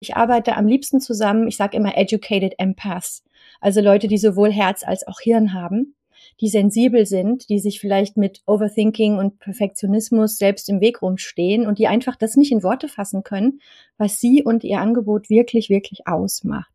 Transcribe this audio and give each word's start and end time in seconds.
Ich 0.00 0.16
arbeite 0.16 0.56
am 0.56 0.66
liebsten 0.66 1.00
zusammen, 1.00 1.48
ich 1.48 1.56
sage 1.56 1.76
immer 1.76 1.96
educated 1.96 2.54
empaths, 2.58 3.24
also 3.60 3.80
Leute, 3.80 4.06
die 4.08 4.18
sowohl 4.18 4.52
Herz 4.52 4.84
als 4.84 5.06
auch 5.06 5.20
Hirn 5.20 5.52
haben, 5.52 5.96
die 6.40 6.48
sensibel 6.48 7.06
sind, 7.06 7.48
die 7.48 7.58
sich 7.58 7.80
vielleicht 7.80 8.16
mit 8.16 8.42
Overthinking 8.46 9.18
und 9.18 9.40
Perfektionismus 9.40 10.36
selbst 10.36 10.68
im 10.68 10.80
Weg 10.80 11.02
rumstehen 11.02 11.66
und 11.66 11.78
die 11.78 11.88
einfach 11.88 12.16
das 12.16 12.36
nicht 12.36 12.52
in 12.52 12.62
Worte 12.62 12.88
fassen 12.88 13.22
können, 13.22 13.60
was 13.96 14.20
sie 14.20 14.42
und 14.44 14.64
ihr 14.64 14.80
Angebot 14.80 15.30
wirklich, 15.30 15.68
wirklich 15.68 16.06
ausmacht. 16.06 16.70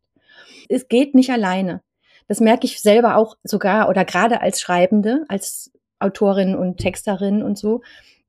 Es 0.68 0.88
geht 0.88 1.14
nicht 1.14 1.30
alleine. 1.30 1.82
Das 2.26 2.40
merke 2.40 2.66
ich 2.66 2.80
selber 2.80 3.16
auch 3.16 3.36
sogar 3.42 3.88
oder 3.88 4.04
gerade 4.04 4.40
als 4.40 4.60
Schreibende, 4.60 5.24
als 5.28 5.72
Autorin 5.98 6.54
und 6.54 6.78
Texterin 6.78 7.42
und 7.42 7.58
so. 7.58 7.82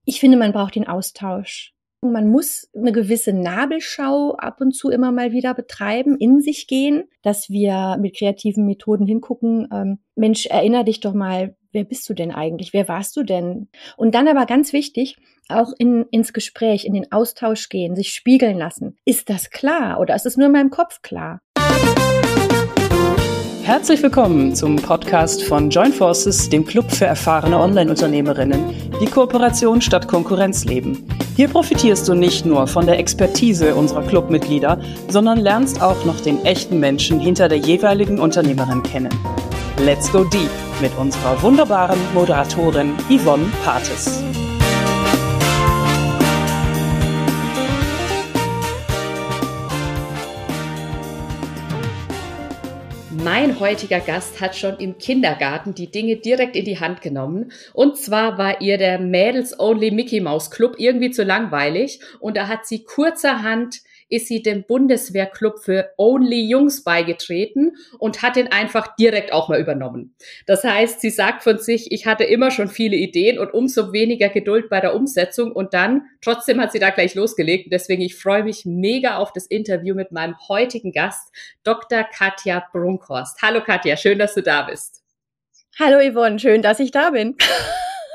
Ich 0.06 0.20
finde, 0.20 0.38
man 0.38 0.54
braucht 0.54 0.76
den 0.76 0.88
Austausch. 0.88 1.75
Man 2.12 2.30
muss 2.30 2.70
eine 2.76 2.92
gewisse 2.92 3.34
Nabelschau 3.34 4.36
ab 4.36 4.62
und 4.62 4.74
zu 4.74 4.90
immer 4.90 5.12
mal 5.12 5.32
wieder 5.32 5.54
betreiben, 5.54 6.18
in 6.18 6.42
sich 6.42 6.68
gehen, 6.68 7.06
dass 7.24 7.50
wir 7.50 7.98
mit 8.00 8.18
kreativen 8.18 8.66
Methoden 8.66 9.08
hingucken. 9.08 9.68
Ähm, 9.72 10.00
Mensch, 10.16 10.46
erinner 10.46 10.84
dich 10.84 11.00
doch 11.00 11.14
mal, 11.14 11.56
wer 11.72 11.84
bist 11.84 12.08
du 12.10 12.14
denn 12.14 12.32
eigentlich? 12.32 12.74
Wer 12.74 12.88
warst 12.88 13.16
du 13.18 13.24
denn? 13.24 13.70
Und 13.98 14.16
dann 14.16 14.28
aber 14.28 14.46
ganz 14.46 14.72
wichtig, 14.74 15.18
auch 15.50 15.74
in, 15.78 16.06
ins 16.12 16.34
Gespräch, 16.34 16.86
in 16.86 16.94
den 16.94 17.12
Austausch 17.12 17.70
gehen, 17.70 17.96
sich 17.96 18.10
spiegeln 18.10 18.58
lassen. 18.58 18.98
Ist 19.06 19.30
das 19.30 19.50
klar 19.50 20.00
oder 20.00 20.16
ist 20.16 20.26
es 20.26 20.38
nur 20.38 20.48
in 20.48 20.54
meinem 20.54 20.70
Kopf 20.70 21.02
klar? 21.02 21.40
Herzlich 23.64 24.04
willkommen 24.04 24.54
zum 24.54 24.76
Podcast 24.76 25.44
von 25.44 25.72
Join 25.72 25.92
Forces, 25.92 26.50
dem 26.50 26.66
Club 26.66 26.92
für 26.92 27.06
erfahrene 27.06 27.60
Online-Unternehmerinnen, 27.60 28.92
die 29.02 29.08
Kooperation 29.08 29.82
statt 29.82 30.08
Konkurrenz 30.08 30.66
leben. 30.66 31.08
Hier 31.36 31.50
profitierst 31.50 32.08
du 32.08 32.14
nicht 32.14 32.46
nur 32.46 32.66
von 32.66 32.86
der 32.86 32.98
Expertise 32.98 33.76
unserer 33.76 34.04
Clubmitglieder, 34.04 34.80
sondern 35.10 35.38
lernst 35.38 35.82
auch 35.82 36.06
noch 36.06 36.22
den 36.22 36.46
echten 36.46 36.80
Menschen 36.80 37.20
hinter 37.20 37.50
der 37.50 37.58
jeweiligen 37.58 38.20
Unternehmerin 38.20 38.84
kennen. 38.84 39.14
Let's 39.78 40.10
go 40.14 40.24
deep 40.24 40.50
mit 40.80 40.98
unserer 40.98 41.42
wunderbaren 41.42 42.00
Moderatorin 42.14 42.94
Yvonne 43.10 43.48
Pates. 43.66 44.24
Mein 53.46 53.60
heutiger 53.60 54.00
Gast 54.00 54.42
hat 54.42 54.56
schon 54.56 54.78
im 54.80 54.98
Kindergarten 54.98 55.76
die 55.76 55.92
Dinge 55.92 56.16
direkt 56.16 56.56
in 56.56 56.66
die 56.66 56.80
Hand 56.80 57.04
genommen. 57.04 57.52
Und 57.74 57.96
zwar 57.96 58.40
war 58.40 58.60
ihr 58.60 58.80
der 58.80 58.98
Mädels 58.98 59.60
Only 59.60 59.92
Mickey 59.92 60.20
Mouse 60.20 60.50
Club 60.50 60.78
irgendwie 60.80 61.12
zu 61.12 61.24
langweilig. 61.24 62.00
Und 62.20 62.38
da 62.38 62.48
hat 62.48 62.66
sie 62.66 62.84
kurzerhand 62.84 63.82
ist 64.10 64.28
sie 64.28 64.42
dem 64.42 64.64
Bundeswehrclub 64.66 65.60
für 65.60 65.92
Only 65.98 66.48
Jungs 66.48 66.84
beigetreten 66.84 67.76
und 67.98 68.22
hat 68.22 68.36
den 68.36 68.52
einfach 68.52 68.96
direkt 68.96 69.34
auch 69.34 69.50
mal 69.50 69.60
übernommen. 69.60 70.16
Das 70.46 70.64
heißt, 70.64 71.02
sie 71.02 71.10
sagt 71.10 71.44
von 71.44 71.58
sich, 71.58 71.92
ich 71.92 72.06
hatte 72.06 72.24
immer 72.24 72.52
schon 72.52 72.68
viele 72.68 72.96
Ideen 72.96 73.40
und 73.40 73.54
umso 73.54 73.94
weniger 73.94 74.30
Geduld 74.30 74.70
bei 74.70 74.80
der 74.80 74.96
Umsetzung 74.96 75.52
und 75.52 75.74
dann 75.74 76.04
trotzdem 76.22 76.62
hat 76.62 76.72
sie 76.72 76.80
da 76.80 76.92
gleich 76.92 77.16
losgelegt. 77.16 77.72
deswegen 77.72 78.02
ich 78.02 78.16
freue 78.16 78.44
mich 78.44 78.66
mega 78.66 79.18
auf 79.18 79.34
das 79.34 79.48
Interview 79.48 79.96
mit 79.96 80.12
meinem 80.12 80.36
heutigen 80.48 80.92
Gast, 80.92 81.32
Dr. 81.64 82.04
Katja 82.04 82.64
Brunkhorst. 82.72 83.42
Hallo 83.42 83.64
Katja, 83.64 83.98
schön, 83.98 84.20
dass 84.20 84.36
du 84.36 84.44
da 84.44 84.64
bist. 84.64 85.02
Hallo 85.80 86.00
Yvonne, 86.00 86.40
schön, 86.40 86.62
dass 86.62 86.80
ich 86.80 86.92
da 86.92 87.10
bin. 87.10 87.36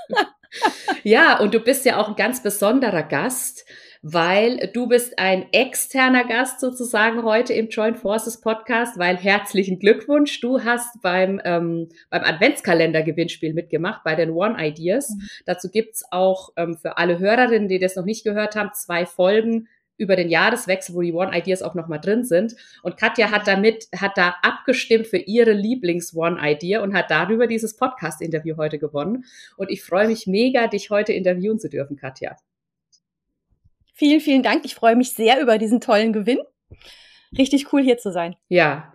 ja, 1.02 1.38
und 1.38 1.52
du 1.52 1.61
bist 1.61 1.84
ja 1.84 1.98
auch 1.98 2.08
ein 2.08 2.16
ganz 2.16 2.42
besonderer 2.42 3.02
Gast, 3.02 3.66
weil 4.03 4.70
du 4.73 4.87
bist 4.87 5.19
ein 5.19 5.47
externer 5.53 6.25
Gast 6.25 6.61
sozusagen 6.61 7.23
heute 7.23 7.53
im 7.53 7.69
Joint 7.69 7.98
Forces 7.98 8.41
Podcast, 8.41 8.98
weil 8.98 9.17
herzlichen 9.17 9.79
Glückwunsch, 9.79 10.41
du 10.41 10.65
hast 10.65 11.03
beim, 11.03 11.41
ähm, 11.45 11.89
beim 12.09 12.23
Adventskalender-Gewinnspiel 12.23 13.53
mitgemacht, 13.53 14.03
bei 14.03 14.15
den 14.15 14.31
One 14.31 14.57
Ideas. 14.59 15.11
Mhm. 15.11 15.29
Dazu 15.45 15.69
gibt's 15.70 16.05
auch 16.11 16.51
ähm, 16.57 16.79
für 16.79 16.97
alle 16.97 17.19
Hörerinnen, 17.19 17.69
die 17.69 17.79
das 17.79 17.97
noch 17.97 18.07
nicht 18.07 18.24
gehört 18.24 18.57
haben, 18.57 18.70
zwei 18.73 19.05
Folgen 19.05 19.69
über 19.98 20.17
den 20.17 20.30
Jahreswechsel, 20.30 20.95
wo 20.95 21.03
die 21.03 21.13
One 21.13 21.36
Ideas 21.36 21.61
auch 21.61 21.74
nochmal 21.74 22.01
drin 22.01 22.24
sind. 22.24 22.57
Und 22.83 22.97
Katja 22.97 23.30
hat 23.30 23.47
damit, 23.47 23.86
hat 23.95 24.17
da 24.17 24.35
abgestimmt 24.41 25.08
für 25.08 25.19
ihre 25.19 25.53
Lieblings-One 25.53 26.39
Idea 26.41 26.80
und 26.80 26.95
hat 26.95 27.11
darüber 27.11 27.47
dieses 27.47 27.77
Podcast-Interview 27.77 28.57
heute 28.57 28.79
gewonnen. 28.79 29.27
Und 29.58 29.70
ich 29.70 29.83
freue 29.83 30.08
mich 30.08 30.27
mega, 30.27 30.69
dich 30.69 30.89
heute 30.89 31.13
interviewen 31.13 31.58
zu 31.58 31.69
dürfen, 31.69 31.97
Katja. 31.97 32.35
Vielen, 34.00 34.22
vielen 34.22 34.42
Dank. 34.42 34.64
Ich 34.64 34.74
freue 34.74 34.96
mich 34.96 35.12
sehr 35.12 35.42
über 35.42 35.58
diesen 35.58 35.78
tollen 35.78 36.14
Gewinn. 36.14 36.38
Richtig 37.36 37.70
cool 37.70 37.83
hier 37.83 37.98
zu 37.98 38.11
sein. 38.11 38.34
Ja. 38.48 38.94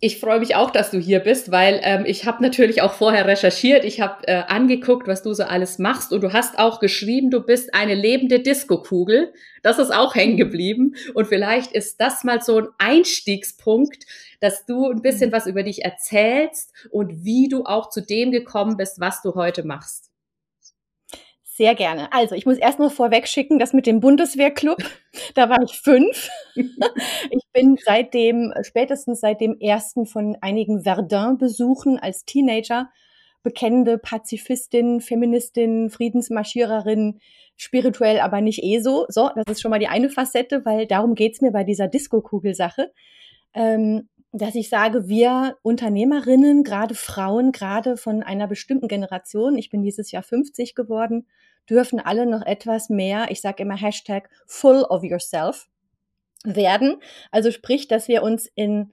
Ich 0.00 0.20
freue 0.20 0.38
mich 0.38 0.54
auch, 0.54 0.70
dass 0.70 0.90
du 0.90 0.98
hier 0.98 1.20
bist, 1.20 1.50
weil 1.50 1.80
ähm, 1.82 2.04
ich 2.06 2.26
habe 2.26 2.42
natürlich 2.42 2.82
auch 2.82 2.92
vorher 2.92 3.26
recherchiert, 3.26 3.86
ich 3.86 4.02
habe 4.02 4.28
äh, 4.28 4.42
angeguckt, 4.48 5.08
was 5.08 5.22
du 5.22 5.32
so 5.32 5.44
alles 5.44 5.78
machst 5.78 6.12
und 6.12 6.20
du 6.20 6.34
hast 6.34 6.58
auch 6.58 6.78
geschrieben, 6.78 7.30
du 7.30 7.40
bist 7.40 7.74
eine 7.74 7.94
lebende 7.94 8.40
Diskokugel. 8.40 9.32
Das 9.62 9.78
ist 9.78 9.94
auch 9.94 10.14
hängen 10.14 10.36
geblieben 10.36 10.94
und 11.14 11.26
vielleicht 11.26 11.72
ist 11.72 11.98
das 11.98 12.22
mal 12.22 12.42
so 12.42 12.58
ein 12.58 12.68
Einstiegspunkt, 12.76 14.04
dass 14.40 14.66
du 14.66 14.90
ein 14.90 15.00
bisschen 15.00 15.32
was 15.32 15.46
über 15.46 15.62
dich 15.62 15.86
erzählst 15.86 16.74
und 16.90 17.24
wie 17.24 17.48
du 17.48 17.64
auch 17.64 17.88
zu 17.88 18.02
dem 18.02 18.30
gekommen 18.30 18.76
bist, 18.76 19.00
was 19.00 19.22
du 19.22 19.34
heute 19.34 19.64
machst. 19.64 20.05
Sehr 21.56 21.74
gerne. 21.74 22.12
Also, 22.12 22.34
ich 22.34 22.44
muss 22.44 22.58
erst 22.58 22.78
mal 22.78 22.90
vorweg 22.90 23.26
schicken, 23.26 23.58
das 23.58 23.72
mit 23.72 23.86
dem 23.86 24.00
Bundeswehrclub, 24.00 24.76
da 25.34 25.48
war 25.48 25.62
ich 25.62 25.80
fünf. 25.80 26.28
ich 26.54 27.44
bin 27.54 27.78
seitdem, 27.82 28.52
spätestens 28.60 29.20
seit 29.20 29.40
dem 29.40 29.58
ersten 29.58 30.04
von 30.04 30.36
einigen 30.42 30.82
Verdun-Besuchen 30.82 31.98
als 31.98 32.26
Teenager 32.26 32.90
bekennende 33.42 33.96
Pazifistin, 33.96 35.00
Feministin, 35.00 35.88
Friedensmarschiererin, 35.88 37.20
spirituell 37.56 38.20
aber 38.20 38.42
nicht 38.42 38.62
eh 38.62 38.80
so. 38.80 39.06
So, 39.08 39.30
das 39.34 39.44
ist 39.46 39.62
schon 39.62 39.70
mal 39.70 39.78
die 39.78 39.88
eine 39.88 40.10
Facette, 40.10 40.66
weil 40.66 40.86
darum 40.86 41.14
geht's 41.14 41.40
mir 41.40 41.52
bei 41.52 41.64
dieser 41.64 41.88
Disco-Kugelsache. 41.88 42.92
Ähm, 43.54 44.10
dass 44.32 44.54
ich 44.56 44.68
sage, 44.68 45.08
wir 45.08 45.56
Unternehmerinnen, 45.62 46.64
gerade 46.64 46.94
Frauen, 46.94 47.52
gerade 47.52 47.96
von 47.96 48.22
einer 48.22 48.46
bestimmten 48.46 48.88
Generation, 48.88 49.56
ich 49.56 49.70
bin 49.70 49.82
dieses 49.82 50.10
Jahr 50.10 50.22
50 50.22 50.74
geworden, 50.74 51.26
dürfen 51.68 52.00
alle 52.00 52.26
noch 52.26 52.42
etwas 52.42 52.88
mehr, 52.88 53.26
ich 53.30 53.40
sage 53.40 53.62
immer 53.62 53.76
Hashtag 53.76 54.28
full 54.46 54.82
of 54.88 55.02
yourself 55.02 55.68
werden. 56.44 57.00
Also 57.30 57.50
sprich, 57.50 57.88
dass 57.88 58.08
wir 58.08 58.22
uns 58.22 58.50
in 58.54 58.92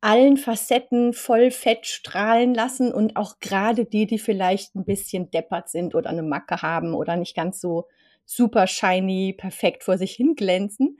allen 0.00 0.36
Facetten 0.36 1.14
voll 1.14 1.50
fett 1.50 1.86
strahlen 1.86 2.52
lassen 2.54 2.92
und 2.92 3.16
auch 3.16 3.40
gerade 3.40 3.86
die, 3.86 4.06
die 4.06 4.18
vielleicht 4.18 4.74
ein 4.74 4.84
bisschen 4.84 5.30
deppert 5.30 5.70
sind 5.70 5.94
oder 5.94 6.10
eine 6.10 6.22
Macke 6.22 6.60
haben 6.60 6.92
oder 6.92 7.16
nicht 7.16 7.34
ganz 7.34 7.58
so 7.58 7.86
super 8.26 8.66
shiny, 8.66 9.32
perfekt 9.32 9.82
vor 9.82 9.96
sich 9.96 10.12
hin 10.12 10.34
glänzen. 10.34 10.98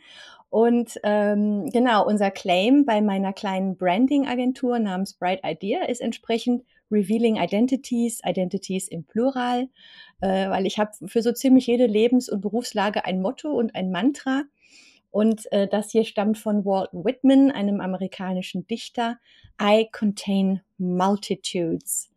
Und 0.49 0.99
ähm, 1.03 1.69
genau, 1.71 2.07
unser 2.07 2.31
Claim 2.31 2.87
bei 2.87 3.03
meiner 3.03 3.33
kleinen 3.33 3.77
Branding-Agentur 3.77 4.79
namens 4.79 5.15
Bright 5.15 5.41
Idea 5.45 5.85
ist 5.85 6.01
entsprechend 6.01 6.65
Revealing 6.95 7.37
Identities, 7.37 8.21
Identities 8.25 8.89
im 8.89 9.05
Plural, 9.05 9.69
äh, 10.21 10.49
weil 10.49 10.67
ich 10.67 10.79
habe 10.79 10.93
für 11.07 11.23
so 11.23 11.33
ziemlich 11.33 11.67
jede 11.67 11.87
Lebens- 11.87 12.29
und 12.29 12.41
Berufslage 12.41 13.05
ein 13.05 13.21
Motto 13.21 13.51
und 13.51 13.75
ein 13.75 13.91
Mantra. 13.91 14.45
Und 15.11 15.51
äh, 15.53 15.69
das 15.69 15.91
hier 15.91 16.05
stammt 16.05 16.39
von 16.39 16.65
Walt 16.65 16.91
Whitman, 16.93 17.51
einem 17.51 17.81
amerikanischen 17.81 18.67
Dichter. 18.67 19.19
I 19.61 19.89
contain 19.93 20.61
multitudes. 20.79 22.11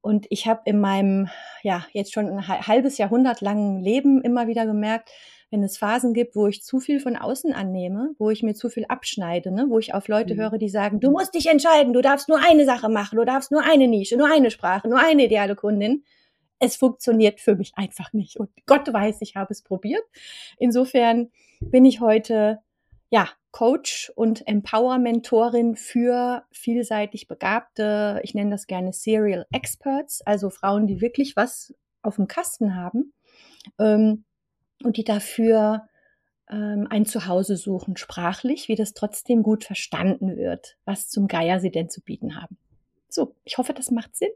Und 0.00 0.26
ich 0.30 0.48
habe 0.48 0.62
in 0.64 0.80
meinem, 0.80 1.28
ja, 1.62 1.86
jetzt 1.92 2.12
schon 2.12 2.28
ein 2.28 2.48
halbes 2.48 2.98
Jahrhundert 2.98 3.40
langen 3.40 3.80
Leben 3.80 4.20
immer 4.20 4.48
wieder 4.48 4.66
gemerkt, 4.66 5.10
wenn 5.52 5.62
es 5.62 5.76
Phasen 5.76 6.14
gibt, 6.14 6.34
wo 6.34 6.46
ich 6.46 6.64
zu 6.64 6.80
viel 6.80 6.98
von 6.98 7.14
außen 7.14 7.52
annehme, 7.52 8.14
wo 8.18 8.30
ich 8.30 8.42
mir 8.42 8.54
zu 8.54 8.70
viel 8.70 8.86
abschneide, 8.86 9.52
ne? 9.52 9.66
wo 9.68 9.78
ich 9.78 9.92
auf 9.92 10.08
Leute 10.08 10.34
mhm. 10.34 10.40
höre, 10.40 10.58
die 10.58 10.70
sagen, 10.70 10.98
du 10.98 11.10
musst 11.10 11.34
dich 11.34 11.46
entscheiden, 11.46 11.92
du 11.92 12.00
darfst 12.00 12.30
nur 12.30 12.38
eine 12.42 12.64
Sache 12.64 12.88
machen, 12.88 13.18
du 13.18 13.24
darfst 13.26 13.52
nur 13.52 13.62
eine 13.62 13.86
Nische, 13.86 14.16
nur 14.16 14.32
eine 14.32 14.50
Sprache, 14.50 14.88
nur 14.88 14.98
eine 14.98 15.26
ideale 15.26 15.54
Kundin. 15.54 16.04
Es 16.58 16.76
funktioniert 16.76 17.38
für 17.38 17.54
mich 17.54 17.72
einfach 17.76 18.14
nicht. 18.14 18.38
Und 18.38 18.48
Gott 18.66 18.90
weiß, 18.90 19.18
ich 19.20 19.36
habe 19.36 19.52
es 19.52 19.62
probiert. 19.62 20.02
Insofern 20.56 21.30
bin 21.60 21.84
ich 21.84 22.00
heute, 22.00 22.60
ja, 23.10 23.28
Coach 23.50 24.10
und 24.16 24.48
Empower-Mentorin 24.48 25.76
für 25.76 26.44
vielseitig 26.50 27.28
Begabte, 27.28 28.20
ich 28.22 28.32
nenne 28.32 28.52
das 28.52 28.66
gerne 28.66 28.94
Serial 28.94 29.44
Experts, 29.52 30.22
also 30.22 30.48
Frauen, 30.48 30.86
die 30.86 31.02
wirklich 31.02 31.36
was 31.36 31.74
auf 32.00 32.16
dem 32.16 32.26
Kasten 32.26 32.74
haben. 32.74 33.12
Ähm, 33.78 34.24
und 34.84 34.96
die 34.96 35.04
dafür 35.04 35.88
ähm, 36.50 36.86
ein 36.90 37.06
Zuhause 37.06 37.56
suchen, 37.56 37.96
sprachlich, 37.96 38.68
wie 38.68 38.76
das 38.76 38.94
trotzdem 38.94 39.42
gut 39.42 39.64
verstanden 39.64 40.36
wird, 40.36 40.76
was 40.84 41.08
zum 41.08 41.28
Geier 41.28 41.60
sie 41.60 41.70
denn 41.70 41.88
zu 41.88 42.02
bieten 42.02 42.40
haben. 42.40 42.58
So, 43.08 43.34
ich 43.44 43.58
hoffe, 43.58 43.74
das 43.74 43.90
macht 43.90 44.16
Sinn. 44.16 44.30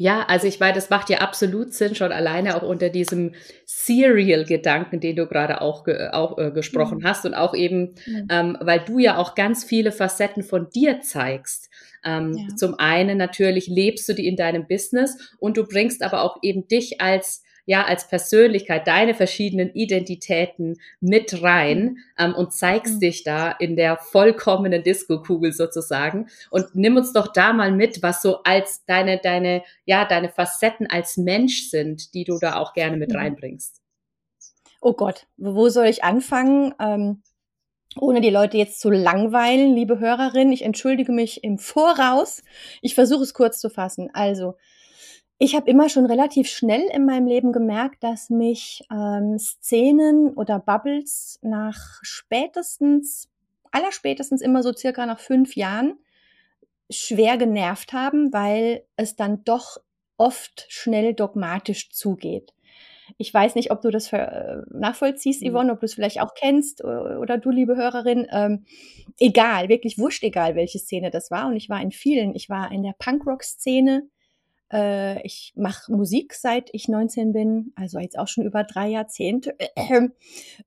Ja, 0.00 0.24
also 0.28 0.46
ich 0.46 0.60
meine, 0.60 0.74
das 0.74 0.90
macht 0.90 1.10
ja 1.10 1.18
absolut 1.18 1.74
Sinn, 1.74 1.96
schon 1.96 2.12
alleine 2.12 2.56
auch 2.56 2.62
unter 2.62 2.88
diesem 2.88 3.34
Serial-Gedanken, 3.66 5.00
den 5.00 5.16
du 5.16 5.26
gerade 5.26 5.60
auch, 5.60 5.82
ge 5.82 6.10
auch 6.12 6.38
äh, 6.38 6.52
gesprochen 6.52 6.98
mhm. 6.98 7.04
hast 7.04 7.26
und 7.26 7.34
auch 7.34 7.52
eben, 7.52 7.96
mhm. 8.06 8.28
ähm, 8.30 8.58
weil 8.60 8.78
du 8.80 9.00
ja 9.00 9.16
auch 9.16 9.34
ganz 9.34 9.64
viele 9.64 9.90
Facetten 9.90 10.44
von 10.44 10.70
dir 10.70 11.00
zeigst. 11.00 11.68
Ähm, 12.04 12.32
ja. 12.34 12.54
Zum 12.54 12.76
einen 12.78 13.18
natürlich 13.18 13.66
lebst 13.66 14.08
du 14.08 14.12
die 14.12 14.28
in 14.28 14.36
deinem 14.36 14.68
Business 14.68 15.34
und 15.40 15.56
du 15.56 15.66
bringst 15.66 16.02
aber 16.02 16.22
auch 16.22 16.38
eben 16.42 16.68
dich 16.68 17.00
als 17.00 17.42
ja 17.68 17.84
als 17.84 18.08
Persönlichkeit 18.08 18.86
deine 18.86 19.12
verschiedenen 19.12 19.74
Identitäten 19.74 20.78
mit 21.00 21.42
rein 21.42 21.82
mhm. 21.82 21.98
ähm, 22.18 22.34
und 22.34 22.54
zeigst 22.54 22.94
mhm. 22.94 23.00
dich 23.00 23.24
da 23.24 23.52
in 23.52 23.76
der 23.76 23.98
vollkommenen 23.98 24.82
Disco-Kugel 24.82 25.52
sozusagen 25.52 26.28
und 26.50 26.74
nimm 26.74 26.96
uns 26.96 27.12
doch 27.12 27.30
da 27.30 27.52
mal 27.52 27.70
mit, 27.70 28.02
was 28.02 28.22
so 28.22 28.42
als 28.42 28.86
deine 28.86 29.18
deine 29.18 29.62
ja 29.84 30.06
deine 30.06 30.30
Facetten 30.30 30.86
als 30.86 31.18
Mensch 31.18 31.68
sind, 31.68 32.14
die 32.14 32.24
du 32.24 32.38
da 32.38 32.56
auch 32.56 32.72
gerne 32.72 32.96
mit 32.96 33.10
mhm. 33.10 33.16
reinbringst. 33.16 33.82
Oh 34.80 34.94
Gott, 34.94 35.26
wo 35.36 35.68
soll 35.68 35.86
ich 35.86 36.02
anfangen? 36.02 36.74
Ähm 36.80 37.22
ohne 37.96 38.20
die 38.20 38.30
Leute 38.30 38.58
jetzt 38.58 38.80
zu 38.80 38.90
langweilen, 38.90 39.74
liebe 39.74 39.98
Hörerin, 39.98 40.52
ich 40.52 40.62
entschuldige 40.62 41.10
mich 41.10 41.42
im 41.42 41.58
Voraus. 41.58 42.42
Ich 42.80 42.94
versuche 42.94 43.22
es 43.22 43.34
kurz 43.34 43.60
zu 43.60 43.70
fassen. 43.70 44.10
Also, 44.12 44.56
ich 45.38 45.54
habe 45.54 45.70
immer 45.70 45.88
schon 45.88 46.06
relativ 46.06 46.48
schnell 46.48 46.82
in 46.92 47.06
meinem 47.06 47.26
Leben 47.26 47.52
gemerkt, 47.52 48.02
dass 48.02 48.28
mich 48.28 48.84
ähm, 48.90 49.38
Szenen 49.38 50.34
oder 50.34 50.58
Bubbles 50.58 51.38
nach 51.42 52.00
spätestens, 52.02 53.28
allerspätestens 53.70 54.42
immer 54.42 54.62
so 54.62 54.72
circa 54.72 55.06
nach 55.06 55.20
fünf 55.20 55.54
Jahren 55.54 55.98
schwer 56.90 57.36
genervt 57.36 57.92
haben, 57.92 58.32
weil 58.32 58.84
es 58.96 59.14
dann 59.14 59.44
doch 59.44 59.78
oft 60.16 60.66
schnell 60.68 61.14
dogmatisch 61.14 61.90
zugeht. 61.90 62.52
Ich 63.16 63.32
weiß 63.32 63.54
nicht, 63.54 63.70
ob 63.70 63.80
du 63.80 63.90
das 63.90 64.12
äh, 64.12 64.56
nachvollziehst, 64.70 65.42
mhm. 65.42 65.50
Yvonne, 65.50 65.72
ob 65.72 65.80
du 65.80 65.86
es 65.86 65.94
vielleicht 65.94 66.20
auch 66.20 66.34
kennst 66.34 66.84
oder 66.84 67.38
du, 67.38 67.50
liebe 67.50 67.76
Hörerin. 67.76 68.26
Ähm, 68.30 68.66
egal, 69.18 69.68
wirklich 69.68 69.98
wurscht 69.98 70.24
egal, 70.24 70.56
welche 70.56 70.78
Szene 70.78 71.10
das 71.10 71.30
war. 71.30 71.46
Und 71.46 71.56
ich 71.56 71.68
war 71.68 71.80
in 71.80 71.92
vielen. 71.92 72.34
Ich 72.34 72.50
war 72.50 72.72
in 72.72 72.82
der 72.82 72.94
Punkrock-Szene, 72.98 74.08
äh, 74.72 75.22
ich 75.22 75.52
mache 75.56 75.92
Musik 75.92 76.34
seit 76.34 76.70
ich 76.72 76.88
19 76.88 77.32
bin, 77.32 77.72
also 77.74 77.98
jetzt 77.98 78.18
auch 78.18 78.28
schon 78.28 78.44
über 78.44 78.64
drei 78.64 78.88
Jahrzehnte. 78.88 79.56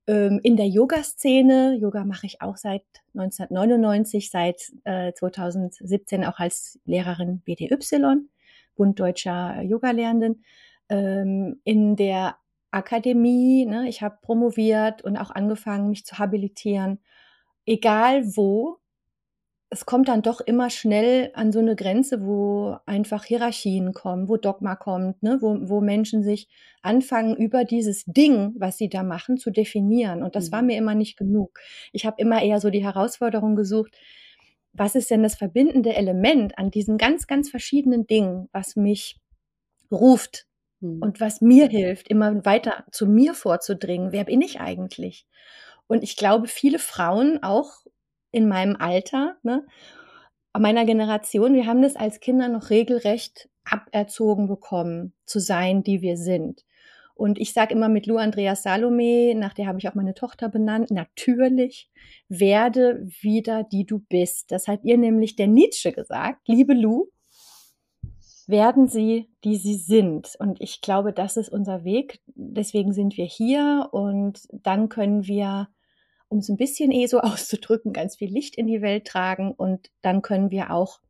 Ähm, 0.07 0.39
in 0.41 0.57
der 0.57 0.67
Yoga-Szene, 0.67 1.77
Yoga 1.79 2.03
mache 2.05 2.25
ich 2.25 2.41
auch 2.41 2.57
seit 2.57 2.83
1999, 3.13 4.31
seit 4.31 4.71
äh, 4.83 5.13
2017 5.13 6.25
auch 6.25 6.39
als 6.39 6.79
Lehrerin 6.85 7.41
BDY, 7.41 7.77
Bund 8.75 8.99
Deutscher 8.99 9.61
Yoga-Lehrenden. 9.61 10.43
Ähm, 10.89 11.61
in 11.63 11.95
der 11.95 12.37
Akademie, 12.71 13.65
ne, 13.65 13.87
ich 13.89 14.01
habe 14.01 14.17
promoviert 14.21 15.03
und 15.03 15.17
auch 15.17 15.29
angefangen, 15.29 15.89
mich 15.89 16.05
zu 16.05 16.17
habilitieren. 16.17 16.99
Egal 17.65 18.35
wo, 18.35 18.79
es 19.73 19.85
kommt 19.85 20.09
dann 20.09 20.21
doch 20.21 20.41
immer 20.41 20.69
schnell 20.69 21.31
an 21.33 21.53
so 21.53 21.59
eine 21.59 21.77
Grenze, 21.77 22.25
wo 22.25 22.75
einfach 22.85 23.23
Hierarchien 23.23 23.93
kommen, 23.93 24.27
wo 24.27 24.35
Dogma 24.35 24.75
kommt, 24.75 25.23
ne? 25.23 25.37
wo, 25.39 25.57
wo 25.61 25.79
Menschen 25.79 26.23
sich 26.23 26.49
anfangen, 26.81 27.37
über 27.37 27.63
dieses 27.63 28.03
Ding, 28.05 28.53
was 28.57 28.77
sie 28.77 28.89
da 28.89 29.01
machen, 29.01 29.37
zu 29.37 29.49
definieren. 29.49 30.23
Und 30.23 30.35
das 30.35 30.49
mhm. 30.49 30.51
war 30.51 30.61
mir 30.61 30.77
immer 30.77 30.93
nicht 30.93 31.17
genug. 31.17 31.57
Ich 31.93 32.05
habe 32.05 32.21
immer 32.21 32.43
eher 32.43 32.59
so 32.59 32.69
die 32.69 32.83
Herausforderung 32.83 33.55
gesucht, 33.55 33.97
was 34.73 34.95
ist 34.95 35.09
denn 35.09 35.23
das 35.23 35.35
verbindende 35.35 35.95
Element 35.95 36.57
an 36.57 36.69
diesen 36.69 36.97
ganz, 36.97 37.25
ganz 37.25 37.49
verschiedenen 37.49 38.05
Dingen, 38.05 38.49
was 38.51 38.75
mich 38.75 39.21
ruft 39.89 40.47
mhm. 40.81 41.01
und 41.01 41.21
was 41.21 41.39
mir 41.39 41.69
hilft, 41.69 42.09
immer 42.09 42.43
weiter 42.43 42.83
zu 42.91 43.07
mir 43.07 43.33
vorzudringen. 43.33 44.11
Wer 44.11 44.25
bin 44.25 44.41
ich 44.41 44.59
eigentlich? 44.59 45.25
Und 45.87 46.03
ich 46.03 46.17
glaube, 46.17 46.47
viele 46.47 46.79
Frauen, 46.79 47.41
auch 47.41 47.80
in 48.31 48.47
meinem 48.47 48.75
Alter, 48.77 49.37
ne, 49.43 49.65
meiner 50.57 50.85
Generation, 50.85 51.53
wir 51.53 51.65
haben 51.65 51.81
das 51.81 51.95
als 51.95 52.19
Kinder 52.19 52.47
noch 52.49 52.69
regelrecht 52.69 53.49
aberzogen 53.63 54.47
bekommen, 54.47 55.13
zu 55.25 55.39
sein, 55.39 55.83
die 55.83 56.01
wir 56.01 56.17
sind. 56.17 56.65
Und 57.13 57.39
ich 57.39 57.53
sage 57.53 57.75
immer 57.75 57.87
mit 57.87 58.07
Lou 58.07 58.17
Andrea 58.17 58.55
Salome, 58.55 59.35
nach 59.35 59.53
der 59.53 59.67
habe 59.67 59.77
ich 59.77 59.87
auch 59.87 59.93
meine 59.93 60.15
Tochter 60.15 60.49
benannt, 60.49 60.89
natürlich 60.89 61.89
werde 62.29 63.07
wieder 63.21 63.63
die 63.63 63.85
du 63.85 63.99
bist. 63.99 64.51
Das 64.51 64.67
hat 64.67 64.79
ihr 64.83 64.97
nämlich 64.97 65.35
der 65.35 65.47
Nietzsche 65.47 65.91
gesagt, 65.91 66.47
liebe 66.47 66.73
Lou, 66.73 67.09
werden 68.47 68.87
sie, 68.87 69.29
die 69.43 69.55
sie 69.55 69.75
sind. 69.75 70.35
Und 70.39 70.59
ich 70.61 70.81
glaube, 70.81 71.13
das 71.13 71.37
ist 71.37 71.49
unser 71.49 71.83
Weg. 71.83 72.21
Deswegen 72.25 72.91
sind 72.91 73.17
wir 73.17 73.25
hier 73.25 73.89
und 73.91 74.41
dann 74.51 74.89
können 74.89 75.25
wir 75.27 75.69
um 76.31 76.39
es 76.39 76.49
ein 76.49 76.57
bisschen 76.57 76.91
eh 76.91 77.05
so 77.07 77.19
auszudrücken, 77.21 77.93
ganz 77.93 78.15
viel 78.15 78.31
Licht 78.31 78.55
in 78.55 78.67
die 78.67 78.81
Welt 78.81 79.05
tragen 79.05 79.51
und 79.51 79.91
dann 80.01 80.21
können 80.21 80.49
wir 80.49 80.71
auch 80.71 81.01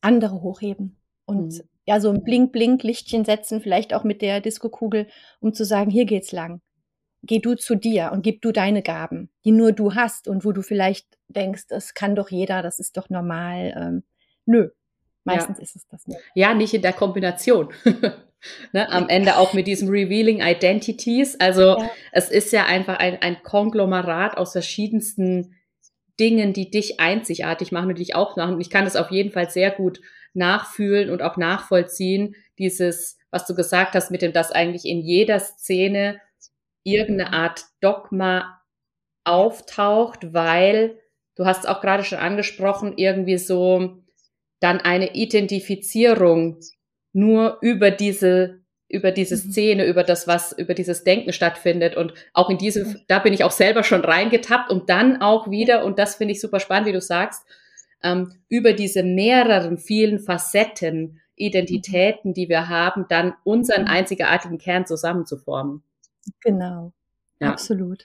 andere 0.00 0.40
hochheben 0.42 0.96
und 1.26 1.54
mhm. 1.54 1.68
ja, 1.84 2.00
so 2.00 2.10
ein 2.10 2.22
Blink-Blink-Lichtchen 2.22 3.24
setzen, 3.24 3.60
vielleicht 3.60 3.92
auch 3.92 4.04
mit 4.04 4.22
der 4.22 4.40
Diskokugel, 4.40 5.08
um 5.40 5.52
zu 5.52 5.64
sagen, 5.64 5.90
hier 5.90 6.04
geht's 6.04 6.32
lang. 6.32 6.60
Geh 7.24 7.40
du 7.40 7.56
zu 7.56 7.74
dir 7.74 8.10
und 8.12 8.22
gib 8.22 8.40
du 8.42 8.52
deine 8.52 8.80
Gaben, 8.80 9.28
die 9.44 9.50
nur 9.50 9.72
du 9.72 9.96
hast 9.96 10.28
und 10.28 10.44
wo 10.44 10.52
du 10.52 10.62
vielleicht 10.62 11.18
denkst, 11.26 11.66
das 11.68 11.94
kann 11.94 12.14
doch 12.14 12.30
jeder, 12.30 12.62
das 12.62 12.78
ist 12.78 12.96
doch 12.96 13.10
normal. 13.10 13.74
Ähm, 13.76 14.04
nö, 14.46 14.70
meistens 15.24 15.58
ja. 15.58 15.64
ist 15.64 15.74
es 15.74 15.88
das 15.88 16.06
nicht. 16.06 16.20
Ja, 16.36 16.54
nicht 16.54 16.72
in 16.72 16.82
der 16.82 16.92
Kombination. 16.92 17.70
Ne, 18.72 18.88
am 18.90 19.08
Ende 19.08 19.36
auch 19.36 19.52
mit 19.52 19.66
diesem 19.66 19.88
Revealing 19.88 20.40
Identities. 20.40 21.38
Also 21.40 21.78
ja. 21.78 21.90
es 22.12 22.30
ist 22.30 22.52
ja 22.52 22.66
einfach 22.66 22.98
ein, 22.98 23.20
ein 23.20 23.42
Konglomerat 23.42 24.36
aus 24.36 24.52
verschiedensten 24.52 25.56
Dingen, 26.20 26.52
die 26.52 26.70
dich 26.70 27.00
einzigartig 27.00 27.72
machen 27.72 27.88
und 27.88 27.98
dich 27.98 28.14
auch 28.14 28.36
machen. 28.36 28.54
Und 28.54 28.60
ich 28.60 28.70
kann 28.70 28.84
das 28.84 28.96
auf 28.96 29.10
jeden 29.10 29.32
Fall 29.32 29.50
sehr 29.50 29.70
gut 29.70 30.00
nachfühlen 30.34 31.10
und 31.10 31.22
auch 31.22 31.36
nachvollziehen, 31.36 32.36
dieses, 32.58 33.18
was 33.30 33.46
du 33.46 33.54
gesagt 33.54 33.94
hast, 33.94 34.10
mit 34.10 34.22
dem, 34.22 34.32
dass 34.32 34.52
eigentlich 34.52 34.84
in 34.84 35.00
jeder 35.00 35.40
Szene 35.40 36.20
irgendeine 36.84 37.32
Art 37.32 37.64
Dogma 37.80 38.60
auftaucht, 39.24 40.32
weil 40.32 40.98
du 41.36 41.44
hast 41.44 41.60
es 41.60 41.66
auch 41.66 41.80
gerade 41.80 42.04
schon 42.04 42.18
angesprochen, 42.18 42.94
irgendwie 42.96 43.38
so 43.38 44.02
dann 44.60 44.80
eine 44.80 45.14
Identifizierung 45.14 46.60
nur 47.12 47.58
über 47.60 47.90
diese 47.90 48.60
über 48.88 49.12
diese 49.12 49.36
mhm. 49.36 49.50
Szene, 49.50 49.86
über 49.86 50.02
das, 50.02 50.26
was 50.26 50.52
über 50.52 50.74
dieses 50.74 51.04
Denken 51.04 51.32
stattfindet. 51.32 51.96
Und 51.96 52.14
auch 52.32 52.48
in 52.48 52.58
diesem, 52.58 53.00
da 53.06 53.18
bin 53.18 53.34
ich 53.34 53.44
auch 53.44 53.50
selber 53.50 53.82
schon 53.84 54.00
reingetappt 54.00 54.70
und 54.70 54.88
dann 54.88 55.20
auch 55.20 55.50
wieder, 55.50 55.84
und 55.84 55.98
das 55.98 56.16
finde 56.16 56.32
ich 56.32 56.40
super 56.40 56.58
spannend, 56.58 56.88
wie 56.88 56.92
du 56.92 57.00
sagst, 57.00 57.44
ähm, 58.02 58.32
über 58.48 58.72
diese 58.72 59.02
mehreren, 59.02 59.78
vielen 59.78 60.20
Facetten, 60.20 61.20
Identitäten, 61.36 62.34
die 62.34 62.48
wir 62.48 62.68
haben, 62.68 63.06
dann 63.08 63.34
unseren 63.44 63.82
mhm. 63.82 63.88
einzigartigen 63.88 64.58
Kern 64.58 64.86
zusammenzuformen. 64.86 65.82
Genau. 66.40 66.92
Ja. 67.40 67.50
Absolut. 67.50 68.04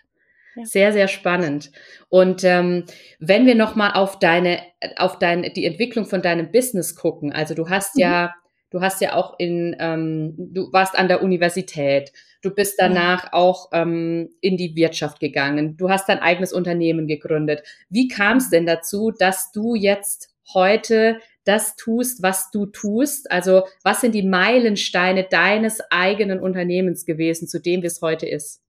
Ja. 0.56 0.66
Sehr, 0.66 0.94
sehr 0.94 1.08
spannend. 1.08 1.72
Und 2.10 2.44
ähm, 2.44 2.86
wenn 3.20 3.48
wir 3.48 3.56
nochmal 3.56 3.94
auf 3.94 4.20
deine, 4.20 4.60
auf 4.98 5.18
deine, 5.18 5.51
die 5.51 5.66
Entwicklung 5.66 6.06
von 6.06 6.22
deinem 6.22 6.51
Business 6.51 6.96
gucken, 6.96 7.32
also 7.32 7.56
du 7.56 7.70
hast 7.70 7.96
mhm. 7.96 8.01
ja 8.01 8.34
Du 8.74 8.82
hast 8.82 9.01
ja 9.01 9.13
auch 9.13 9.36
in, 9.38 9.75
ähm, 9.80 10.34
du 10.36 10.74
warst 10.74 10.98
an 10.98 11.08
der 11.08 11.22
Universität. 11.22 12.12
Du 12.42 12.50
bist 12.50 12.74
danach 12.80 13.32
auch 13.32 13.70
ähm, 13.72 14.32
in 14.42 14.58
die 14.58 14.75
Wirtschaft 14.75 15.20
gegangen. 15.20 15.77
Du 15.77 15.92
hast 15.92 16.10
dein 16.10 16.18
eigenes 16.18 16.51
Unternehmen 16.51 17.06
gegründet. 17.06 17.62
Wie 17.89 18.08
kam 18.08 18.38
es 18.38 18.50
denn 18.50 18.65
dazu, 18.65 19.12
dass 19.12 19.51
du 19.51 19.75
jetzt 19.75 20.34
heute 20.56 21.20
das 21.46 21.75
tust, 21.75 22.24
was 22.24 22.50
du 22.50 22.65
tust? 22.65 23.32
Also 23.32 23.62
was 23.84 24.01
sind 24.01 24.15
die 24.15 24.24
Meilensteine 24.24 25.27
deines 25.30 25.80
eigenen 25.92 26.39
Unternehmens 26.39 27.06
gewesen, 27.06 27.48
zu 27.48 27.62
dem 27.62 27.84
wie 27.84 27.88
es 27.88 28.01
heute 28.01 28.25
ist? 28.25 28.63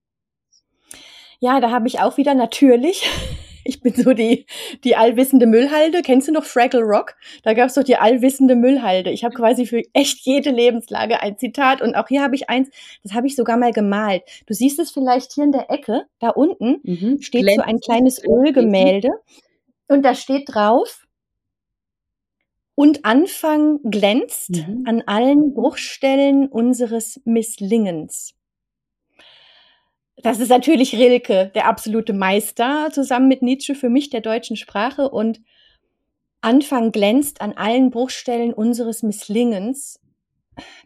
Ja, 1.40 1.60
da 1.60 1.70
habe 1.70 1.88
ich 1.88 2.00
auch 2.00 2.18
wieder 2.18 2.34
natürlich 2.34 3.08
ich 3.64 3.80
bin 3.80 3.94
so 3.94 4.12
die, 4.12 4.46
die 4.84 4.96
allwissende 4.96 5.46
Müllhalde. 5.46 6.02
Kennst 6.02 6.28
du 6.28 6.32
noch 6.32 6.44
Fraggle 6.44 6.82
Rock? 6.82 7.14
Da 7.42 7.54
gab 7.54 7.68
es 7.68 7.74
doch 7.74 7.82
die 7.82 7.96
allwissende 7.96 8.54
Müllhalde. 8.54 9.10
Ich 9.10 9.24
habe 9.24 9.34
quasi 9.34 9.66
für 9.66 9.82
echt 9.92 10.20
jede 10.26 10.50
Lebenslage 10.50 11.20
ein 11.20 11.38
Zitat. 11.38 11.82
Und 11.82 11.94
auch 11.94 12.08
hier 12.08 12.22
habe 12.22 12.34
ich 12.34 12.48
eins, 12.50 12.70
das 13.02 13.14
habe 13.14 13.26
ich 13.26 13.36
sogar 13.36 13.56
mal 13.56 13.72
gemalt. 13.72 14.22
Du 14.46 14.54
siehst 14.54 14.78
es 14.78 14.90
vielleicht 14.90 15.32
hier 15.32 15.44
in 15.44 15.52
der 15.52 15.70
Ecke, 15.70 16.06
da 16.20 16.30
unten 16.30 16.80
mhm. 16.82 17.22
steht 17.22 17.42
Glänzt. 17.42 17.60
so 17.60 17.62
ein 17.62 17.80
kleines 17.80 18.22
Ölgemälde. 18.24 19.10
Und 19.88 20.02
da 20.02 20.14
steht 20.14 20.44
drauf, 20.46 21.04
und 22.76 23.04
Anfang 23.04 23.78
glänzt 23.84 24.50
mhm. 24.50 24.84
an 24.86 25.02
allen 25.06 25.54
Bruchstellen 25.54 26.48
unseres 26.48 27.20
Misslingens. 27.24 28.34
Das 30.16 30.38
ist 30.38 30.48
natürlich 30.48 30.94
Rilke, 30.94 31.50
der 31.54 31.66
absolute 31.66 32.12
Meister, 32.12 32.90
zusammen 32.92 33.28
mit 33.28 33.42
Nietzsche 33.42 33.74
für 33.74 33.88
mich 33.88 34.10
der 34.10 34.20
deutschen 34.20 34.56
Sprache. 34.56 35.10
Und 35.10 35.40
Anfang 36.40 36.92
glänzt 36.92 37.40
an 37.40 37.52
allen 37.54 37.90
Bruchstellen 37.90 38.52
unseres 38.52 39.02
Misslingens. 39.02 40.00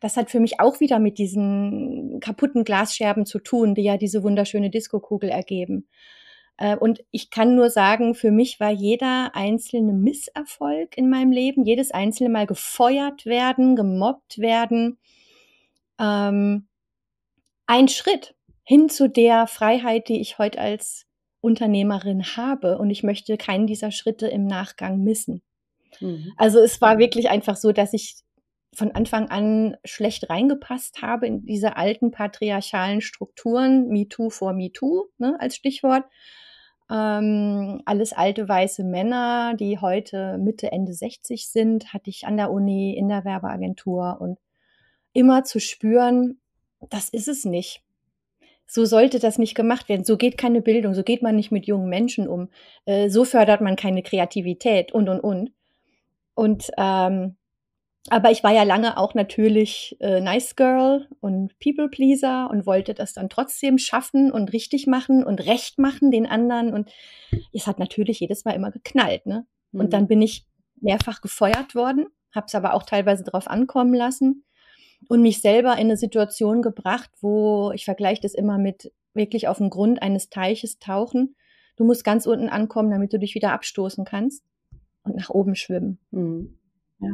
das 0.00 0.16
hat 0.16 0.30
für 0.30 0.40
mich 0.40 0.60
auch 0.60 0.80
wieder 0.80 0.98
mit 0.98 1.18
diesen 1.18 2.20
kaputten 2.20 2.64
Glasscherben 2.64 3.26
zu 3.26 3.38
tun, 3.38 3.74
die 3.74 3.82
ja 3.82 3.96
diese 3.98 4.22
wunderschöne 4.22 4.70
Diskokugel 4.70 5.28
ergeben. 5.28 5.86
Äh, 6.58 6.76
und 6.76 7.04
ich 7.10 7.30
kann 7.30 7.54
nur 7.54 7.70
sagen, 7.70 8.14
für 8.14 8.30
mich 8.30 8.60
war 8.60 8.70
jeder 8.70 9.34
einzelne 9.34 9.92
Misserfolg 9.92 10.96
in 10.96 11.10
meinem 11.10 11.32
Leben, 11.32 11.64
jedes 11.64 11.90
einzelne 11.90 12.30
Mal 12.30 12.46
gefeuert 12.46 13.26
werden, 13.26 13.76
gemobbt 13.76 14.38
werden, 14.38 14.98
ähm, 16.00 16.66
ein 17.66 17.88
Schritt 17.88 18.34
hin 18.68 18.90
zu 18.90 19.08
der 19.08 19.46
Freiheit, 19.46 20.10
die 20.10 20.20
ich 20.20 20.36
heute 20.36 20.58
als 20.58 21.06
Unternehmerin 21.40 22.36
habe. 22.36 22.76
Und 22.76 22.90
ich 22.90 23.02
möchte 23.02 23.38
keinen 23.38 23.66
dieser 23.66 23.90
Schritte 23.90 24.28
im 24.28 24.44
Nachgang 24.44 25.02
missen. 25.02 25.40
Mhm. 26.00 26.34
Also 26.36 26.58
es 26.58 26.78
war 26.82 26.98
wirklich 26.98 27.30
einfach 27.30 27.56
so, 27.56 27.72
dass 27.72 27.94
ich 27.94 28.16
von 28.74 28.90
Anfang 28.90 29.30
an 29.30 29.78
schlecht 29.86 30.28
reingepasst 30.28 31.00
habe 31.00 31.26
in 31.26 31.46
diese 31.46 31.78
alten 31.78 32.10
patriarchalen 32.10 33.00
Strukturen, 33.00 33.88
MeToo 33.88 34.28
vor 34.28 34.52
MeToo 34.52 35.06
ne, 35.16 35.34
als 35.40 35.56
Stichwort. 35.56 36.04
Ähm, 36.90 37.80
alles 37.86 38.12
alte 38.12 38.50
weiße 38.50 38.84
Männer, 38.84 39.54
die 39.58 39.78
heute 39.78 40.36
Mitte, 40.36 40.72
Ende 40.72 40.92
60 40.92 41.48
sind, 41.48 41.94
hatte 41.94 42.10
ich 42.10 42.26
an 42.26 42.36
der 42.36 42.50
Uni, 42.50 42.94
in 42.94 43.08
der 43.08 43.24
Werbeagentur 43.24 44.18
und 44.20 44.38
immer 45.14 45.44
zu 45.44 45.58
spüren, 45.58 46.38
das 46.90 47.08
ist 47.08 47.28
es 47.28 47.46
nicht. 47.46 47.82
So 48.70 48.84
sollte 48.84 49.18
das 49.18 49.38
nicht 49.38 49.54
gemacht 49.54 49.88
werden. 49.88 50.04
So 50.04 50.18
geht 50.18 50.36
keine 50.36 50.60
Bildung, 50.60 50.92
so 50.92 51.02
geht 51.02 51.22
man 51.22 51.34
nicht 51.34 51.50
mit 51.50 51.66
jungen 51.66 51.88
Menschen 51.88 52.28
um. 52.28 52.50
Äh, 52.84 53.08
so 53.08 53.24
fördert 53.24 53.62
man 53.62 53.76
keine 53.76 54.02
Kreativität 54.02 54.92
und, 54.92 55.08
und, 55.08 55.20
und. 55.20 55.52
Und 56.34 56.70
ähm, 56.76 57.36
aber 58.10 58.30
ich 58.30 58.44
war 58.44 58.52
ja 58.52 58.62
lange 58.62 58.96
auch 58.96 59.14
natürlich 59.14 59.96
äh, 60.00 60.20
Nice 60.20 60.54
Girl 60.54 61.08
und 61.20 61.58
People 61.58 61.88
Pleaser 61.88 62.48
und 62.50 62.66
wollte 62.66 62.94
das 62.94 63.12
dann 63.12 63.28
trotzdem 63.28 63.78
schaffen 63.78 64.30
und 64.30 64.52
richtig 64.52 64.86
machen 64.86 65.24
und 65.24 65.44
recht 65.46 65.78
machen 65.78 66.10
den 66.10 66.26
anderen. 66.26 66.72
Und 66.72 66.90
es 67.52 67.66
hat 67.66 67.78
natürlich 67.78 68.20
jedes 68.20 68.44
Mal 68.44 68.52
immer 68.52 68.70
geknallt. 68.70 69.26
Ne? 69.26 69.46
Mhm. 69.72 69.80
Und 69.80 69.92
dann 69.92 70.08
bin 70.08 70.22
ich 70.22 70.46
mehrfach 70.80 71.20
gefeuert 71.20 71.74
worden, 71.74 72.06
habe 72.34 72.46
es 72.46 72.54
aber 72.54 72.74
auch 72.74 72.84
teilweise 72.84 73.24
drauf 73.24 73.48
ankommen 73.48 73.94
lassen 73.94 74.44
und 75.08 75.22
mich 75.22 75.40
selber 75.40 75.72
in 75.74 75.86
eine 75.86 75.96
Situation 75.96 76.62
gebracht, 76.62 77.10
wo 77.20 77.70
ich 77.72 77.84
vergleiche 77.84 78.22
das 78.22 78.34
immer 78.34 78.58
mit 78.58 78.92
wirklich 79.14 79.48
auf 79.48 79.58
dem 79.58 79.70
Grund 79.70 80.02
eines 80.02 80.28
Teiches 80.28 80.78
tauchen. 80.78 81.36
Du 81.76 81.84
musst 81.84 82.04
ganz 82.04 82.26
unten 82.26 82.48
ankommen, 82.48 82.90
damit 82.90 83.12
du 83.12 83.18
dich 83.18 83.34
wieder 83.34 83.52
abstoßen 83.52 84.04
kannst 84.04 84.42
und 85.04 85.16
nach 85.16 85.30
oben 85.30 85.54
schwimmen. 85.54 85.98
Mhm. 86.10 86.58
Ja. 87.00 87.10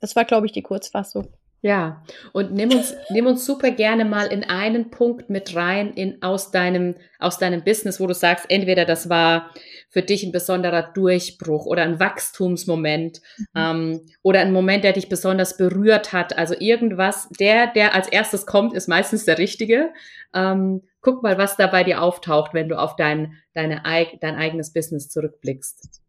Das 0.00 0.16
war, 0.16 0.24
glaube 0.24 0.46
ich, 0.46 0.52
die 0.52 0.62
Kurzfassung. 0.62 1.28
Ja, 1.66 2.04
und 2.32 2.52
nimm 2.52 2.70
uns, 2.70 2.94
nimm 3.10 3.26
uns 3.26 3.44
super 3.44 3.72
gerne 3.72 4.04
mal 4.04 4.26
in 4.26 4.44
einen 4.44 4.92
Punkt 4.92 5.30
mit 5.30 5.56
rein 5.56 5.94
in, 5.94 6.22
aus, 6.22 6.52
deinem, 6.52 6.94
aus 7.18 7.38
deinem 7.38 7.64
Business, 7.64 7.98
wo 7.98 8.06
du 8.06 8.14
sagst, 8.14 8.46
entweder 8.50 8.84
das 8.84 9.08
war 9.08 9.50
für 9.90 10.02
dich 10.02 10.22
ein 10.22 10.30
besonderer 10.30 10.92
Durchbruch 10.94 11.66
oder 11.66 11.82
ein 11.82 11.98
Wachstumsmoment 11.98 13.20
mhm. 13.36 13.46
ähm, 13.56 14.00
oder 14.22 14.42
ein 14.42 14.52
Moment, 14.52 14.84
der 14.84 14.92
dich 14.92 15.08
besonders 15.08 15.56
berührt 15.56 16.12
hat. 16.12 16.38
Also 16.38 16.54
irgendwas, 16.56 17.28
der, 17.40 17.66
der 17.66 17.96
als 17.96 18.06
erstes 18.06 18.46
kommt, 18.46 18.72
ist 18.72 18.86
meistens 18.86 19.24
der 19.24 19.38
richtige. 19.38 19.92
Ähm, 20.34 20.82
guck 21.00 21.24
mal, 21.24 21.36
was 21.36 21.56
da 21.56 21.66
bei 21.66 21.82
dir 21.82 22.00
auftaucht, 22.00 22.54
wenn 22.54 22.68
du 22.68 22.78
auf 22.78 22.94
dein, 22.94 23.38
deine, 23.54 23.82
dein 24.20 24.36
eigenes 24.36 24.72
Business 24.72 25.08
zurückblickst. 25.08 26.00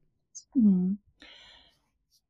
Mhm. 0.53 0.99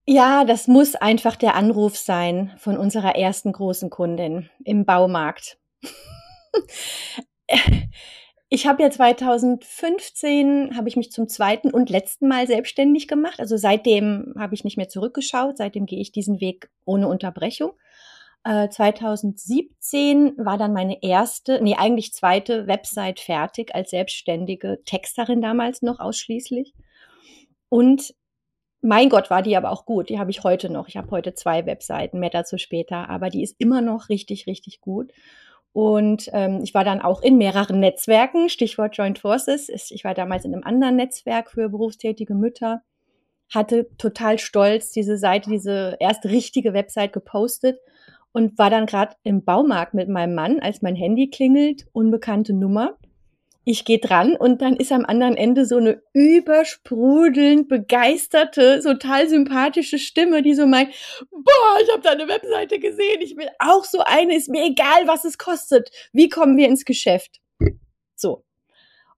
Ja, 0.09 0.45
das 0.45 0.69
muss 0.69 0.95
einfach 0.95 1.35
der 1.35 1.55
Anruf 1.55 1.97
sein 1.97 2.53
von 2.57 2.77
unserer 2.77 3.17
ersten 3.17 3.51
großen 3.51 3.89
Kundin 3.89 4.49
im 4.63 4.85
Baumarkt. 4.85 5.57
ich 8.49 8.67
habe 8.67 8.83
ja 8.83 8.89
2015 8.89 10.77
habe 10.77 10.87
ich 10.87 10.95
mich 10.95 11.11
zum 11.11 11.27
zweiten 11.27 11.71
und 11.71 11.89
letzten 11.89 12.29
Mal 12.29 12.47
selbstständig 12.47 13.09
gemacht. 13.09 13.41
Also 13.41 13.57
seitdem 13.57 14.33
habe 14.39 14.55
ich 14.55 14.63
nicht 14.63 14.77
mehr 14.77 14.87
zurückgeschaut. 14.87 15.57
Seitdem 15.57 15.85
gehe 15.85 15.99
ich 15.99 16.13
diesen 16.13 16.39
Weg 16.39 16.69
ohne 16.85 17.09
Unterbrechung. 17.09 17.73
Äh, 18.45 18.69
2017 18.69 20.37
war 20.37 20.57
dann 20.57 20.71
meine 20.71 21.03
erste, 21.03 21.61
nee, 21.61 21.75
eigentlich 21.75 22.13
zweite 22.13 22.65
Website 22.65 23.19
fertig 23.19 23.75
als 23.75 23.89
selbstständige 23.89 24.79
Texterin 24.85 25.41
damals 25.41 25.81
noch 25.81 25.99
ausschließlich. 25.99 26.73
Und 27.67 28.13
mein 28.81 29.09
Gott, 29.09 29.29
war 29.29 29.41
die 29.41 29.57
aber 29.57 29.71
auch 29.71 29.85
gut. 29.85 30.09
Die 30.09 30.19
habe 30.19 30.31
ich 30.31 30.43
heute 30.43 30.69
noch. 30.69 30.87
Ich 30.87 30.97
habe 30.97 31.11
heute 31.11 31.33
zwei 31.33 31.65
Webseiten, 31.65 32.19
mehr 32.19 32.29
dazu 32.29 32.57
später, 32.57 33.09
aber 33.09 33.29
die 33.29 33.43
ist 33.43 33.55
immer 33.59 33.81
noch 33.81 34.09
richtig, 34.09 34.47
richtig 34.47 34.81
gut. 34.81 35.11
Und 35.73 36.29
ähm, 36.33 36.61
ich 36.63 36.73
war 36.73 36.83
dann 36.83 37.01
auch 37.01 37.21
in 37.21 37.37
mehreren 37.37 37.79
Netzwerken, 37.79 38.49
Stichwort 38.49 38.97
Joint 38.97 39.19
Forces. 39.19 39.69
Ich 39.91 40.03
war 40.03 40.13
damals 40.13 40.45
in 40.45 40.53
einem 40.53 40.63
anderen 40.63 40.95
Netzwerk 40.95 41.51
für 41.51 41.69
berufstätige 41.69 42.33
Mütter, 42.33 42.81
hatte 43.53 43.87
total 43.97 44.39
stolz 44.39 44.91
diese 44.91 45.17
Seite, 45.17 45.49
diese 45.49 45.97
erste 45.99 46.29
richtige 46.29 46.73
Website 46.73 47.13
gepostet 47.13 47.79
und 48.31 48.57
war 48.57 48.69
dann 48.69 48.85
gerade 48.85 49.15
im 49.23 49.43
Baumarkt 49.43 49.93
mit 49.93 50.09
meinem 50.09 50.35
Mann, 50.35 50.59
als 50.59 50.81
mein 50.81 50.95
Handy 50.95 51.29
klingelt, 51.29 51.87
unbekannte 51.93 52.53
Nummer 52.53 52.97
ich 53.67 53.83
gehe 53.83 53.99
dran 53.99 54.37
und 54.37 54.61
dann 54.61 54.77
ist 54.77 54.93
am 54.93 55.03
anderen 55.03 55.35
Ende 55.35 55.65
so 55.65 55.75
eine 55.75 56.01
übersprudelnd 56.13 57.67
begeisterte, 57.67 58.79
total 58.81 59.27
sympathische 59.27 59.99
Stimme, 59.99 60.41
die 60.41 60.53
so 60.53 60.65
meint, 60.65 60.89
boah, 61.29 61.77
ich 61.83 61.91
habe 61.91 62.01
da 62.01 62.11
eine 62.11 62.29
Webseite 62.29 62.79
gesehen, 62.79 63.19
ich 63.19 63.35
will 63.35 63.49
auch 63.59 63.83
so 63.83 63.99
eine, 63.99 64.37
ist 64.37 64.47
mir 64.47 64.63
egal, 64.63 65.05
was 65.05 65.25
es 65.25 65.37
kostet. 65.37 65.91
Wie 66.13 66.29
kommen 66.29 66.55
wir 66.55 66.69
ins 66.69 66.85
Geschäft? 66.85 67.41
So. 68.15 68.45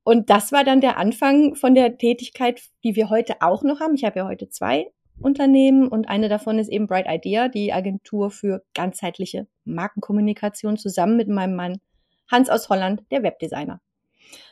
Und 0.04 0.32
das 0.32 0.52
war 0.52 0.64
dann 0.64 0.82
der 0.82 0.98
Anfang 0.98 1.54
von 1.54 1.76
der 1.76 2.00
Tätigkeit, 2.00 2.60
die 2.84 2.96
wir 2.96 3.12
heute 3.12 3.36
auch 3.42 3.62
noch 3.62 3.80
haben. 3.80 3.94
Ich 3.94 4.04
habe 4.04 4.18
ja 4.18 4.28
heute 4.28 4.50
zwei 4.50 4.92
Unternehmen 5.20 5.88
und 5.88 6.10
eine 6.10 6.28
davon 6.28 6.58
ist 6.58 6.70
eben 6.70 6.88
Bright 6.88 7.06
Idea, 7.08 7.50
die 7.50 7.72
Agentur 7.72 8.32
für 8.32 8.64
ganzheitliche 8.74 9.46
Markenkommunikation 9.66 10.76
zusammen 10.78 11.18
mit 11.18 11.28
meinem 11.28 11.56
Mann 11.56 11.82
Hans 12.32 12.50
aus 12.50 12.70
Holland, 12.70 13.04
der 13.12 13.22
Webdesigner 13.22 13.80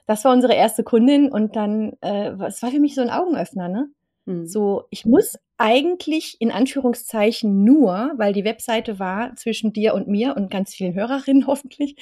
das 0.05 0.23
war 0.25 0.33
unsere 0.33 0.53
erste 0.53 0.83
Kundin 0.83 1.31
und 1.31 1.55
dann, 1.55 1.93
äh, 2.01 2.31
es 2.47 2.61
war 2.61 2.71
für 2.71 2.79
mich 2.79 2.95
so 2.95 3.01
ein 3.01 3.09
Augenöffner, 3.09 3.67
ne? 3.69 3.89
Mhm. 4.25 4.45
So, 4.45 4.83
ich 4.89 5.05
muss 5.05 5.37
eigentlich 5.57 6.37
in 6.39 6.51
Anführungszeichen 6.51 7.63
nur, 7.63 8.13
weil 8.17 8.33
die 8.33 8.43
Webseite 8.43 8.99
war 8.99 9.35
zwischen 9.35 9.73
dir 9.73 9.93
und 9.95 10.07
mir 10.07 10.35
und 10.35 10.51
ganz 10.51 10.73
vielen 10.73 10.93
Hörerinnen 10.93 11.47
hoffentlich, 11.47 11.95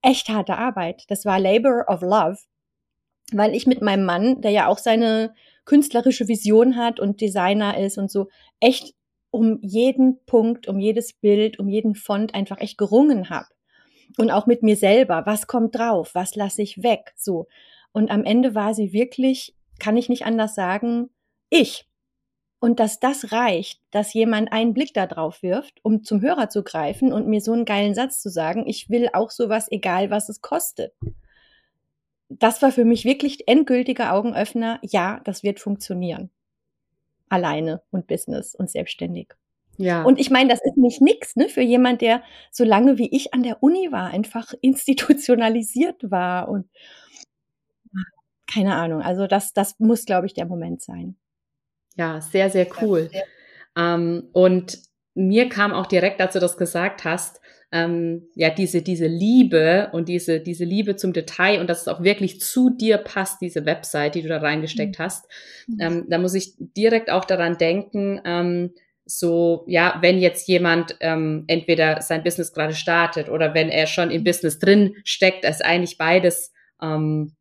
echt 0.00 0.28
harte 0.28 0.56
Arbeit. 0.56 1.04
Das 1.08 1.24
war 1.24 1.38
Labor 1.38 1.84
of 1.88 2.02
Love, 2.02 2.38
weil 3.32 3.54
ich 3.54 3.66
mit 3.66 3.82
meinem 3.82 4.04
Mann, 4.04 4.40
der 4.40 4.52
ja 4.52 4.66
auch 4.68 4.78
seine 4.78 5.34
künstlerische 5.64 6.28
Vision 6.28 6.76
hat 6.76 7.00
und 7.00 7.20
Designer 7.20 7.78
ist 7.78 7.98
und 7.98 8.10
so, 8.10 8.28
echt 8.60 8.94
um 9.30 9.58
jeden 9.62 10.24
Punkt, 10.26 10.68
um 10.68 10.78
jedes 10.78 11.12
Bild, 11.14 11.58
um 11.58 11.68
jeden 11.68 11.94
Font 11.94 12.34
einfach 12.34 12.60
echt 12.60 12.78
gerungen 12.78 13.30
habe 13.30 13.46
und 14.18 14.30
auch 14.30 14.46
mit 14.46 14.62
mir 14.62 14.76
selber. 14.76 15.22
Was 15.26 15.46
kommt 15.46 15.76
drauf? 15.76 16.14
Was 16.14 16.34
lasse 16.34 16.62
ich 16.62 16.82
weg? 16.82 17.12
So. 17.16 17.46
Und 17.92 18.10
am 18.10 18.24
Ende 18.24 18.54
war 18.54 18.74
sie 18.74 18.92
wirklich, 18.92 19.54
kann 19.78 19.96
ich 19.96 20.08
nicht 20.08 20.24
anders 20.24 20.54
sagen, 20.54 21.10
ich. 21.50 21.88
Und 22.60 22.78
dass 22.78 23.00
das 23.00 23.32
reicht, 23.32 23.80
dass 23.90 24.14
jemand 24.14 24.52
einen 24.52 24.72
Blick 24.72 24.94
da 24.94 25.06
drauf 25.06 25.42
wirft, 25.42 25.80
um 25.82 26.04
zum 26.04 26.20
Hörer 26.22 26.48
zu 26.48 26.62
greifen 26.62 27.12
und 27.12 27.26
mir 27.26 27.40
so 27.40 27.52
einen 27.52 27.64
geilen 27.64 27.94
Satz 27.94 28.22
zu 28.22 28.30
sagen, 28.30 28.68
ich 28.68 28.88
will 28.88 29.08
auch 29.12 29.30
sowas, 29.30 29.66
egal 29.70 30.10
was 30.10 30.28
es 30.28 30.40
kostet. 30.40 30.94
Das 32.28 32.62
war 32.62 32.70
für 32.70 32.84
mich 32.84 33.04
wirklich 33.04 33.48
endgültiger 33.48 34.14
Augenöffner. 34.14 34.78
Ja, 34.82 35.20
das 35.24 35.42
wird 35.42 35.58
funktionieren. 35.58 36.30
Alleine 37.28 37.82
und 37.90 38.06
Business 38.06 38.54
und 38.54 38.70
selbstständig. 38.70 39.34
Ja. 39.82 40.04
Und 40.04 40.20
ich 40.20 40.30
meine, 40.30 40.48
das 40.48 40.60
ist 40.64 40.76
nicht 40.76 41.00
nix, 41.00 41.34
ne, 41.34 41.48
für 41.48 41.60
jemand, 41.60 42.02
der 42.02 42.22
so 42.52 42.62
lange 42.62 42.98
wie 42.98 43.08
ich 43.14 43.34
an 43.34 43.42
der 43.42 43.62
Uni 43.62 43.90
war, 43.90 44.10
einfach 44.10 44.54
institutionalisiert 44.60 46.10
war 46.10 46.48
und 46.48 46.68
keine 48.52 48.74
Ahnung. 48.74 49.02
Also 49.02 49.26
das, 49.26 49.52
das 49.52 49.80
muss, 49.80 50.04
glaube 50.04 50.26
ich, 50.26 50.34
der 50.34 50.46
Moment 50.46 50.82
sein. 50.82 51.16
Ja, 51.96 52.20
sehr, 52.20 52.48
sehr 52.50 52.66
cool. 52.80 53.10
Ähm, 53.76 54.28
und 54.32 54.78
mir 55.14 55.48
kam 55.48 55.72
auch 55.72 55.86
direkt, 55.86 56.20
als 56.20 56.34
du 56.34 56.38
das 56.38 56.56
gesagt 56.56 57.04
hast, 57.04 57.40
ähm, 57.72 58.28
ja, 58.34 58.50
diese, 58.50 58.82
diese 58.82 59.06
Liebe 59.06 59.88
und 59.92 60.08
diese, 60.08 60.40
diese 60.40 60.64
Liebe 60.64 60.96
zum 60.96 61.12
Detail 61.12 61.60
und 61.60 61.68
dass 61.68 61.82
es 61.82 61.88
auch 61.88 62.02
wirklich 62.02 62.40
zu 62.40 62.70
dir 62.70 62.98
passt, 62.98 63.40
diese 63.40 63.64
Website, 63.64 64.14
die 64.14 64.22
du 64.22 64.28
da 64.28 64.38
reingesteckt 64.38 64.98
mhm. 64.98 65.02
hast. 65.02 65.26
Ähm, 65.80 66.04
da 66.08 66.18
muss 66.18 66.34
ich 66.34 66.54
direkt 66.58 67.10
auch 67.10 67.24
daran 67.24 67.56
denken, 67.56 68.20
ähm, 68.24 68.74
so, 69.04 69.64
ja, 69.66 69.98
wenn 70.00 70.18
jetzt 70.18 70.48
jemand 70.48 70.96
ähm, 71.00 71.44
entweder 71.46 72.00
sein 72.02 72.22
Business 72.22 72.52
gerade 72.52 72.74
startet 72.74 73.28
oder 73.28 73.54
wenn 73.54 73.68
er 73.68 73.86
schon 73.86 74.10
im 74.10 74.24
Business 74.24 74.58
drin 74.58 74.94
steckt, 75.04 75.44
ist 75.44 75.64
eigentlich 75.64 75.98
beides, 75.98 76.52
ähm, 76.80 77.34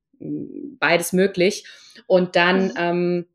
beides 0.79 1.13
möglich. 1.13 1.65
Und 2.07 2.35
dann 2.35 2.65
mhm. 2.65 2.73
ähm, 2.77 3.25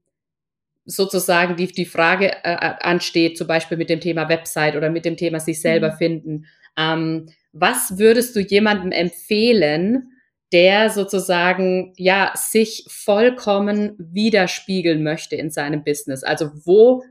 sozusagen 0.87 1.57
die, 1.57 1.67
die 1.67 1.85
Frage 1.85 2.33
äh, 2.45 2.53
äh, 2.53 2.75
ansteht, 2.81 3.37
zum 3.37 3.47
Beispiel 3.47 3.77
mit 3.77 3.91
dem 3.91 4.01
Thema 4.01 4.29
Website 4.29 4.77
oder 4.77 4.91
mit 4.91 5.05
dem 5.05 5.17
Thema 5.17 5.41
sich 5.41 5.61
selber 5.61 5.93
mhm. 5.93 5.97
finden. 5.97 6.47
Ähm, 6.77 7.27
was 7.53 7.99
würdest 7.99 8.37
du 8.37 8.41
jemandem 8.41 8.93
empfehlen, 8.93 10.13
der 10.53 10.91
sozusagen 10.91 11.93
ja 11.97 12.33
sich 12.37 12.85
vollkommen 12.89 13.95
widerspiegeln 13.99 15.03
möchte 15.03 15.37
in 15.37 15.51
seinem 15.51 15.83
Business? 15.83 16.23
Also 16.23 16.51
wo 16.65 17.03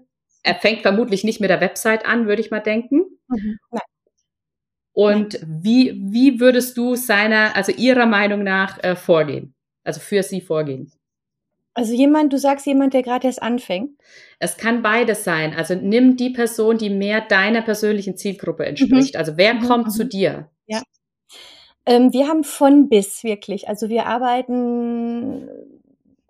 er 0.45 0.55
fängt 0.55 0.83
vermutlich 0.83 1.23
nicht 1.23 1.41
mit 1.41 1.49
der 1.49 1.59
Website 1.59 2.05
an, 2.05 2.27
würde 2.27 2.41
ich 2.41 2.51
mal 2.51 2.59
denken. 2.59 3.01
Mhm. 3.27 3.59
Und 4.93 5.39
wie, 5.45 5.99
wie 5.99 6.39
würdest 6.39 6.77
du 6.77 6.95
seiner, 6.95 7.55
also 7.55 7.71
ihrer 7.71 8.05
Meinung 8.05 8.43
nach 8.43 8.81
äh, 8.83 8.95
vorgehen? 8.95 9.55
Also 9.83 9.99
für 9.99 10.23
sie 10.23 10.41
vorgehen? 10.41 10.91
Also 11.73 11.93
jemand, 11.93 12.31
du 12.31 12.37
sagst 12.37 12.65
jemand, 12.65 12.93
der 12.93 13.01
gerade 13.01 13.27
erst 13.27 13.41
anfängt? 13.41 13.99
Es 14.39 14.55
kann 14.55 14.81
beides 14.81 15.25
sein. 15.25 15.53
Also 15.53 15.75
nimm 15.75 16.15
die 16.15 16.29
Person, 16.29 16.77
die 16.77 16.89
mehr 16.89 17.21
deiner 17.21 17.61
persönlichen 17.61 18.15
Zielgruppe 18.15 18.65
entspricht. 18.65 19.15
Mhm. 19.15 19.19
Also 19.19 19.37
wer 19.37 19.55
mhm. 19.55 19.67
kommt 19.67 19.87
mhm. 19.87 19.91
zu 19.91 20.05
dir? 20.05 20.49
Ja. 20.67 20.81
Ähm, 21.85 22.13
wir 22.13 22.27
haben 22.27 22.43
von 22.43 22.87
bis 22.87 23.23
wirklich. 23.23 23.67
Also 23.67 23.89
wir 23.89 24.05
arbeiten 24.05 25.49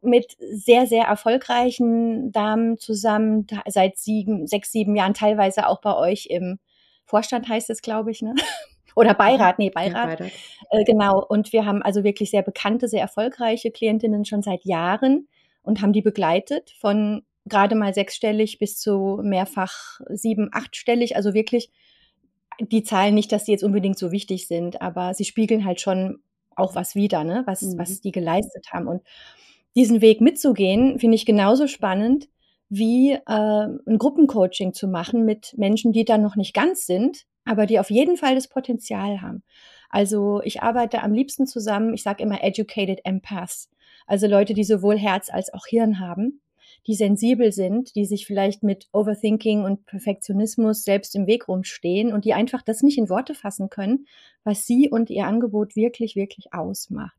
mit 0.05 0.35
sehr, 0.39 0.87
sehr 0.87 1.05
erfolgreichen 1.05 2.31
Damen 2.31 2.77
zusammen 2.77 3.47
seit 3.67 3.97
sieben, 3.97 4.47
sechs, 4.47 4.71
sieben 4.71 4.95
Jahren, 4.95 5.13
teilweise 5.13 5.67
auch 5.67 5.81
bei 5.81 5.95
euch 5.95 6.27
im 6.29 6.59
Vorstand 7.05 7.47
heißt 7.47 7.69
es, 7.69 7.81
glaube 7.81 8.11
ich, 8.11 8.21
ne? 8.21 8.35
Oder 8.95 9.13
Beirat, 9.13 9.59
nee, 9.59 9.69
Beirat. 9.69 10.21
Ja, 10.21 10.25
äh, 10.71 10.83
genau. 10.85 11.23
Und 11.23 11.51
wir 11.51 11.65
haben 11.65 11.81
also 11.81 12.03
wirklich 12.03 12.31
sehr 12.31 12.43
bekannte, 12.43 12.87
sehr 12.87 13.01
erfolgreiche 13.01 13.69
Klientinnen 13.69 14.23
schon 14.23 14.41
seit 14.41 14.63
Jahren 14.63 15.27
und 15.63 15.81
haben 15.81 15.91
die 15.91 16.01
begleitet 16.01 16.71
von 16.79 17.23
gerade 17.45 17.75
mal 17.75 17.93
sechsstellig 17.93 18.57
bis 18.57 18.79
zu 18.79 19.19
mehrfach 19.21 19.99
sieben, 20.09 20.49
achtstellig. 20.51 21.15
Also 21.17 21.33
wirklich 21.33 21.71
die 22.59 22.83
Zahlen 22.83 23.15
nicht, 23.15 23.31
dass 23.31 23.43
die 23.43 23.51
jetzt 23.51 23.63
unbedingt 23.63 23.97
so 23.97 24.11
wichtig 24.11 24.47
sind, 24.47 24.81
aber 24.81 25.13
sie 25.13 25.25
spiegeln 25.25 25.65
halt 25.65 25.81
schon 25.81 26.19
auch 26.55 26.75
was 26.75 26.95
wider, 26.95 27.23
ne? 27.23 27.43
was, 27.45 27.61
mhm. 27.61 27.77
was 27.77 28.01
die 28.01 28.11
geleistet 28.11 28.67
haben. 28.71 28.87
Und 28.87 29.03
diesen 29.75 30.01
Weg 30.01 30.21
mitzugehen, 30.21 30.99
finde 30.99 31.15
ich 31.15 31.25
genauso 31.25 31.67
spannend, 31.67 32.29
wie 32.69 33.11
äh, 33.11 33.19
ein 33.27 33.97
Gruppencoaching 33.97 34.73
zu 34.73 34.87
machen 34.87 35.25
mit 35.25 35.53
Menschen, 35.57 35.91
die 35.91 36.05
da 36.05 36.17
noch 36.17 36.35
nicht 36.35 36.53
ganz 36.53 36.85
sind, 36.85 37.25
aber 37.45 37.65
die 37.65 37.79
auf 37.79 37.91
jeden 37.91 38.17
Fall 38.17 38.35
das 38.35 38.47
Potenzial 38.47 39.21
haben. 39.21 39.43
Also 39.89 40.41
ich 40.43 40.63
arbeite 40.63 41.03
am 41.03 41.13
liebsten 41.13 41.45
zusammen, 41.47 41.93
ich 41.93 42.03
sage 42.03 42.23
immer 42.23 42.43
Educated 42.43 43.01
Empaths, 43.03 43.69
also 44.07 44.27
Leute, 44.27 44.53
die 44.53 44.63
sowohl 44.63 44.97
Herz 44.97 45.29
als 45.29 45.53
auch 45.53 45.65
Hirn 45.67 45.99
haben, 45.99 46.41
die 46.87 46.95
sensibel 46.95 47.51
sind, 47.51 47.95
die 47.95 48.05
sich 48.05 48.25
vielleicht 48.25 48.63
mit 48.63 48.87
Overthinking 48.91 49.63
und 49.63 49.85
Perfektionismus 49.85 50.83
selbst 50.83 51.15
im 51.15 51.25
Weg 51.27 51.47
rumstehen 51.47 52.13
und 52.13 52.25
die 52.25 52.33
einfach 52.33 52.61
das 52.61 52.83
nicht 52.83 52.97
in 52.97 53.09
Worte 53.09 53.33
fassen 53.33 53.69
können, 53.69 54.07
was 54.43 54.65
sie 54.65 54.89
und 54.89 55.09
ihr 55.09 55.25
Angebot 55.25 55.75
wirklich, 55.75 56.15
wirklich 56.15 56.53
ausmacht. 56.53 57.17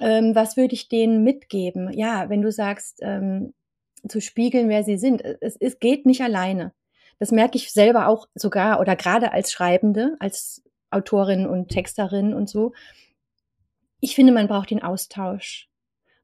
Ähm, 0.00 0.34
was 0.34 0.56
würde 0.56 0.74
ich 0.74 0.88
denen 0.88 1.22
mitgeben? 1.22 1.92
Ja, 1.92 2.28
wenn 2.28 2.42
du 2.42 2.52
sagst, 2.52 2.98
ähm, 3.02 3.54
zu 4.08 4.20
spiegeln, 4.20 4.68
wer 4.68 4.84
sie 4.84 4.98
sind. 4.98 5.22
Es, 5.40 5.56
es 5.56 5.78
geht 5.78 6.06
nicht 6.06 6.22
alleine. 6.22 6.72
Das 7.18 7.32
merke 7.32 7.56
ich 7.56 7.72
selber 7.72 8.08
auch 8.08 8.28
sogar 8.34 8.80
oder 8.80 8.94
gerade 8.94 9.32
als 9.32 9.50
Schreibende, 9.50 10.16
als 10.20 10.62
Autorin 10.90 11.46
und 11.46 11.68
Texterin 11.68 12.34
und 12.34 12.48
so. 12.48 12.72
Ich 14.00 14.14
finde, 14.14 14.32
man 14.32 14.48
braucht 14.48 14.70
den 14.70 14.82
Austausch. 14.82 15.68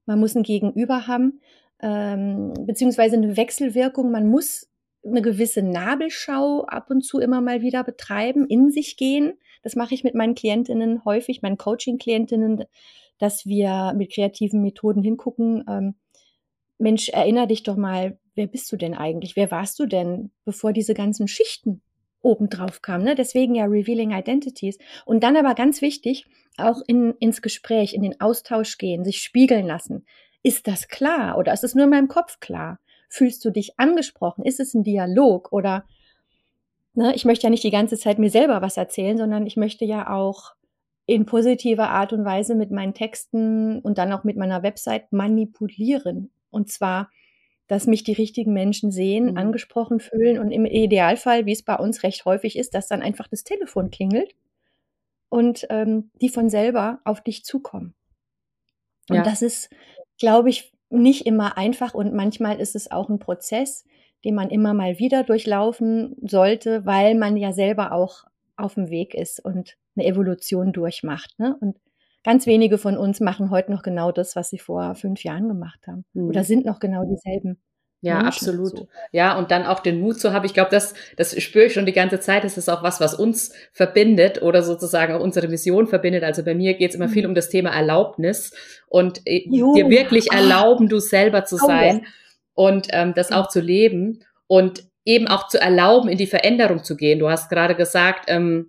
Man 0.05 0.21
muss 0.21 0.35
ein 0.35 0.43
Gegenüber 0.43 1.07
haben, 1.07 1.41
ähm, 1.81 2.53
beziehungsweise 2.67 3.17
eine 3.17 3.37
Wechselwirkung. 3.37 4.11
Man 4.11 4.29
muss 4.29 4.69
eine 5.05 5.23
gewisse 5.23 5.63
Nabelschau 5.63 6.65
ab 6.67 6.91
und 6.91 7.03
zu 7.03 7.19
immer 7.19 7.41
mal 7.41 7.63
wieder 7.63 7.83
betreiben, 7.83 8.47
in 8.47 8.71
sich 8.71 8.97
gehen. 8.97 9.35
Das 9.63 9.77
mache 9.77 9.95
ich 9.95 10.05
mit 10.05 10.15
meinen 10.15 10.35
Klientinnen 10.35 11.05
häufig, 11.05 11.43
meinen 11.43 11.57
Coaching-Klientinnen, 11.57 12.65
dass 13.19 13.47
wir 13.47 13.95
mit 13.97 14.13
kreativen 14.13 14.63
Methoden 14.63 15.03
hingucken. 15.03 15.65
Ähm, 15.69 15.95
Mensch, 16.79 17.09
erinner 17.09 17.47
dich 17.47 17.63
doch 17.63 17.77
mal, 17.77 18.19
wer 18.35 18.47
bist 18.47 18.71
du 18.73 18.77
denn 18.77 18.95
eigentlich? 18.95 19.37
Wer 19.37 19.51
warst 19.51 19.79
du 19.79 19.87
denn, 19.87 20.31
bevor 20.45 20.73
diese 20.73 20.95
ganzen 20.95 21.29
Schichten 21.29 21.83
obendrauf 22.21 22.83
kamen? 22.83 23.05
Ne? 23.05 23.15
Deswegen 23.15 23.55
ja 23.55 23.65
Revealing 23.65 24.13
Identities. 24.13 24.79
Und 25.05 25.23
dann 25.23 25.37
aber 25.37 25.55
ganz 25.55 25.83
wichtig, 25.83 26.27
auch 26.57 26.81
in, 26.87 27.15
ins 27.19 27.43
Gespräch, 27.43 27.95
in 27.95 28.03
den 28.03 28.21
Austausch 28.21 28.79
gehen, 28.79 29.05
sich 29.05 29.19
spiegeln 29.23 29.67
lassen. 29.67 30.05
Ist 30.43 30.67
das 30.67 30.89
klar 30.89 31.39
oder 31.39 31.53
ist 31.53 31.65
es 31.65 31.75
nur 31.75 31.85
in 31.85 31.91
meinem 31.91 32.09
Kopf 32.09 32.41
klar? 32.41 32.79
Fühlst 33.09 33.45
du 33.45 33.51
dich 33.51 33.79
angesprochen? 33.79 34.45
Ist 34.45 34.61
es 34.61 34.75
ein 34.75 34.83
Dialog 34.83 35.53
oder 35.53 35.85
ne, 36.95 37.15
ich 37.15 37.25
möchte 37.25 37.45
ja 37.45 37.51
nicht 37.51 37.65
die 37.65 37.71
ganze 37.71 37.97
Zeit 37.97 38.19
mir 38.19 38.31
selber 38.31 38.63
was 38.63 38.77
erzählen, 38.77 39.17
sondern 39.17 39.47
ich 39.47 39.57
möchte 39.57 39.85
ja 39.85 40.11
auch 40.11 40.55
in 41.13 41.27
positiver 41.27 41.91
Art 41.91 42.15
und 42.15 42.25
Weise 42.25 42.55
mit 42.55 42.71
meinen 42.71 42.95
Texten 42.95 43.81
und 43.81 43.99
dann 43.99 44.13
auch 44.13 44.25
mit 44.25 44.39
meiner 44.39 44.63
Website 44.63 45.13
manipulieren. 45.13 46.31
Und 46.51 46.71
zwar, 46.71 47.11
dass 47.67 47.87
mich 47.87 48.03
die 48.03 48.15
richtigen 48.15 48.55
Menschen 48.55 48.91
sehen, 48.91 49.33
mhm. 49.33 49.37
angesprochen 49.37 50.01
fühlen 50.01 50.39
und 50.39 50.51
im 50.51 50.65
Idealfall, 50.65 51.45
wie 51.45 51.53
es 51.53 51.63
bei 51.63 51.77
uns 51.77 52.03
recht 52.03 52.25
häufig 52.25 52.57
ist, 52.57 52.75
dass 52.75 52.89
dann 52.89 53.03
einfach 53.03 53.29
das 53.29 53.45
Telefon 53.45 53.91
klingelt 53.91 54.35
und 55.29 55.67
ähm, 55.69 56.11
die 56.23 56.31
von 56.31 56.49
selber 56.49 57.01
auf 57.05 57.21
dich 57.21 57.45
zukommen. 57.45 57.95
Und 59.11 59.17
ja. 59.17 59.23
das 59.23 59.43
ist, 59.43 59.69
glaube 60.19 60.49
ich, 60.49 60.73
nicht 60.89 61.27
immer 61.27 61.59
einfach 61.59 61.93
und 61.93 62.15
manchmal 62.15 62.59
ist 62.59 62.75
es 62.75 62.91
auch 62.91 63.11
ein 63.11 63.19
Prozess, 63.19 63.85
den 64.25 64.35
man 64.35 64.49
immer 64.49 64.73
mal 64.73 64.99
wieder 64.99 65.25
durchlaufen 65.25 66.17
sollte, 66.23 66.87
weil 66.87 67.17
man 67.17 67.37
ja 67.37 67.53
selber 67.53 67.93
auch 67.93 68.25
auf 68.57 68.75
dem 68.75 68.91
Weg 68.91 69.15
ist 69.15 69.45
und 69.45 69.77
eine 69.97 70.07
Evolution 70.07 70.73
durchmacht. 70.73 71.39
Ne? 71.39 71.57
Und 71.61 71.77
ganz 72.25 72.47
wenige 72.47 72.79
von 72.79 72.97
uns 72.97 73.21
machen 73.21 73.51
heute 73.51 73.73
noch 73.73 73.83
genau 73.83 74.13
das, 74.13 74.37
was 74.37 74.51
sie 74.51 74.59
vor 74.59 74.95
fünf 74.95 75.25
Jahren 75.25 75.49
gemacht 75.49 75.81
haben. 75.87 76.05
Mhm. 76.13 76.29
Oder 76.29 76.45
sind 76.45 76.65
noch 76.65 76.81
genau 76.81 77.05
dieselben. 77.05 77.59
Ja, 78.05 78.15
Menschen, 78.15 78.27
absolut. 78.27 78.79
So. 78.79 78.89
Ja, 79.13 79.39
und 79.39 79.53
dann 79.53 79.65
auch 79.65 79.79
den 79.79 80.01
Mut 80.01 80.19
zu 80.19 80.33
haben. 80.33 80.45
Ich 80.45 80.55
glaube, 80.55 80.71
das, 80.73 80.95
das 81.17 81.41
spüre 81.41 81.67
ich 81.67 81.73
schon 81.73 81.87
die 81.87 81.93
ganze 81.93 82.19
Zeit. 82.19 82.43
Das 82.43 82.59
ist 82.59 82.69
auch 82.69 82.83
was, 82.83 83.01
was 83.01 83.15
uns 83.15 83.53
verbindet 83.73 84.43
oder 84.43 84.65
sozusagen 84.65 85.15
auch 85.15 85.21
unsere 85.21 85.47
Mission 85.47 85.87
verbindet. 85.87 86.25
Also 86.25 86.43
bei 86.45 86.57
mir 86.57 86.75
geht 86.75 86.91
es 86.91 86.97
immer 86.97 87.07
mhm. 87.07 87.13
viel 87.13 87.27
um 87.27 87.37
das 87.37 87.49
Thema 87.49 87.71
Erlaubnis 87.71 88.53
und 88.89 89.23
äh, 89.25 89.47
jo. 89.49 89.75
dir 89.75 89.89
wirklich 89.89 90.33
ah. 90.33 90.39
erlauben, 90.39 90.89
du 90.89 90.99
selber 90.99 91.45
zu 91.45 91.57
sein 91.57 92.01
oh, 92.01 92.05
ja. 92.05 92.09
und 92.55 92.89
ähm, 92.91 93.15
das 93.15 93.31
auch 93.31 93.47
zu 93.49 93.61
leben 93.61 94.25
und 94.49 94.85
eben 95.05 95.29
auch 95.29 95.49
zu 95.49 95.61
erlauben, 95.61 96.09
in 96.09 96.19
die 96.19 96.27
Veränderung 96.27 96.85
zu 96.85 96.97
gehen. 96.97 97.19
Du 97.19 97.29
hast 97.29 97.49
gerade 97.49 97.75
gesagt, 97.75 98.27
ähm, 98.29 98.69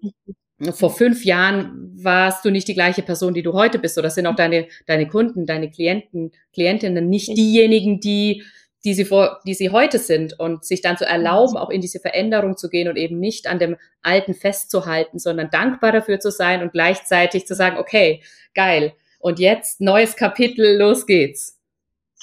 vor 0.71 0.91
fünf 0.91 1.25
Jahren 1.25 1.91
warst 1.95 2.45
du 2.45 2.49
nicht 2.49 2.67
die 2.67 2.73
gleiche 2.73 3.01
Person, 3.01 3.33
die 3.33 3.43
du 3.43 3.53
heute 3.53 3.79
bist, 3.79 3.97
oder 3.97 4.09
sind 4.09 4.27
auch 4.27 4.35
deine, 4.35 4.67
deine 4.87 5.07
Kunden, 5.07 5.45
deine 5.45 5.69
Klienten, 5.69 6.31
Klientinnen 6.53 7.09
nicht 7.09 7.35
diejenigen, 7.35 7.99
die, 7.99 8.43
die 8.85 8.93
sie 8.93 9.05
vor, 9.05 9.39
die 9.45 9.53
sie 9.53 9.69
heute 9.69 9.99
sind 9.99 10.39
und 10.39 10.63
sich 10.63 10.81
dann 10.81 10.97
zu 10.97 11.05
erlauben, 11.05 11.57
auch 11.57 11.69
in 11.69 11.81
diese 11.81 11.99
Veränderung 11.99 12.57
zu 12.57 12.69
gehen 12.69 12.87
und 12.87 12.97
eben 12.97 13.19
nicht 13.19 13.47
an 13.47 13.59
dem 13.59 13.77
Alten 14.01 14.33
festzuhalten, 14.33 15.19
sondern 15.19 15.49
dankbar 15.49 15.91
dafür 15.91 16.19
zu 16.19 16.31
sein 16.31 16.61
und 16.61 16.71
gleichzeitig 16.71 17.45
zu 17.45 17.55
sagen, 17.55 17.77
okay, 17.77 18.21
geil. 18.53 18.93
Und 19.19 19.39
jetzt 19.39 19.81
neues 19.81 20.15
Kapitel, 20.15 20.77
los 20.77 21.05
geht's. 21.05 21.52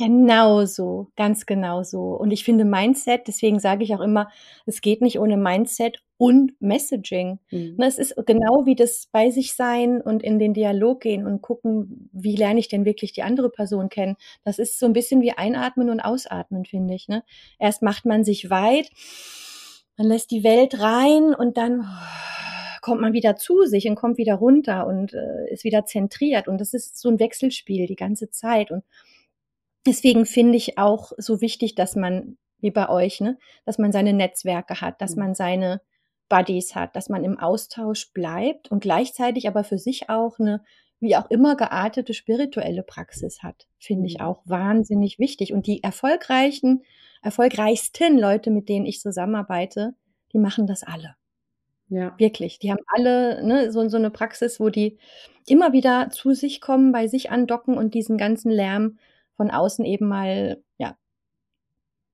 Genau 0.01 0.65
so, 0.65 1.09
ganz 1.15 1.45
genau 1.45 1.83
so. 1.83 2.17
Und 2.17 2.31
ich 2.31 2.43
finde 2.43 2.65
Mindset, 2.65 3.29
deswegen 3.29 3.61
sage 3.61 3.85
ich 3.85 3.95
auch 3.95 4.01
immer, 4.01 4.31
es 4.65 4.81
geht 4.81 5.03
nicht 5.03 5.21
ohne 5.21 5.37
Mindset 5.37 6.03
und 6.17 6.53
Messaging. 6.59 7.39
Mhm. 7.51 7.75
Ne, 7.77 7.87
es 7.87 7.99
ist 7.99 8.15
genau 8.25 8.65
wie 8.65 8.75
das 8.75 9.09
bei 9.13 9.29
sich 9.29 9.55
sein 9.55 10.01
und 10.01 10.23
in 10.23 10.39
den 10.39 10.55
Dialog 10.55 11.03
gehen 11.03 11.27
und 11.27 11.43
gucken, 11.43 12.09
wie 12.15 12.35
lerne 12.35 12.61
ich 12.61 12.69
denn 12.69 12.87
wirklich 12.87 13.13
die 13.13 13.23
andere 13.23 13.51
Person 13.51 13.91
kennen. 13.91 14.17
Das 14.43 14.59
ist 14.59 14.79
so 14.79 14.87
ein 14.87 14.95
bisschen 14.95 15.21
wie 15.21 15.33
einatmen 15.33 15.91
und 15.91 16.01
ausatmen, 16.01 16.65
finde 16.65 16.95
ich. 16.95 17.07
Ne? 17.07 17.23
Erst 17.59 17.83
macht 17.83 18.07
man 18.07 18.25
sich 18.25 18.49
weit, 18.49 18.89
man 19.99 20.07
lässt 20.07 20.31
die 20.31 20.45
Welt 20.45 20.81
rein 20.81 21.35
und 21.35 21.59
dann 21.59 21.87
kommt 22.81 23.03
man 23.03 23.13
wieder 23.13 23.37
zu 23.37 23.67
sich 23.67 23.87
und 23.87 23.97
kommt 23.97 24.17
wieder 24.17 24.37
runter 24.37 24.87
und 24.87 25.13
äh, 25.13 25.53
ist 25.53 25.65
wieder 25.65 25.85
zentriert. 25.85 26.49
Und 26.49 26.59
das 26.59 26.73
ist 26.73 26.99
so 26.99 27.11
ein 27.11 27.21
Wechselspiel 27.21 27.87
die 27.87 27.97
ganze 27.97 28.31
Zeit. 28.31 28.71
Und 28.71 28.83
Deswegen 29.87 30.27
finde 30.27 30.57
ich 30.57 30.79
auch 30.79 31.13
so 31.17 31.41
wichtig, 31.41 31.75
dass 31.75 31.97
man, 31.97 32.37
wie 32.59 32.71
bei 32.71 32.89
euch, 32.89 33.21
ne, 33.21 33.39
dass 33.65 33.79
man 33.79 33.93
seine 33.93 34.13
Netzwerke 34.13 34.81
hat, 34.81 35.01
dass 35.01 35.17
mhm. 35.17 35.23
man 35.23 35.35
seine 35.35 35.81
Buddies 36.29 36.75
hat, 36.75 36.95
dass 36.97 37.09
man 37.09 37.25
im 37.25 37.39
Austausch 37.39 38.13
bleibt 38.13 38.71
und 38.71 38.81
gleichzeitig 38.81 39.49
aber 39.49 39.65
für 39.65 39.79
sich 39.79 40.09
auch 40.09 40.39
eine, 40.39 40.63
wie 41.01 41.17
auch 41.17 41.31
immer 41.31 41.57
geartete 41.57 42.15
spirituelle 42.15 42.83
Praxis 42.83 43.43
hat, 43.43 43.67
finde 43.79 44.07
ich 44.07 44.19
mhm. 44.19 44.25
auch 44.25 44.43
wahnsinnig 44.45 45.19
wichtig. 45.19 45.53
Und 45.53 45.67
die 45.67 45.83
erfolgreichen, 45.83 46.85
erfolgreichsten 47.23 48.19
Leute, 48.19 48.51
mit 48.51 48.69
denen 48.69 48.87
ich 48.87 49.01
zusammenarbeite, 49.01 49.95
die 50.33 50.39
machen 50.39 50.67
das 50.67 50.83
alle. 50.83 51.17
Ja. 51.89 52.15
Wirklich. 52.19 52.61
Die 52.61 52.71
haben 52.71 52.85
alle 52.87 53.45
ne, 53.45 53.73
so, 53.73 53.89
so 53.89 53.97
eine 53.97 54.11
Praxis, 54.11 54.61
wo 54.61 54.69
die 54.69 54.99
immer 55.47 55.73
wieder 55.73 56.11
zu 56.11 56.35
sich 56.35 56.61
kommen, 56.61 56.93
bei 56.93 57.09
sich 57.09 57.31
andocken 57.31 57.77
und 57.77 57.95
diesen 57.95 58.17
ganzen 58.17 58.51
Lärm 58.51 58.99
von 59.41 59.51
außen 59.51 59.87
eben 59.87 60.07
mal, 60.07 60.59
ja, 60.77 60.99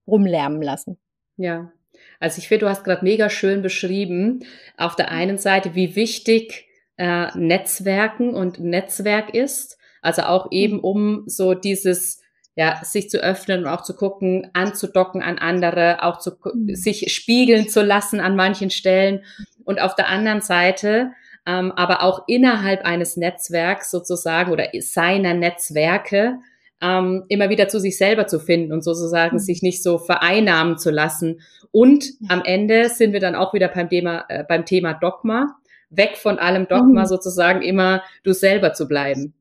rumlärmen 0.07 0.62
lassen. 0.62 0.97
Ja. 1.37 1.73
Also 2.21 2.39
ich 2.39 2.47
finde, 2.47 2.67
du 2.67 2.69
hast 2.71 2.85
gerade 2.85 3.03
mega 3.03 3.31
schön 3.31 3.62
beschrieben, 3.62 4.45
auf 4.77 4.95
der 4.95 5.11
einen 5.11 5.37
Seite, 5.37 5.75
wie 5.75 5.97
wichtig 5.97 6.69
äh, 6.99 7.37
Netzwerken 7.37 8.33
und 8.33 8.61
Netzwerk 8.61 9.35
ist. 9.35 9.77
Also 10.03 10.23
auch 10.23 10.53
eben 10.53 10.79
um 10.79 11.25
so 11.27 11.55
dieses 11.55 12.23
ja, 12.55 12.79
sich 12.85 13.11
zu 13.11 13.19
öffnen 13.19 13.65
und 13.65 13.67
auch 13.67 13.83
zu 13.83 13.97
gucken, 13.97 14.49
anzudocken 14.53 15.21
an 15.21 15.39
andere, 15.39 16.05
auch 16.05 16.21
zu, 16.21 16.31
mhm. 16.55 16.77
sich 16.77 17.12
spiegeln 17.12 17.69
zu 17.69 17.83
lassen 17.83 18.21
an 18.21 18.37
manchen 18.37 18.71
Stellen. 18.71 19.25
Und 19.65 19.81
auf 19.81 19.97
der 19.97 20.09
anderen 20.09 20.43
Seite, 20.43 21.11
ähm, 21.45 21.73
aber 21.73 22.05
auch 22.05 22.29
innerhalb 22.29 22.85
eines 22.85 23.17
Netzwerks 23.17 23.91
sozusagen 23.91 24.53
oder 24.53 24.69
seiner 24.79 25.35
Netzwerke, 25.35 26.39
ähm, 26.81 27.25
immer 27.29 27.49
wieder 27.49 27.69
zu 27.69 27.81
sich 27.81 27.97
selber 27.97 28.27
zu 28.27 28.39
finden 28.39 28.73
und 28.73 28.83
sozusagen 28.83 29.37
mhm. 29.37 29.41
sich 29.41 29.62
nicht 29.62 29.83
so 29.83 29.99
vereinnahmen 29.99 30.79
zu 30.79 30.91
lassen. 30.91 31.41
Und 31.71 32.05
ja. 32.21 32.31
am 32.31 32.43
Ende 32.45 32.89
sind 32.89 33.12
wir 33.12 33.21
dann 33.21 33.35
auch 33.35 33.55
wieder 33.55 33.69
beim 33.69 33.89
Thema, 33.89 34.25
äh, 34.29 34.45
beim 34.45 34.65
Thema 34.67 34.95
Dogma, 34.95 35.57
weg 35.89 36.17
von 36.17 36.39
allem 36.39 36.69
Dogma 36.69 37.03
mhm. 37.03 37.07
sozusagen 37.07 37.62
immer 37.62 38.03
du 38.25 38.33
selber 38.33 38.73
zu 38.73 38.89
bleiben. 38.89 39.35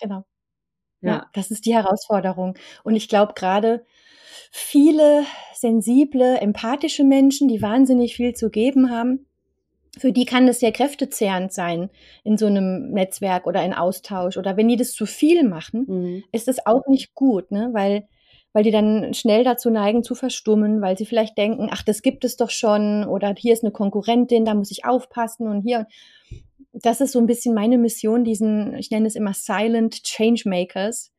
Genau. 0.00 0.24
Ja. 1.00 1.10
ja, 1.10 1.26
das 1.34 1.50
ist 1.50 1.66
die 1.66 1.74
Herausforderung. 1.74 2.56
Und 2.82 2.96
ich 2.96 3.08
glaube 3.08 3.34
gerade 3.34 3.84
viele 4.50 5.24
sensible, 5.54 6.38
empathische 6.40 7.04
Menschen, 7.04 7.48
die 7.48 7.60
wahnsinnig 7.60 8.16
viel 8.16 8.34
zu 8.34 8.50
geben 8.50 8.90
haben, 8.90 9.26
für 9.98 10.12
die 10.12 10.24
kann 10.24 10.46
das 10.46 10.60
sehr 10.60 10.72
kräftezehrend 10.72 11.52
sein 11.52 11.90
in 12.24 12.36
so 12.36 12.46
einem 12.46 12.90
Netzwerk 12.90 13.46
oder 13.46 13.64
in 13.64 13.72
Austausch. 13.72 14.36
Oder 14.36 14.56
wenn 14.56 14.68
die 14.68 14.76
das 14.76 14.92
zu 14.92 15.06
viel 15.06 15.42
machen, 15.44 15.84
mhm. 15.86 16.24
ist 16.32 16.48
das 16.48 16.66
auch 16.66 16.86
nicht 16.86 17.14
gut, 17.14 17.50
ne? 17.50 17.70
weil, 17.72 18.06
weil 18.52 18.64
die 18.64 18.70
dann 18.70 19.14
schnell 19.14 19.44
dazu 19.44 19.70
neigen 19.70 20.02
zu 20.02 20.14
verstummen, 20.14 20.80
weil 20.80 20.98
sie 20.98 21.06
vielleicht 21.06 21.38
denken, 21.38 21.68
ach, 21.70 21.82
das 21.82 22.02
gibt 22.02 22.24
es 22.24 22.36
doch 22.36 22.50
schon 22.50 23.04
oder 23.04 23.34
hier 23.36 23.52
ist 23.52 23.64
eine 23.64 23.72
Konkurrentin, 23.72 24.44
da 24.44 24.54
muss 24.54 24.70
ich 24.70 24.84
aufpassen 24.84 25.48
und 25.48 25.62
hier 25.62 25.86
das 26.74 27.00
ist 27.00 27.12
so 27.12 27.20
ein 27.20 27.26
bisschen 27.26 27.54
meine 27.54 27.78
Mission, 27.78 28.24
diesen, 28.24 28.74
ich 28.74 28.90
nenne 28.90 29.06
es 29.06 29.14
immer 29.14 29.32
Silent 29.32 30.02
Changemakers, 30.02 31.12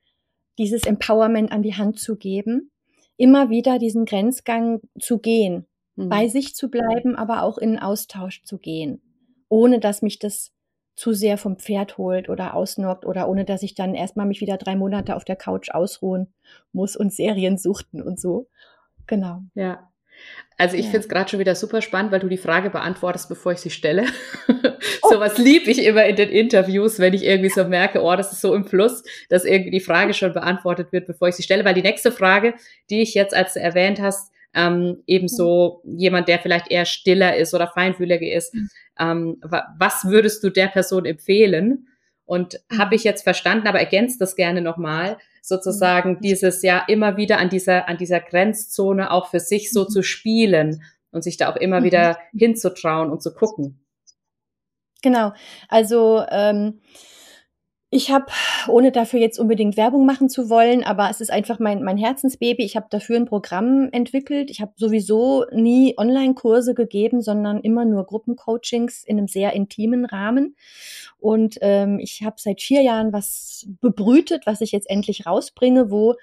dieses 0.57 0.83
Empowerment 0.83 1.51
an 1.51 1.61
die 1.61 1.75
Hand 1.75 1.99
zu 1.99 2.17
geben, 2.17 2.71
immer 3.17 3.49
wieder 3.49 3.79
diesen 3.79 4.05
Grenzgang 4.05 4.81
zu 4.99 5.19
gehen, 5.19 5.65
mhm. 5.95 6.09
bei 6.09 6.27
sich 6.27 6.55
zu 6.55 6.69
bleiben, 6.69 7.15
aber 7.15 7.43
auch 7.43 7.57
in 7.57 7.79
Austausch 7.79 8.43
zu 8.43 8.57
gehen, 8.57 9.01
ohne 9.49 9.79
dass 9.79 10.01
mich 10.01 10.19
das 10.19 10.51
zu 10.95 11.13
sehr 11.13 11.37
vom 11.37 11.57
Pferd 11.57 11.97
holt 11.97 12.29
oder 12.29 12.53
ausnockt 12.53 13.05
oder 13.05 13.27
ohne 13.27 13.43
dass 13.43 13.63
ich 13.63 13.75
dann 13.75 13.95
erstmal 13.95 14.25
mich 14.25 14.39
wieder 14.39 14.57
drei 14.57 14.75
Monate 14.75 15.15
auf 15.15 15.25
der 15.25 15.35
Couch 15.35 15.69
ausruhen 15.71 16.33
muss 16.71 16.95
und 16.95 17.13
Serien 17.13 17.57
suchten 17.57 18.01
und 18.01 18.19
so. 18.19 18.47
Genau. 19.05 19.41
Ja. 19.55 19.91
Also 20.57 20.77
ich 20.77 20.85
ja. 20.85 20.91
finde 20.91 21.05
es 21.05 21.09
gerade 21.09 21.29
schon 21.29 21.39
wieder 21.39 21.55
super 21.55 21.81
spannend, 21.81 22.13
weil 22.13 22.21
du 22.21 22.29
die 22.29 22.37
Frage 22.37 22.69
beantwortest, 22.69 23.27
bevor 23.27 23.51
ich 23.51 23.59
sie 23.59 23.69
stelle. 23.69 24.05
Oh. 25.01 25.09
Sowas 25.09 25.37
lieb 25.37 25.67
ich 25.67 25.83
immer 25.83 26.05
in 26.05 26.15
den 26.15 26.29
Interviews, 26.29 26.99
wenn 26.99 27.13
ich 27.13 27.23
irgendwie 27.23 27.49
so 27.49 27.63
merke, 27.63 28.01
oh, 28.01 28.15
das 28.15 28.31
ist 28.31 28.41
so 28.41 28.55
im 28.55 28.65
Fluss, 28.65 29.03
dass 29.29 29.45
irgendwie 29.45 29.71
die 29.71 29.79
Frage 29.79 30.13
schon 30.13 30.33
beantwortet 30.33 30.91
wird, 30.91 31.05
bevor 31.05 31.27
ich 31.27 31.35
sie 31.35 31.43
stelle. 31.43 31.63
Weil 31.63 31.73
die 31.75 31.81
nächste 31.81 32.11
Frage, 32.11 32.55
die 32.89 33.01
ich 33.01 33.13
jetzt, 33.13 33.35
als 33.35 33.53
du 33.53 33.59
erwähnt 33.59 34.01
hast, 34.01 34.31
ähm, 34.55 35.03
eben 35.05 35.27
so 35.27 35.81
jemand, 35.83 36.27
der 36.27 36.39
vielleicht 36.39 36.71
eher 36.71 36.85
stiller 36.85 37.35
ist 37.35 37.53
oder 37.53 37.67
feinfühliger 37.67 38.31
ist, 38.31 38.53
mhm. 38.53 38.69
ähm, 38.97 39.37
was 39.77 40.05
würdest 40.05 40.43
du 40.43 40.49
der 40.49 40.67
Person 40.67 41.05
empfehlen? 41.05 41.87
Und 42.25 42.59
mhm. 42.69 42.79
habe 42.79 42.95
ich 42.95 43.03
jetzt 43.03 43.23
verstanden, 43.23 43.67
aber 43.67 43.79
ergänzt 43.79 44.21
das 44.21 44.35
gerne 44.35 44.61
nochmal, 44.61 45.17
sozusagen 45.41 46.13
mhm. 46.13 46.21
dieses 46.21 46.61
ja 46.63 46.83
immer 46.87 47.17
wieder 47.17 47.37
an 47.37 47.49
dieser, 47.49 47.87
an 47.87 47.97
dieser 47.97 48.19
Grenzzone 48.19 49.11
auch 49.11 49.29
für 49.29 49.39
sich 49.39 49.71
so 49.71 49.85
zu 49.85 50.01
spielen 50.01 50.81
und 51.11 51.23
sich 51.23 51.37
da 51.37 51.51
auch 51.51 51.57
immer 51.57 51.83
wieder 51.83 52.17
hinzutrauen 52.33 53.11
und 53.11 53.21
zu 53.21 53.33
gucken. 53.33 53.85
Genau. 55.01 55.33
Also 55.69 56.25
ähm, 56.31 56.81
ich 57.95 58.11
habe, 58.11 58.25
ohne 58.67 58.91
dafür 58.91 59.19
jetzt 59.19 59.39
unbedingt 59.39 59.77
Werbung 59.77 60.05
machen 60.05 60.29
zu 60.29 60.49
wollen, 60.49 60.83
aber 60.83 61.09
es 61.09 61.21
ist 61.21 61.31
einfach 61.31 61.59
mein, 61.59 61.83
mein 61.83 61.97
Herzensbaby. 61.97 62.63
Ich 62.63 62.75
habe 62.75 62.87
dafür 62.89 63.15
ein 63.17 63.25
Programm 63.25 63.89
entwickelt. 63.91 64.51
Ich 64.51 64.61
habe 64.61 64.73
sowieso 64.75 65.45
nie 65.51 65.95
Online-Kurse 65.97 66.73
gegeben, 66.73 67.21
sondern 67.21 67.59
immer 67.61 67.85
nur 67.85 68.05
Gruppencoachings 68.05 69.03
in 69.03 69.17
einem 69.17 69.27
sehr 69.27 69.53
intimen 69.53 70.05
Rahmen. 70.05 70.55
Und 71.19 71.57
ähm, 71.61 71.99
ich 71.99 72.21
habe 72.23 72.35
seit 72.37 72.61
vier 72.61 72.81
Jahren 72.81 73.13
was 73.13 73.67
bebrütet, 73.81 74.45
was 74.45 74.61
ich 74.61 74.71
jetzt 74.71 74.89
endlich 74.89 75.25
rausbringe, 75.25 75.89
wo 75.89 76.15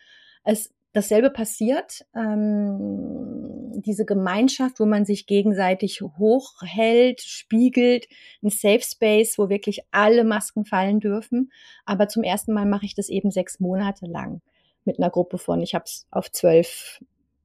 es 0.45 0.71
dasselbe 0.93 1.31
passiert. 1.31 2.05
Ähm, 2.15 3.52
diese 3.83 4.05
Gemeinschaft, 4.05 4.81
wo 4.81 4.87
man 4.87 5.05
sich 5.05 5.27
gegenseitig 5.27 6.01
hochhält, 6.01 7.21
spiegelt, 7.21 8.07
ein 8.43 8.51
Safe 8.51 8.83
Space, 8.83 9.39
wo 9.39 9.49
wirklich 9.49 9.83
alle 9.91 10.25
Masken 10.25 10.65
fallen 10.65 11.01
dürfen. 11.01 11.53
Aber 11.85 12.09
zum 12.09 12.23
ersten 12.23 12.53
Mal 12.53 12.67
mache 12.67 12.87
ich 12.87 12.95
das 12.95 13.09
eben 13.09 13.31
sechs 13.31 13.61
Monate 13.61 14.07
lang 14.07 14.41
mit 14.85 14.99
einer 14.99 15.11
Gruppe 15.11 15.39
von, 15.39 15.63
ich 15.63 15.75
habe 15.75 15.85
es 15.87 16.07
auf 16.11 16.31
zwölf 16.33 17.01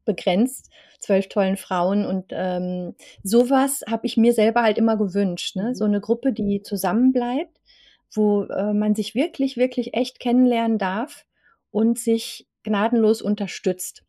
begrenzt, 0.06 0.72
zwölf 1.00 1.28
tollen 1.30 1.58
Frauen. 1.58 2.06
Und 2.06 2.26
ähm, 2.32 2.96
sowas 3.24 3.84
habe 3.88 4.08
ich 4.08 4.18
mir 4.18 4.34
selber 4.34 4.64
halt 4.64 4.78
immer 4.78 4.98
gewünscht. 4.98 5.56
Ne? 5.56 5.76
So 5.76 5.86
eine 5.86 6.02
Gruppe, 6.02 6.34
die 6.34 6.62
zusammenbleibt, 6.64 7.60
wo 8.14 8.44
äh, 8.44 8.74
man 8.74 8.96
sich 8.96 9.14
wirklich, 9.14 9.58
wirklich 9.58 9.94
echt 9.94 10.20
kennenlernen 10.20 10.80
darf 10.80 11.26
und 11.70 12.00
sich 12.00 12.48
gnadenlos 12.64 13.22
unterstützt 13.22 14.04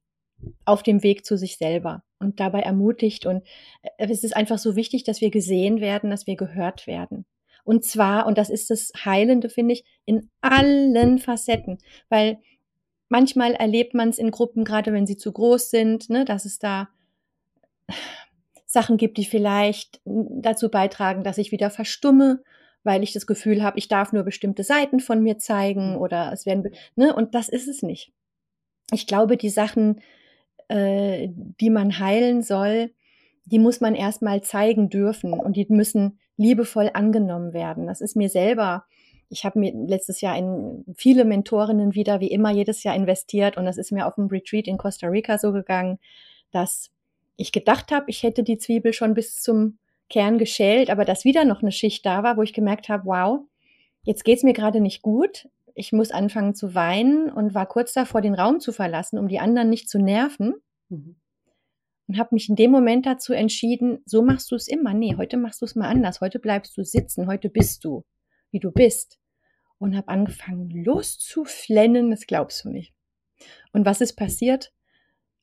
auf 0.64 0.82
dem 0.82 1.02
Weg 1.02 1.26
zu 1.26 1.36
sich 1.36 1.58
selber 1.58 2.02
und 2.18 2.40
dabei 2.40 2.60
ermutigt. 2.60 3.26
Und 3.26 3.42
äh, 3.82 4.06
es 4.08 4.24
ist 4.24 4.36
einfach 4.36 4.58
so 4.58 4.76
wichtig, 4.76 5.04
dass 5.04 5.20
wir 5.20 5.30
gesehen 5.30 5.80
werden, 5.80 6.10
dass 6.10 6.26
wir 6.26 6.36
gehört 6.36 6.86
werden. 6.86 7.24
Und 7.64 7.84
zwar, 7.84 8.26
und 8.26 8.38
das 8.38 8.50
ist 8.50 8.70
das 8.70 8.92
Heilende, 9.04 9.50
finde 9.50 9.74
ich, 9.74 9.84
in 10.06 10.30
allen 10.40 11.18
Facetten. 11.18 11.78
Weil 12.08 12.38
manchmal 13.08 13.54
erlebt 13.54 13.94
man 13.94 14.08
es 14.08 14.18
in 14.18 14.30
Gruppen, 14.30 14.64
gerade 14.64 14.92
wenn 14.92 15.06
sie 15.06 15.16
zu 15.16 15.32
groß 15.32 15.70
sind, 15.70 16.08
ne, 16.08 16.24
dass 16.24 16.44
es 16.44 16.58
da 16.58 16.88
Sachen 18.66 18.96
gibt, 18.98 19.16
die 19.16 19.24
vielleicht 19.24 20.00
dazu 20.04 20.70
beitragen, 20.70 21.24
dass 21.24 21.38
ich 21.38 21.52
wieder 21.52 21.70
verstumme, 21.70 22.42
weil 22.84 23.02
ich 23.02 23.12
das 23.12 23.26
Gefühl 23.26 23.62
habe, 23.62 23.78
ich 23.78 23.88
darf 23.88 24.12
nur 24.12 24.24
bestimmte 24.24 24.62
Seiten 24.62 25.00
von 25.00 25.22
mir 25.22 25.38
zeigen 25.38 25.96
oder 25.96 26.32
es 26.32 26.44
werden, 26.44 26.70
ne, 26.94 27.14
und 27.14 27.34
das 27.34 27.48
ist 27.48 27.66
es 27.66 27.82
nicht 27.82 28.12
ich 28.92 29.06
glaube, 29.06 29.36
die 29.36 29.50
Sachen, 29.50 30.00
äh, 30.68 31.28
die 31.30 31.70
man 31.70 31.98
heilen 31.98 32.42
soll, 32.42 32.92
die 33.46 33.58
muss 33.58 33.80
man 33.80 33.94
erstmal 33.94 34.42
zeigen 34.42 34.90
dürfen 34.90 35.32
und 35.32 35.56
die 35.56 35.66
müssen 35.68 36.18
liebevoll 36.36 36.90
angenommen 36.92 37.52
werden. 37.52 37.86
Das 37.86 38.00
ist 38.00 38.16
mir 38.16 38.28
selber, 38.28 38.84
ich 39.30 39.44
habe 39.44 39.58
mir 39.58 39.72
letztes 39.74 40.20
Jahr 40.20 40.36
in 40.36 40.84
viele 40.96 41.24
Mentorinnen 41.24 41.94
wieder, 41.94 42.20
wie 42.20 42.30
immer, 42.30 42.50
jedes 42.50 42.82
Jahr 42.82 42.94
investiert 42.94 43.56
und 43.56 43.64
das 43.64 43.78
ist 43.78 43.92
mir 43.92 44.06
auf 44.06 44.14
dem 44.14 44.26
Retreat 44.26 44.66
in 44.66 44.78
Costa 44.78 45.08
Rica 45.08 45.38
so 45.38 45.52
gegangen, 45.52 45.98
dass 46.50 46.90
ich 47.36 47.52
gedacht 47.52 47.90
habe, 47.90 48.06
ich 48.08 48.22
hätte 48.22 48.42
die 48.42 48.58
Zwiebel 48.58 48.92
schon 48.92 49.14
bis 49.14 49.40
zum 49.40 49.78
Kern 50.10 50.38
geschält, 50.38 50.90
aber 50.90 51.04
dass 51.04 51.24
wieder 51.24 51.44
noch 51.44 51.62
eine 51.62 51.72
Schicht 51.72 52.04
da 52.06 52.22
war, 52.22 52.36
wo 52.36 52.42
ich 52.42 52.52
gemerkt 52.52 52.88
habe, 52.88 53.04
wow, 53.06 53.40
jetzt 54.02 54.24
geht's 54.24 54.42
mir 54.42 54.54
gerade 54.54 54.80
nicht 54.80 55.02
gut 55.02 55.48
ich 55.78 55.92
muss 55.92 56.10
anfangen 56.10 56.54
zu 56.54 56.74
weinen 56.74 57.30
und 57.30 57.54
war 57.54 57.66
kurz 57.66 57.92
davor, 57.92 58.20
den 58.20 58.34
Raum 58.34 58.58
zu 58.58 58.72
verlassen, 58.72 59.18
um 59.18 59.28
die 59.28 59.38
anderen 59.38 59.70
nicht 59.70 59.88
zu 59.88 59.98
nerven. 59.98 60.54
Mhm. 60.88 61.16
Und 62.08 62.18
habe 62.18 62.34
mich 62.34 62.48
in 62.48 62.56
dem 62.56 62.70
Moment 62.70 63.06
dazu 63.06 63.32
entschieden, 63.32 64.00
so 64.04 64.22
machst 64.22 64.50
du 64.50 64.56
es 64.56 64.66
immer. 64.66 64.94
Nee, 64.94 65.14
heute 65.16 65.36
machst 65.36 65.60
du 65.60 65.66
es 65.66 65.76
mal 65.76 65.88
anders. 65.88 66.20
Heute 66.20 66.38
bleibst 66.38 66.76
du 66.76 66.82
sitzen. 66.82 67.26
Heute 67.26 67.48
bist 67.50 67.84
du, 67.84 68.04
wie 68.50 68.60
du 68.60 68.72
bist. 68.72 69.18
Und 69.78 69.94
habe 69.96 70.08
angefangen 70.08 70.70
loszuflennen. 70.70 72.10
Das 72.10 72.26
glaubst 72.26 72.64
du 72.64 72.70
nicht. 72.70 72.94
Und 73.72 73.84
was 73.84 74.00
ist 74.00 74.16
passiert? 74.16 74.72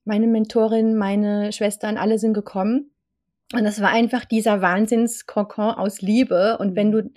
Meine 0.04 0.28
Mentorin, 0.28 0.98
meine 0.98 1.54
Schwestern, 1.54 1.98
alle 1.98 2.20
sind 2.20 2.34
gekommen. 2.34 2.92
Und 3.54 3.64
das 3.64 3.80
war 3.80 3.92
einfach 3.92 4.26
dieser 4.26 4.62
Wahnsinnskokon 4.62 5.76
aus 5.76 6.02
Liebe. 6.02 6.58
Und 6.58 6.76
wenn 6.76 6.92
du 6.92 7.12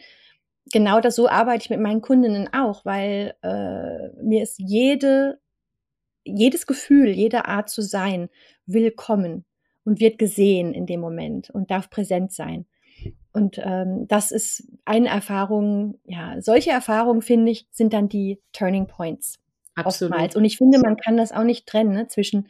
genau 0.72 1.00
das 1.00 1.16
so 1.16 1.28
arbeite 1.28 1.64
ich 1.64 1.70
mit 1.70 1.81
meinen 1.81 2.00
Kundinnen 2.00 2.52
auch, 2.52 2.85
weil 2.85 3.35
äh, 3.42 4.22
mir 4.22 4.42
ist 4.42 4.59
jede, 4.59 5.40
jedes 6.24 6.66
Gefühl, 6.66 7.09
jede 7.09 7.46
Art 7.46 7.68
zu 7.68 7.83
sein 7.83 8.28
willkommen 8.66 9.44
und 9.85 10.00
wird 10.00 10.18
gesehen 10.18 10.74
in 10.74 10.87
dem 10.87 11.00
Moment 11.00 11.50
und 11.50 11.70
darf 11.70 11.90
präsent 11.90 12.33
sein. 12.33 12.66
Und 13.33 13.61
ähm, 13.62 14.07
das 14.09 14.33
ist 14.33 14.68
eine 14.85 15.09
Erfahrung, 15.09 15.98
ja, 16.04 16.40
solche 16.40 16.70
Erfahrungen, 16.70 17.22
finde 17.22 17.52
ich, 17.52 17.66
sind 17.70 17.92
dann 17.92 18.09
die 18.09 18.40
Turning 18.52 18.87
Points. 18.87 19.38
Absolut. 19.76 20.12
Oftmals. 20.12 20.37
Und 20.37 20.44
ich 20.44 20.59
finde, 20.59 20.78
man 20.81 20.96
kann 20.96 21.16
das 21.16 21.31
auch 21.33 21.44
nicht 21.44 21.66
trennen 21.66 21.92
ne, 21.92 22.09
zwischen 22.09 22.48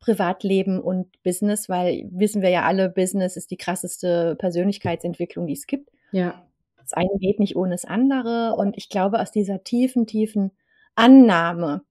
Privatleben 0.00 0.80
und 0.80 1.22
Business, 1.22 1.68
weil 1.68 2.08
wissen 2.10 2.42
wir 2.42 2.50
ja 2.50 2.62
alle, 2.62 2.88
Business 2.88 3.36
ist 3.36 3.50
die 3.50 3.56
krasseste 3.56 4.36
Persönlichkeitsentwicklung, 4.36 5.46
die 5.46 5.54
es 5.54 5.66
gibt. 5.66 5.90
Ja. 6.12 6.45
Das 6.86 6.92
eine 6.92 7.18
geht 7.18 7.40
nicht 7.40 7.56
ohne 7.56 7.72
das 7.72 7.84
andere. 7.84 8.54
Und 8.56 8.76
ich 8.76 8.88
glaube, 8.88 9.20
aus 9.20 9.32
dieser 9.32 9.64
tiefen, 9.64 10.06
tiefen 10.06 10.52
Annahme, 10.94 11.82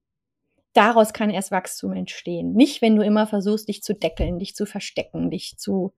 daraus 0.72 1.12
kann 1.12 1.28
erst 1.28 1.50
Wachstum 1.50 1.92
entstehen. 1.92 2.54
Nicht, 2.54 2.80
wenn 2.80 2.96
du 2.96 3.02
immer 3.02 3.26
versuchst, 3.26 3.68
dich 3.68 3.82
zu 3.82 3.94
deckeln, 3.94 4.38
dich 4.38 4.54
zu 4.54 4.64
verstecken, 4.64 5.30
dich 5.30 5.58
zu, 5.58 5.92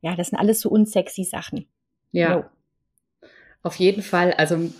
ja, 0.00 0.16
das 0.16 0.28
sind 0.28 0.38
alles 0.38 0.62
so 0.62 0.70
unsexy 0.70 1.24
Sachen. 1.24 1.68
Ja. 2.12 2.36
No. 2.36 2.44
Auf 3.62 3.76
jeden 3.76 4.02
Fall. 4.02 4.32
Also 4.32 4.70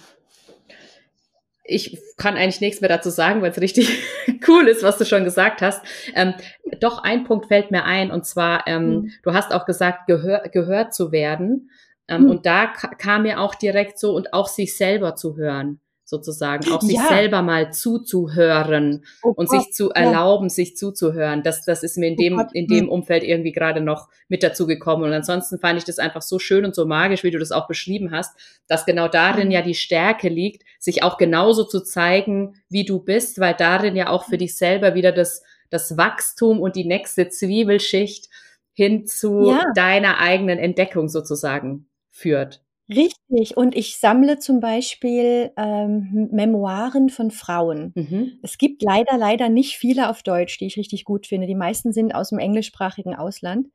ich 1.62 1.98
kann 2.16 2.36
eigentlich 2.36 2.62
nichts 2.62 2.80
mehr 2.80 2.88
dazu 2.88 3.10
sagen, 3.10 3.42
weil 3.42 3.50
es 3.50 3.60
richtig 3.60 3.90
cool 4.48 4.68
ist, 4.68 4.82
was 4.82 4.96
du 4.96 5.04
schon 5.04 5.24
gesagt 5.24 5.60
hast. 5.60 5.84
Ähm, 6.14 6.32
doch 6.80 7.02
ein 7.02 7.24
Punkt 7.24 7.48
fällt 7.48 7.70
mir 7.70 7.84
ein, 7.84 8.10
und 8.10 8.24
zwar, 8.24 8.66
ähm, 8.66 8.88
mhm. 8.88 9.12
du 9.22 9.34
hast 9.34 9.52
auch 9.52 9.66
gesagt, 9.66 10.06
gehör, 10.06 10.48
gehört 10.48 10.94
zu 10.94 11.12
werden. 11.12 11.70
Ähm, 12.10 12.24
mhm. 12.24 12.30
Und 12.30 12.46
da 12.46 12.66
kam 12.66 13.22
mir 13.22 13.40
auch 13.40 13.54
direkt 13.54 13.98
so 13.98 14.14
und 14.14 14.34
auch 14.34 14.48
sich 14.48 14.76
selber 14.76 15.14
zu 15.14 15.36
hören 15.36 15.80
sozusagen, 16.10 16.70
auch 16.72 16.82
sich 16.82 16.96
ja. 16.96 17.06
selber 17.08 17.40
mal 17.40 17.72
zuzuhören 17.72 19.04
oh 19.22 19.32
und 19.36 19.48
sich 19.48 19.72
zu 19.72 19.90
erlauben, 19.90 20.46
ja. 20.46 20.50
sich 20.50 20.76
zuzuhören. 20.76 21.42
Das, 21.42 21.64
das 21.64 21.84
ist 21.84 21.96
mir 21.96 22.08
in 22.08 22.14
oh 22.14 22.22
dem, 22.22 22.46
in 22.52 22.66
dem 22.66 22.80
hm. 22.80 22.88
Umfeld 22.88 23.22
irgendwie 23.22 23.52
gerade 23.52 23.80
noch 23.80 24.08
mit 24.28 24.42
dazu 24.42 24.66
gekommen. 24.66 25.04
Und 25.04 25.12
ansonsten 25.12 25.58
fand 25.60 25.78
ich 25.78 25.84
das 25.84 26.00
einfach 26.00 26.22
so 26.22 26.38
schön 26.38 26.64
und 26.64 26.74
so 26.74 26.84
magisch, 26.84 27.22
wie 27.22 27.30
du 27.30 27.38
das 27.38 27.52
auch 27.52 27.68
beschrieben 27.68 28.10
hast, 28.10 28.36
dass 28.66 28.84
genau 28.84 29.06
darin 29.08 29.46
mhm. 29.46 29.52
ja 29.52 29.62
die 29.62 29.74
Stärke 29.74 30.28
liegt, 30.28 30.64
sich 30.80 31.04
auch 31.04 31.16
genauso 31.16 31.64
zu 31.64 31.80
zeigen, 31.80 32.56
wie 32.68 32.84
du 32.84 32.98
bist, 32.98 33.38
weil 33.38 33.54
darin 33.54 33.94
ja 33.94 34.08
auch 34.08 34.24
für 34.24 34.36
dich 34.36 34.56
selber 34.56 34.94
wieder 34.94 35.12
das, 35.12 35.42
das 35.70 35.96
Wachstum 35.96 36.60
und 36.60 36.74
die 36.74 36.84
nächste 36.84 37.28
Zwiebelschicht 37.28 38.28
hin 38.72 39.06
zu 39.06 39.50
ja. 39.50 39.64
deiner 39.74 40.18
eigenen 40.18 40.58
Entdeckung 40.58 41.08
sozusagen 41.08 41.86
führt. 42.10 42.62
Richtig. 42.88 43.56
Und 43.56 43.76
ich 43.76 43.98
sammle 43.98 44.40
zum 44.40 44.58
Beispiel 44.58 45.52
ähm, 45.56 46.28
Memoiren 46.32 47.08
von 47.08 47.30
Frauen. 47.30 47.92
Mhm. 47.94 48.38
Es 48.42 48.58
gibt 48.58 48.82
leider, 48.82 49.16
leider 49.16 49.48
nicht 49.48 49.76
viele 49.76 50.10
auf 50.10 50.24
Deutsch, 50.24 50.58
die 50.58 50.66
ich 50.66 50.76
richtig 50.76 51.04
gut 51.04 51.28
finde. 51.28 51.46
Die 51.46 51.54
meisten 51.54 51.92
sind 51.92 52.14
aus 52.14 52.30
dem 52.30 52.40
englischsprachigen 52.40 53.14
Ausland. 53.14 53.68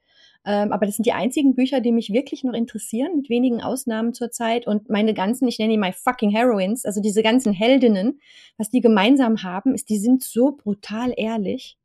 Ähm, 0.46 0.74
aber 0.74 0.86
das 0.86 0.96
sind 0.96 1.06
die 1.06 1.14
einzigen 1.14 1.56
Bücher, 1.56 1.80
die 1.80 1.94
mich 1.94 2.12
wirklich 2.12 2.44
noch 2.44 2.54
interessieren, 2.54 3.16
mit 3.16 3.30
wenigen 3.30 3.64
Ausnahmen 3.64 4.14
zurzeit. 4.14 4.68
Und 4.68 4.90
meine 4.90 5.14
ganzen, 5.14 5.48
ich 5.48 5.60
nenne 5.60 5.72
die 5.72 5.80
my 5.80 5.94
fucking 5.94 6.30
Heroines, 6.30 6.86
also 6.86 7.02
diese 7.02 7.24
ganzen 7.24 7.54
Heldinnen, 7.54 8.20
was 8.58 8.70
die 8.70 8.82
gemeinsam 8.82 9.44
haben, 9.44 9.74
ist, 9.74 9.90
die 9.90 9.98
sind 9.98 10.24
so 10.24 10.52
brutal 10.52 11.14
ehrlich 11.16 11.78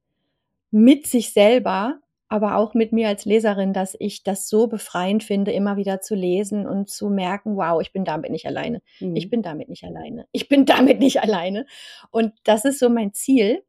mit 0.72 1.06
sich 1.06 1.32
selber 1.32 2.00
aber 2.30 2.56
auch 2.56 2.74
mit 2.74 2.92
mir 2.92 3.08
als 3.08 3.24
Leserin, 3.24 3.72
dass 3.72 3.96
ich 3.98 4.22
das 4.22 4.48
so 4.48 4.68
befreiend 4.68 5.24
finde, 5.24 5.50
immer 5.50 5.76
wieder 5.76 6.00
zu 6.00 6.14
lesen 6.14 6.64
und 6.64 6.88
zu 6.88 7.10
merken, 7.10 7.56
wow, 7.56 7.82
ich 7.82 7.92
bin 7.92 8.04
damit 8.04 8.30
nicht 8.30 8.46
alleine. 8.46 8.82
Mhm. 9.00 9.16
Ich 9.16 9.28
bin 9.28 9.42
damit 9.42 9.68
nicht 9.68 9.82
alleine. 9.82 10.26
Ich 10.30 10.48
bin 10.48 10.64
damit 10.64 11.00
nicht 11.00 11.20
alleine. 11.20 11.66
Und 12.12 12.32
das 12.44 12.64
ist 12.64 12.78
so 12.78 12.88
mein 12.88 13.12
Ziel, 13.12 13.64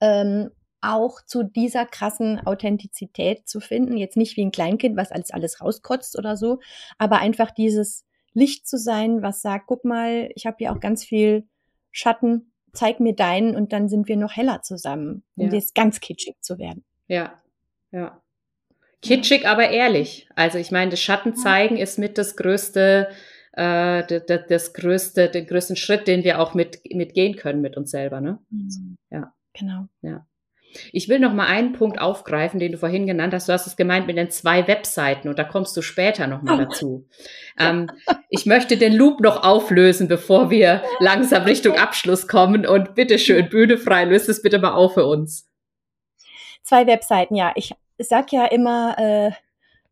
ähm, 0.00 0.50
auch 0.80 1.24
zu 1.24 1.44
dieser 1.44 1.86
krassen 1.86 2.44
Authentizität 2.44 3.48
zu 3.48 3.60
finden. 3.60 3.96
Jetzt 3.96 4.16
nicht 4.16 4.36
wie 4.36 4.44
ein 4.44 4.50
Kleinkind, 4.50 4.96
was 4.96 5.12
alles, 5.12 5.30
alles 5.30 5.60
rauskotzt 5.60 6.18
oder 6.18 6.36
so, 6.36 6.58
aber 6.98 7.20
einfach 7.20 7.52
dieses 7.52 8.04
Licht 8.32 8.66
zu 8.66 8.78
sein, 8.78 9.22
was 9.22 9.42
sagt, 9.42 9.68
guck 9.68 9.84
mal, 9.84 10.30
ich 10.34 10.44
habe 10.44 10.56
hier 10.58 10.72
auch 10.72 10.80
ganz 10.80 11.04
viel 11.04 11.46
Schatten, 11.92 12.52
zeig 12.72 12.98
mir 12.98 13.14
deinen 13.14 13.54
und 13.54 13.72
dann 13.72 13.88
sind 13.88 14.08
wir 14.08 14.16
noch 14.16 14.34
heller 14.34 14.62
zusammen, 14.62 15.22
um 15.36 15.46
ja. 15.48 15.54
jetzt 15.54 15.76
ganz 15.76 16.00
kitschig 16.00 16.34
zu 16.40 16.58
werden. 16.58 16.84
Ja, 17.06 17.40
ja. 17.92 18.22
Kitschig, 19.02 19.46
aber 19.46 19.70
ehrlich. 19.70 20.28
Also 20.34 20.58
ich 20.58 20.70
meine, 20.70 20.90
das 20.90 21.00
Schattenzeigen 21.00 21.76
ist 21.76 21.98
mit 21.98 22.18
das 22.18 22.36
größte, 22.36 23.08
äh, 23.52 24.04
das, 24.04 24.40
das 24.48 24.72
größte, 24.74 25.30
den 25.30 25.46
größten 25.46 25.76
Schritt, 25.76 26.06
den 26.06 26.22
wir 26.22 26.38
auch 26.38 26.54
mit, 26.54 26.80
mit 26.92 27.14
gehen 27.14 27.36
können 27.36 27.62
mit 27.62 27.76
uns 27.76 27.90
selber, 27.90 28.20
ne? 28.20 28.38
Mhm. 28.50 28.96
Ja. 29.10 29.32
Genau. 29.54 29.88
Ja. 30.02 30.26
Ich 30.92 31.08
will 31.08 31.18
noch 31.18 31.32
mal 31.32 31.46
einen 31.46 31.72
Punkt 31.72 32.00
aufgreifen, 32.00 32.60
den 32.60 32.72
du 32.72 32.78
vorhin 32.78 33.06
genannt 33.06 33.34
hast. 33.34 33.48
Du 33.48 33.52
hast 33.52 33.66
es 33.66 33.76
gemeint 33.76 34.06
mit 34.06 34.16
den 34.16 34.30
zwei 34.30 34.68
Webseiten 34.68 35.28
und 35.28 35.38
da 35.38 35.44
kommst 35.44 35.76
du 35.76 35.82
später 35.82 36.28
noch 36.28 36.42
mal 36.42 36.60
oh. 36.60 36.64
dazu. 36.64 37.08
Ähm, 37.58 37.90
ich 38.28 38.46
möchte 38.46 38.76
den 38.76 38.92
Loop 38.92 39.20
noch 39.20 39.42
auflösen, 39.42 40.06
bevor 40.06 40.50
wir 40.50 40.82
langsam 41.00 41.42
Richtung 41.42 41.76
Abschluss 41.76 42.28
kommen 42.28 42.66
und 42.66 42.94
bitteschön, 42.94 43.48
Bühne 43.48 43.78
frei, 43.78 44.04
löst 44.04 44.28
es 44.28 44.42
bitte 44.42 44.60
mal 44.60 44.74
auf 44.74 44.94
für 44.94 45.06
uns. 45.06 45.49
Zwei 46.62 46.86
Webseiten, 46.86 47.34
ja. 47.34 47.52
Ich 47.56 47.72
sag 47.98 48.32
ja 48.32 48.46
immer, 48.46 48.98
äh, 48.98 49.30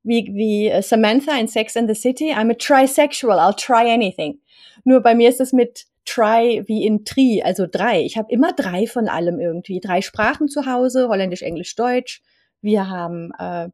wie, 0.03 0.31
wie 0.33 0.69
äh, 0.69 0.83
Samantha 0.83 1.39
in 1.39 1.49
Sex 1.49 1.77
and 1.77 1.89
the 1.89 1.95
City, 1.95 2.33
I'm 2.33 2.51
a 2.51 2.55
trisexual, 2.55 3.39
I'll 3.39 3.57
try 3.57 3.91
anything. 3.93 4.41
Nur 4.85 5.01
bei 5.01 5.15
mir 5.15 5.29
ist 5.29 5.41
es 5.41 5.53
mit 5.53 5.87
try 6.05 6.63
wie 6.67 6.87
in 6.87 7.05
tri, 7.05 7.43
also 7.43 7.67
drei. 7.71 8.03
Ich 8.03 8.17
habe 8.17 8.33
immer 8.33 8.53
drei 8.53 8.87
von 8.87 9.09
allem 9.09 9.39
irgendwie. 9.41 9.81
Drei 9.81 10.01
Sprachen 10.01 10.49
zu 10.49 10.67
Hause, 10.67 11.09
Holländisch, 11.09 11.43
Englisch, 11.43 11.77
Deutsch. 11.77 12.23
Wir 12.63 12.89
haben 12.89 13.33
äh, 13.39 13.69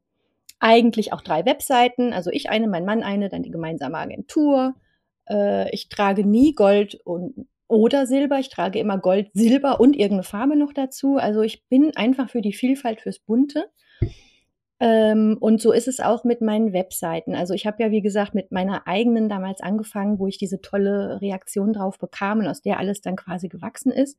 eigentlich 0.59 1.13
auch 1.13 1.21
drei 1.21 1.45
Webseiten, 1.45 2.13
also 2.13 2.31
ich 2.31 2.51
eine, 2.51 2.69
mein 2.69 2.85
Mann 2.85 3.03
eine, 3.03 3.29
dann 3.29 3.43
die 3.43 3.51
gemeinsame 3.51 3.99
Agentur. 3.99 4.75
Äh, 5.29 5.71
ich 5.75 5.89
trage 5.89 6.27
nie 6.27 6.55
Gold 6.55 6.99
und 7.05 7.47
oder 7.69 8.07
Silber. 8.07 8.39
Ich 8.39 8.51
trage 8.51 8.79
immer 8.79 8.99
Gold, 8.99 9.31
Silber 9.33 9.81
und 9.81 9.95
irgendeine 9.95 10.23
Farbe 10.23 10.57
noch 10.57 10.73
dazu. 10.73 11.17
Also 11.17 11.43
ich 11.43 11.67
bin 11.69 11.93
einfach 11.97 12.31
für 12.31 12.43
die 12.43 12.53
Vielfalt, 12.53 13.01
fürs 13.01 13.19
Bunte. 13.19 13.71
Ähm, 14.81 15.37
und 15.41 15.61
so 15.61 15.73
ist 15.73 15.89
es 15.89 16.01
auch 16.01 16.25
mit 16.25 16.41
meinen 16.41 16.73
Webseiten. 16.73 17.35
Also 17.35 17.55
ich 17.55 17.67
habe 17.67 17.83
ja, 17.83 17.91
wie 17.91 18.03
gesagt, 18.03 18.35
mit 18.35 18.51
meiner 18.53 18.87
eigenen 18.87 19.29
damals 19.29 19.61
angefangen, 19.61 20.19
wo 20.19 20.27
ich 20.27 20.37
diese 20.37 20.61
tolle 20.61 21.21
Reaktion 21.21 21.73
drauf 21.73 21.99
bekam 21.99 22.41
und 22.41 22.49
aus 22.49 22.61
der 22.61 22.79
alles 22.79 23.01
dann 23.01 23.17
quasi 23.17 23.49
gewachsen 23.49 23.93
ist. 23.93 24.19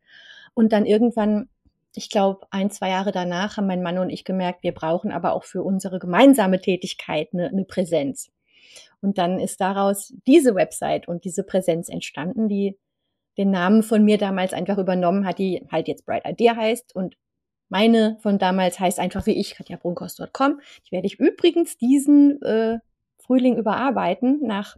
Und 0.54 0.72
dann 0.72 0.86
irgendwann, 0.86 1.50
ich 1.94 2.10
glaube, 2.10 2.48
ein, 2.52 2.72
zwei 2.72 2.90
Jahre 2.90 3.12
danach 3.12 3.58
haben 3.58 3.68
mein 3.68 3.84
Mann 3.84 3.98
und 4.00 4.10
ich 4.10 4.24
gemerkt, 4.24 4.64
wir 4.64 4.74
brauchen 4.74 5.12
aber 5.12 5.34
auch 5.34 5.44
für 5.44 5.62
unsere 5.62 6.00
gemeinsame 6.00 6.62
Tätigkeit 6.62 7.30
eine, 7.34 7.50
eine 7.50 7.66
Präsenz. 7.66 8.32
Und 9.02 9.18
dann 9.18 9.40
ist 9.40 9.62
daraus 9.62 10.14
diese 10.26 10.56
Website 10.56 11.08
und 11.08 11.26
diese 11.26 11.44
Präsenz 11.44 11.90
entstanden, 11.90 12.48
die 12.48 12.78
den 13.38 13.52
Namen 13.52 13.84
von 13.84 14.04
mir 14.04 14.18
damals 14.18 14.54
einfach 14.54 14.78
übernommen 14.78 15.26
hat, 15.26 15.40
die 15.40 15.66
halt 15.72 15.88
jetzt 15.88 16.06
Bright 16.06 16.26
Idea 16.26 16.56
heißt 16.56 16.96
und 16.96 17.16
meine 17.70 18.18
von 18.22 18.38
damals 18.38 18.80
heißt 18.80 19.00
einfach 19.00 19.26
wie 19.26 19.40
ich, 19.40 19.56
katjabrunkos.com. 19.56 20.62
Ich 20.84 20.92
werde 20.92 21.08
ich 21.08 21.20
übrigens 21.20 21.78
diesen 21.78 22.42
äh, 22.44 22.80
Frühling 23.18 23.58
überarbeiten 23.58 24.40
nach 24.44 24.78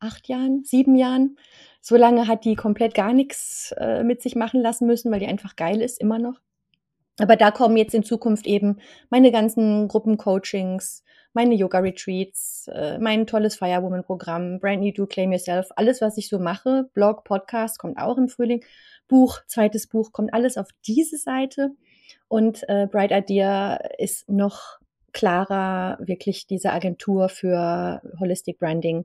acht 0.00 0.28
Jahren, 0.28 0.64
sieben 0.64 0.96
Jahren. 0.96 1.36
So 1.82 1.96
lange 1.96 2.26
hat 2.26 2.44
die 2.44 2.56
komplett 2.56 2.94
gar 2.94 3.12
nichts 3.12 3.74
äh, 3.78 4.02
mit 4.02 4.22
sich 4.22 4.34
machen 4.34 4.60
lassen 4.60 4.86
müssen, 4.86 5.12
weil 5.12 5.20
die 5.20 5.26
einfach 5.26 5.56
geil 5.56 5.80
ist, 5.80 6.00
immer 6.00 6.18
noch. 6.18 6.40
Aber 7.18 7.36
da 7.36 7.50
kommen 7.50 7.76
jetzt 7.76 7.94
in 7.94 8.02
Zukunft 8.02 8.46
eben 8.46 8.78
meine 9.10 9.30
ganzen 9.30 9.88
Gruppencoachings, 9.88 11.04
meine 11.32 11.54
Yoga-Retreats, 11.54 12.68
äh, 12.72 12.98
mein 12.98 13.26
tolles 13.26 13.56
Firewoman-Programm, 13.56 14.60
Brand 14.60 14.82
New 14.82 14.92
Do, 14.92 15.06
Claim 15.06 15.32
Yourself, 15.32 15.68
alles, 15.76 16.00
was 16.00 16.16
ich 16.18 16.28
so 16.28 16.38
mache, 16.38 16.88
Blog, 16.94 17.24
Podcast, 17.24 17.78
kommt 17.78 17.98
auch 17.98 18.18
im 18.18 18.28
Frühling. 18.28 18.64
Buch, 19.08 19.40
zweites 19.46 19.86
Buch, 19.86 20.12
kommt 20.12 20.34
alles 20.34 20.56
auf 20.56 20.68
diese 20.86 21.16
Seite. 21.16 21.70
Und 22.28 22.68
äh, 22.68 22.86
Bright 22.90 23.12
Idea 23.12 23.76
ist 23.98 24.28
noch 24.28 24.78
klarer 25.12 25.98
wirklich 26.00 26.46
diese 26.46 26.72
Agentur 26.72 27.28
für 27.28 28.00
Holistic 28.20 28.58
Branding, 28.58 29.04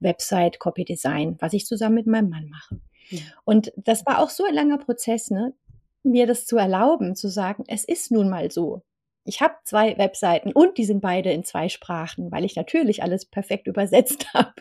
Website, 0.00 0.58
Copy 0.58 0.84
Design, 0.84 1.36
was 1.38 1.52
ich 1.52 1.66
zusammen 1.66 1.94
mit 1.94 2.06
meinem 2.06 2.28
Mann 2.28 2.48
mache. 2.48 2.80
Ja. 3.10 3.20
Und 3.44 3.72
das 3.76 4.04
war 4.04 4.18
auch 4.18 4.30
so 4.30 4.44
ein 4.44 4.54
langer 4.54 4.78
Prozess, 4.78 5.30
ne? 5.30 5.54
mir 6.02 6.26
das 6.26 6.46
zu 6.46 6.56
erlauben, 6.56 7.16
zu 7.16 7.28
sagen, 7.28 7.64
es 7.68 7.84
ist 7.84 8.10
nun 8.10 8.28
mal 8.28 8.50
so. 8.50 8.82
Ich 9.26 9.40
habe 9.40 9.54
zwei 9.64 9.98
Webseiten 9.98 10.52
und 10.52 10.78
die 10.78 10.84
sind 10.84 11.00
beide 11.00 11.30
in 11.32 11.44
zwei 11.44 11.68
Sprachen, 11.68 12.30
weil 12.30 12.44
ich 12.44 12.56
natürlich 12.56 13.02
alles 13.02 13.26
perfekt 13.26 13.66
übersetzt 13.66 14.32
habe, 14.34 14.54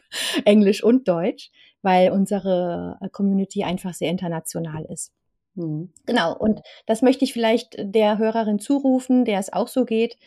Englisch 0.43 0.83
und 0.83 1.07
Deutsch, 1.07 1.51
weil 1.81 2.11
unsere 2.11 2.97
äh, 3.01 3.09
Community 3.09 3.63
einfach 3.63 3.93
sehr 3.93 4.09
international 4.09 4.85
ist. 4.85 5.13
Mhm. 5.55 5.91
Genau, 6.05 6.35
und 6.37 6.61
das 6.85 7.01
möchte 7.01 7.25
ich 7.25 7.33
vielleicht 7.33 7.75
der 7.79 8.17
Hörerin 8.17 8.59
zurufen, 8.59 9.25
der 9.25 9.39
es 9.39 9.51
auch 9.51 9.67
so 9.67 9.85
geht. 9.85 10.17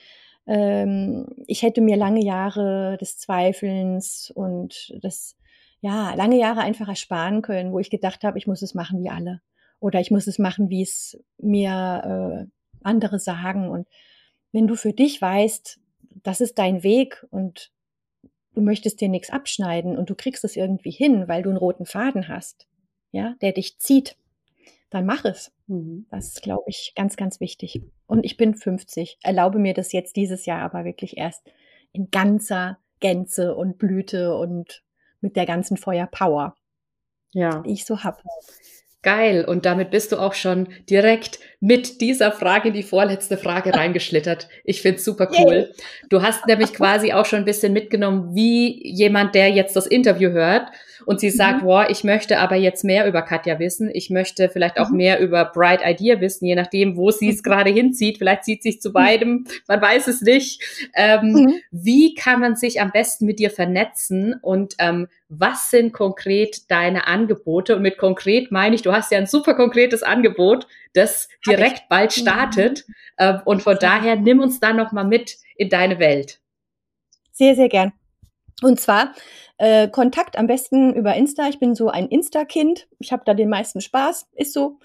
Ähm, 0.46 1.26
ich 1.46 1.62
hätte 1.62 1.80
mir 1.80 1.96
lange 1.96 2.24
Jahre 2.24 2.96
des 3.00 3.18
Zweifelns 3.18 4.32
und 4.34 4.94
das, 5.02 5.36
ja, 5.80 6.14
lange 6.14 6.38
Jahre 6.38 6.60
einfach 6.60 6.88
ersparen 6.88 7.42
können, 7.42 7.72
wo 7.72 7.78
ich 7.78 7.90
gedacht 7.90 8.24
habe, 8.24 8.38
ich 8.38 8.46
muss 8.46 8.62
es 8.62 8.74
machen 8.74 9.02
wie 9.02 9.10
alle. 9.10 9.42
Oder 9.80 10.00
ich 10.00 10.10
muss 10.10 10.26
es 10.26 10.38
machen, 10.38 10.70
wie 10.70 10.82
es 10.82 11.22
mir 11.36 12.48
äh, 12.48 12.50
andere 12.82 13.18
sagen. 13.18 13.68
Und 13.68 13.86
wenn 14.52 14.66
du 14.66 14.74
für 14.74 14.92
dich 14.92 15.20
weißt, 15.20 15.80
das 16.22 16.40
ist 16.40 16.58
dein 16.58 16.82
Weg 16.82 17.26
und 17.30 17.72
du 18.54 18.60
möchtest 18.60 19.00
dir 19.00 19.08
nichts 19.08 19.30
abschneiden 19.30 19.96
und 19.96 20.10
du 20.10 20.14
kriegst 20.14 20.44
es 20.44 20.56
irgendwie 20.56 20.90
hin, 20.90 21.28
weil 21.28 21.42
du 21.42 21.50
einen 21.50 21.58
roten 21.58 21.86
Faden 21.86 22.28
hast, 22.28 22.66
ja, 23.12 23.34
der 23.40 23.52
dich 23.52 23.78
zieht, 23.78 24.16
dann 24.90 25.06
mach 25.06 25.24
es. 25.24 25.52
Mhm. 25.66 26.06
Das 26.10 26.28
ist, 26.28 26.42
glaube 26.42 26.64
ich, 26.66 26.92
ganz, 26.96 27.16
ganz 27.16 27.40
wichtig. 27.40 27.80
Und 28.06 28.24
ich 28.24 28.36
bin 28.36 28.54
50, 28.54 29.18
erlaube 29.22 29.58
mir 29.58 29.74
das 29.74 29.92
jetzt 29.92 30.16
dieses 30.16 30.46
Jahr 30.46 30.62
aber 30.62 30.84
wirklich 30.84 31.16
erst 31.16 31.42
in 31.92 32.10
ganzer 32.10 32.78
Gänze 33.00 33.54
und 33.54 33.78
Blüte 33.78 34.34
und 34.36 34.82
mit 35.20 35.36
der 35.36 35.46
ganzen 35.46 35.76
Feuerpower, 35.76 36.56
ja. 37.32 37.60
die 37.60 37.72
ich 37.72 37.84
so 37.84 38.02
habe. 38.02 38.22
Geil. 39.02 39.44
Und 39.44 39.64
damit 39.64 39.90
bist 39.90 40.10
du 40.10 40.16
auch 40.16 40.34
schon 40.34 40.68
direkt 40.90 41.38
mit 41.60 42.00
dieser 42.00 42.32
Frage 42.32 42.68
in 42.68 42.74
die 42.74 42.82
vorletzte 42.82 43.36
Frage 43.36 43.72
reingeschlittert. 43.72 44.48
Ich 44.64 44.82
find's 44.82 45.04
super 45.04 45.30
cool. 45.38 45.72
Du 46.08 46.22
hast 46.22 46.46
nämlich 46.46 46.74
quasi 46.74 47.12
auch 47.12 47.24
schon 47.24 47.40
ein 47.40 47.44
bisschen 47.44 47.72
mitgenommen, 47.72 48.34
wie 48.34 48.84
jemand, 48.88 49.36
der 49.36 49.50
jetzt 49.50 49.76
das 49.76 49.86
Interview 49.86 50.30
hört 50.30 50.68
und 51.08 51.20
sie 51.20 51.30
sagt, 51.30 51.62
mhm. 51.62 51.66
boah, 51.66 51.88
ich 51.88 52.04
möchte 52.04 52.38
aber 52.38 52.56
jetzt 52.56 52.84
mehr 52.84 53.06
über 53.06 53.22
Katja 53.22 53.58
wissen. 53.58 53.90
Ich 53.92 54.10
möchte 54.10 54.48
vielleicht 54.50 54.78
auch 54.78 54.90
mhm. 54.90 54.96
mehr 54.96 55.20
über 55.20 55.46
Bright 55.46 55.80
Idea 55.82 56.20
wissen, 56.20 56.44
je 56.44 56.54
nachdem, 56.54 56.96
wo 56.96 57.10
sie 57.10 57.30
es 57.30 57.38
mhm. 57.38 57.42
gerade 57.44 57.70
hinzieht. 57.70 58.18
Vielleicht 58.18 58.44
zieht 58.44 58.62
sich 58.62 58.80
zu 58.82 58.92
beidem. 58.92 59.46
Man 59.68 59.80
weiß 59.80 60.08
es 60.08 60.20
nicht. 60.20 60.62
Ähm, 60.94 61.32
mhm. 61.32 61.54
Wie 61.70 62.14
kann 62.14 62.40
man 62.40 62.56
sich 62.56 62.80
am 62.80 62.92
besten 62.92 63.26
mit 63.26 63.38
dir 63.38 63.50
vernetzen 63.50 64.34
und 64.42 64.74
ähm, 64.78 65.08
was 65.28 65.70
sind 65.70 65.92
konkret 65.92 66.70
deine 66.70 67.06
Angebote? 67.06 67.76
Und 67.76 67.82
mit 67.82 67.98
konkret 67.98 68.50
meine 68.50 68.74
ich, 68.74 68.82
du 68.82 68.92
hast 68.92 69.12
ja 69.12 69.18
ein 69.18 69.26
super 69.26 69.54
konkretes 69.54 70.02
Angebot, 70.02 70.66
das 70.94 71.28
direkt 71.46 71.88
bald 71.88 72.16
mhm. 72.16 72.20
startet. 72.20 72.84
Mhm. 73.18 73.42
und 73.44 73.62
von 73.62 73.76
daher 73.78 74.16
nimm 74.16 74.40
uns 74.40 74.60
da 74.60 74.72
noch 74.72 74.92
mal 74.92 75.04
mit 75.04 75.36
in 75.56 75.68
deine 75.68 75.98
Welt. 75.98 76.40
Sehr, 77.32 77.54
sehr 77.54 77.68
gern. 77.68 77.92
Und 78.62 78.80
zwar 78.80 79.14
äh, 79.58 79.88
Kontakt 79.88 80.38
am 80.38 80.46
besten 80.46 80.94
über 80.94 81.14
Insta. 81.14 81.48
Ich 81.48 81.58
bin 81.58 81.74
so 81.74 81.88
ein 81.88 82.08
Insta-Kind. 82.08 82.88
Ich 82.98 83.12
habe 83.12 83.22
da 83.24 83.34
den 83.34 83.48
meisten 83.48 83.80
Spaß. 83.80 84.26
Ist 84.32 84.52
so. 84.52 84.78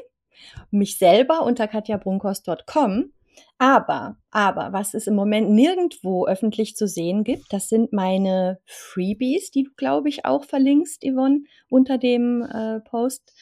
Mich 0.70 0.98
selber 0.98 1.42
unter 1.42 1.66
katjabrunkos.com. 1.66 3.12
Aber, 3.58 4.16
aber, 4.30 4.72
was 4.72 4.94
es 4.94 5.06
im 5.06 5.14
Moment 5.14 5.50
nirgendwo 5.50 6.26
öffentlich 6.26 6.76
zu 6.76 6.86
sehen 6.86 7.24
gibt, 7.24 7.52
das 7.52 7.68
sind 7.68 7.92
meine 7.92 8.58
Freebies, 8.66 9.50
die 9.50 9.64
du, 9.64 9.70
glaube 9.76 10.08
ich, 10.08 10.24
auch 10.24 10.44
verlinkst, 10.44 11.02
Yvonne, 11.02 11.40
unter 11.68 11.98
dem 11.98 12.42
äh, 12.42 12.80
Post. 12.80 13.32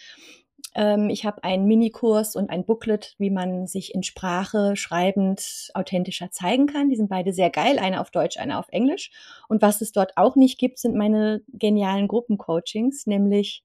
Ähm, 0.74 1.08
ich 1.10 1.24
habe 1.24 1.44
einen 1.44 1.66
Minikurs 1.66 2.36
und 2.36 2.50
ein 2.50 2.64
Booklet, 2.64 3.14
wie 3.18 3.30
man 3.30 3.66
sich 3.66 3.94
in 3.94 4.02
Sprache 4.02 4.76
schreibend 4.76 5.70
authentischer 5.74 6.30
zeigen 6.30 6.66
kann. 6.66 6.90
Die 6.90 6.96
sind 6.96 7.08
beide 7.08 7.32
sehr 7.32 7.50
geil, 7.50 7.78
einer 7.78 8.00
auf 8.00 8.10
Deutsch, 8.10 8.38
einer 8.38 8.58
auf 8.58 8.66
Englisch. 8.70 9.10
Und 9.48 9.62
was 9.62 9.80
es 9.80 9.92
dort 9.92 10.16
auch 10.16 10.36
nicht 10.36 10.58
gibt, 10.58 10.78
sind 10.78 10.96
meine 10.96 11.42
genialen 11.48 12.08
Gruppencoachings, 12.08 13.06
nämlich 13.06 13.62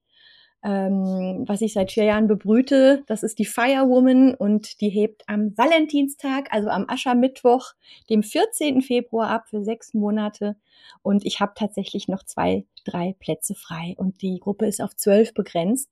ähm, 0.62 1.44
was 1.46 1.62
ich 1.62 1.72
seit 1.72 1.90
vier 1.90 2.04
Jahren 2.04 2.28
bebrüte. 2.28 3.02
Das 3.06 3.22
ist 3.22 3.38
die 3.38 3.46
Firewoman 3.46 4.34
und 4.34 4.80
die 4.80 4.90
hebt 4.90 5.22
am 5.26 5.56
Valentinstag, 5.56 6.52
also 6.52 6.68
am 6.68 6.84
Aschermittwoch, 6.88 7.72
dem 8.10 8.22
14. 8.22 8.82
Februar 8.82 9.30
ab 9.30 9.48
für 9.48 9.64
sechs 9.64 9.94
Monate. 9.94 10.56
Und 11.02 11.24
ich 11.24 11.40
habe 11.40 11.52
tatsächlich 11.56 12.08
noch 12.08 12.24
zwei, 12.24 12.66
drei 12.84 13.16
Plätze 13.18 13.54
frei. 13.54 13.94
Und 13.96 14.22
die 14.22 14.38
Gruppe 14.38 14.66
ist 14.66 14.82
auf 14.82 14.94
zwölf 14.96 15.32
begrenzt. 15.34 15.88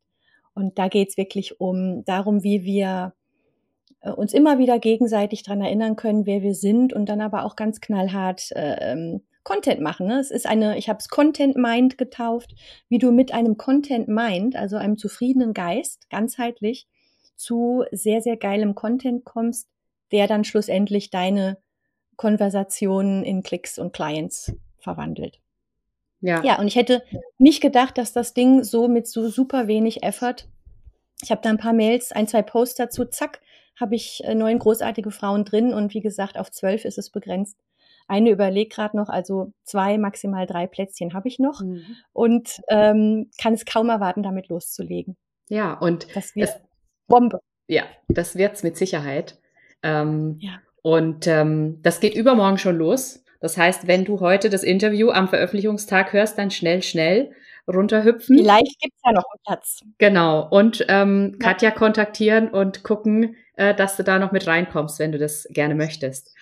Und 0.59 0.77
da 0.77 0.88
geht 0.88 1.11
es 1.11 1.16
wirklich 1.16 1.61
um 1.61 2.05
darum, 2.05 2.42
wie 2.42 2.64
wir 2.64 3.14
äh, 4.01 4.11
uns 4.11 4.35
immer 4.35 4.59
wieder 4.59 4.81
gegenseitig 4.81 5.44
dran 5.44 5.61
erinnern 5.61 5.94
können, 5.94 6.27
wer 6.27 6.42
wir 6.42 6.55
sind 6.55 6.92
und 6.92 7.09
dann 7.09 7.21
aber 7.21 7.44
auch 7.44 7.55
ganz 7.55 7.81
knallhart 7.81 8.51
äh, 8.57 8.92
ähm, 8.92 9.21
Content 9.44 9.81
machen. 9.81 10.09
Ne? 10.09 10.18
Es 10.18 10.33
ist 10.33 10.49
eine, 10.49 10.77
ich 10.77 10.88
habe 10.88 10.99
es 10.99 11.09
Content 11.11 11.55
Mind 11.55 11.97
getauft, 11.97 12.57
wie 12.88 12.99
du 12.99 13.12
mit 13.12 13.33
einem 13.33 13.57
Content 13.57 14.09
Mind, 14.09 14.57
also 14.57 14.77
einem 14.77 14.99
zufriedenen 14.99 15.55
Geist, 15.55 16.11
ganzheitlich 16.11 16.88
zu 17.37 17.85
sehr, 17.92 18.21
sehr 18.21 18.37
geilem 18.37 18.75
Content 18.75 19.25
kommst, 19.25 19.68
der 20.11 20.27
dann 20.27 20.42
schlussendlich 20.42 21.11
deine 21.11 21.59
Konversationen 22.16 23.23
in 23.23 23.44
Klicks 23.44 23.79
und 23.79 23.92
Clients 23.92 24.53
verwandelt. 24.81 25.38
Ja. 26.20 26.42
Ja, 26.44 26.59
und 26.59 26.66
ich 26.66 26.76
hätte 26.76 27.02
nicht 27.38 27.61
gedacht, 27.61 27.98
dass 27.98 28.12
das 28.12 28.35
Ding 28.35 28.64
so 28.64 28.88
mit 28.88 29.07
so 29.07 29.28
super 29.28 29.68
wenig 29.68 30.02
Effort. 30.02 30.37
Ich 31.22 31.31
habe 31.31 31.40
da 31.42 31.50
ein 31.50 31.59
paar 31.59 31.72
Mails, 31.72 32.12
ein, 32.12 32.26
zwei 32.26 32.42
Posts 32.42 32.76
dazu, 32.76 33.04
zack, 33.04 33.40
habe 33.78 33.94
ich 33.94 34.22
äh, 34.24 34.35
neun 34.35 34.59
großartige 34.59 35.11
Frauen 35.11 35.44
drin 35.44 35.72
und 35.72 35.94
wie 35.94 36.00
gesagt, 36.00 36.38
auf 36.38 36.50
zwölf 36.50 36.85
ist 36.85 36.98
es 36.98 37.11
begrenzt. 37.11 37.57
Eine 38.09 38.31
überlegt 38.31 38.72
gerade 38.72 38.96
noch, 38.96 39.09
also 39.09 39.52
zwei, 39.64 39.98
maximal 39.98 40.46
drei 40.46 40.66
Plätzchen 40.66 41.12
habe 41.12 41.28
ich 41.28 41.38
noch 41.38 41.61
mhm. 41.61 41.85
und 42.12 42.61
ähm, 42.68 43.31
kann 43.40 43.52
es 43.52 43.64
kaum 43.64 43.90
erwarten, 43.90 44.22
damit 44.22 44.48
loszulegen. 44.48 45.16
Ja, 45.48 45.74
und 45.74 46.07
das 46.16 46.35
wird 46.35 46.48
es, 46.48 46.57
Bombe. 47.07 47.40
Ja, 47.66 47.85
das 48.09 48.37
wird's 48.37 48.62
mit 48.62 48.76
Sicherheit. 48.76 49.38
Ähm, 49.83 50.38
ja. 50.40 50.61
Und 50.83 51.26
ähm, 51.26 51.81
das 51.83 52.00
geht 52.00 52.14
übermorgen 52.14 52.59
schon 52.59 52.76
los. 52.76 53.24
Das 53.40 53.57
heißt, 53.57 53.87
wenn 53.87 54.05
du 54.05 54.20
heute 54.20 54.51
das 54.51 54.62
Interview 54.62 55.11
am 55.11 55.29
Veröffentlichungstag 55.29 56.12
hörst, 56.12 56.38
dann 56.38 56.51
schnell, 56.51 56.83
schnell 56.83 57.33
runterhüpfen. 57.68 58.38
Vielleicht 58.38 58.81
gibt's 58.81 59.01
ja 59.05 59.12
noch 59.12 59.24
einen 59.31 59.42
Platz. 59.46 59.81
Genau. 59.98 60.48
Und 60.48 60.85
ähm, 60.88 61.37
ja. 61.40 61.48
Katja 61.48 61.70
kontaktieren 61.70 62.48
und 62.48 62.83
gucken, 62.83 63.37
äh, 63.57 63.74
dass 63.74 63.96
du 63.96 64.05
da 64.05 64.18
noch 64.18 64.33
mit 64.33 64.46
reinkommst, 64.46 64.98
wenn 64.98 65.12
du 65.12 65.18
das 65.18 65.46
gerne 65.51 65.74
möchtest. 65.74 66.35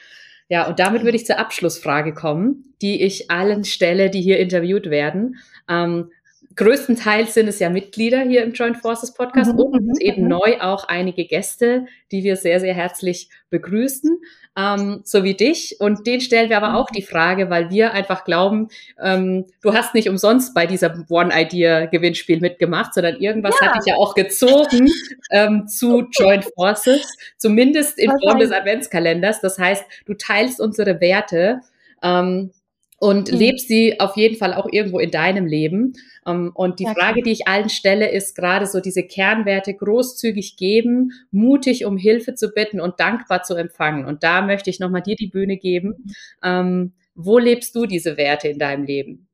Ja, 0.49 0.69
und 0.69 0.79
damit 0.79 1.03
würde 1.03 1.17
ich 1.17 1.27
zur 1.27 1.39
Abschlussfrage 1.39 2.15
kommen, 2.15 2.75
die 2.81 3.03
ich 3.03 3.31
allen 3.31 3.65
stelle, 3.65 4.11
die 4.11 4.23
hier 4.23 4.39
interviewt 4.39 4.91
werden. 4.91 5.37
Ähm, 5.69 6.11
größtenteils 6.57 7.35
sind 7.35 7.49
es 7.49 7.59
ja 7.59 7.71
Mitglieder 7.71 8.21
hier 8.21 8.43
im 8.43 8.53
Joint 8.53 8.79
Forces 8.79 9.15
Podcast 9.15 9.53
mhm, 9.53 9.61
und 9.61 9.87
mhm, 9.87 9.93
eben 10.01 10.23
mhm. 10.23 10.29
neu 10.29 10.61
auch 10.61 10.89
einige 10.89 11.27
Gäste, 11.27 11.87
die 12.11 12.25
wir 12.25 12.37
sehr, 12.37 12.61
sehr 12.61 12.75
herzlich 12.75 13.31
begrüßen 13.51 14.19
ähm, 14.57 15.01
so 15.05 15.23
wie 15.23 15.35
dich. 15.35 15.77
Und 15.81 16.07
den 16.07 16.21
stellen 16.21 16.49
wir 16.49 16.57
aber 16.57 16.79
auch 16.79 16.87
die 16.87 17.03
Frage, 17.03 17.51
weil 17.51 17.71
wir 17.71 17.93
einfach 17.93 18.25
glauben, 18.25 18.69
ähm, 19.03 19.45
du 19.61 19.75
hast 19.75 19.95
nicht 19.95 20.09
umsonst 20.09 20.55
bei 20.55 20.67
dieser 20.67 21.05
One-Idea-Gewinnspiel 21.09 22.41
mitgemacht, 22.41 22.95
sondern 22.95 23.17
irgendwas 23.17 23.55
ja. 23.61 23.69
hat 23.69 23.77
dich 23.77 23.93
ja 23.93 23.97
auch 23.97 24.15
gezogen 24.15 24.89
ähm, 25.31 25.69
zu 25.69 26.09
Joint 26.13 26.47
Forces, 26.55 27.07
zumindest 27.37 27.99
in 27.99 28.11
Form 28.23 28.39
des 28.39 28.51
Adventskalenders. 28.51 29.41
Das 29.41 29.59
heißt, 29.59 29.85
du 30.07 30.15
teilst 30.15 30.61
unsere 30.61 31.01
Werte. 31.01 31.61
Ähm, 32.03 32.53
und 32.99 33.31
mhm. 33.31 33.39
lebst 33.39 33.69
sie 33.69 34.01
auf 34.01 34.17
jeden 34.17 34.37
Fall 34.37 34.55
auch 34.55 34.67
irgendwo 34.71 34.99
in 34.99 35.11
deinem 35.11 35.47
Leben. 35.47 35.95
Ähm, 36.27 36.53
und 36.55 36.81
die 36.81 36.85
ja, 36.85 36.95
Frage, 36.95 37.23
die 37.23 37.33
ich 37.33 37.47
allen 37.47 37.69
stelle, 37.69 38.11
ist 38.11 38.35
gerade 38.35 38.67
so 38.67 38.81
diese 38.81 39.03
Kernwerte 39.03 39.75
großzügig 39.75 40.57
geben, 40.57 41.13
mutig 41.31 41.85
um 41.85 41.97
Hilfe 41.97 42.35
zu 42.35 42.51
bitten 42.51 42.81
und 42.81 42.99
dankbar 43.01 43.43
zu 43.43 43.55
empfangen. 43.55 44.07
Und 44.07 44.23
da 44.23 44.43
möchte 44.43 44.71
ich 44.71 44.81
nochmal 44.81 45.03
dir 45.03 45.17
die 45.17 45.29
Bühne 45.29 45.57
geben. 45.57 46.07
Ähm, 46.43 46.93
wo 47.15 47.39
lebst 47.39 47.75
du 47.75 47.87
diese 47.87 48.17
Werte 48.17 48.49
in 48.49 48.59
deinem 48.59 48.85
Leben? 48.85 49.29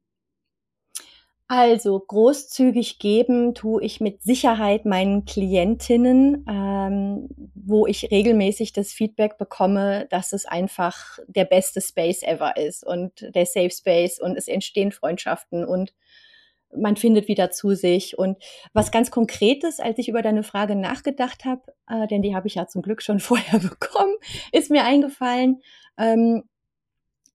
Also 1.54 2.00
großzügig 2.00 2.98
geben 2.98 3.54
tue 3.54 3.82
ich 3.82 4.00
mit 4.00 4.22
Sicherheit 4.22 4.86
meinen 4.86 5.26
Klientinnen, 5.26 6.46
ähm, 6.48 7.28
wo 7.64 7.86
ich 7.86 8.10
regelmäßig 8.10 8.72
das 8.72 8.92
Feedback 8.92 9.38
bekomme, 9.38 10.06
dass 10.10 10.32
es 10.32 10.46
einfach 10.46 11.18
der 11.26 11.44
beste 11.44 11.80
Space 11.80 12.22
ever 12.22 12.56
ist 12.56 12.84
und 12.84 13.34
der 13.34 13.46
Safe 13.46 13.70
Space 13.70 14.20
und 14.20 14.36
es 14.36 14.48
entstehen 14.48 14.92
Freundschaften 14.92 15.64
und 15.64 15.94
man 16.74 16.96
findet 16.96 17.28
wieder 17.28 17.50
zu 17.50 17.74
sich. 17.74 18.18
Und 18.18 18.42
was 18.72 18.90
ganz 18.90 19.10
Konkretes, 19.10 19.78
als 19.78 19.98
ich 19.98 20.08
über 20.08 20.22
deine 20.22 20.42
Frage 20.42 20.74
nachgedacht 20.74 21.44
habe, 21.44 21.62
äh, 21.88 22.06
denn 22.06 22.22
die 22.22 22.34
habe 22.34 22.48
ich 22.48 22.54
ja 22.54 22.66
zum 22.66 22.82
Glück 22.82 23.02
schon 23.02 23.20
vorher 23.20 23.60
bekommen, 23.60 24.14
ist 24.52 24.70
mir 24.70 24.84
eingefallen. 24.84 25.60
Ähm, 25.98 26.44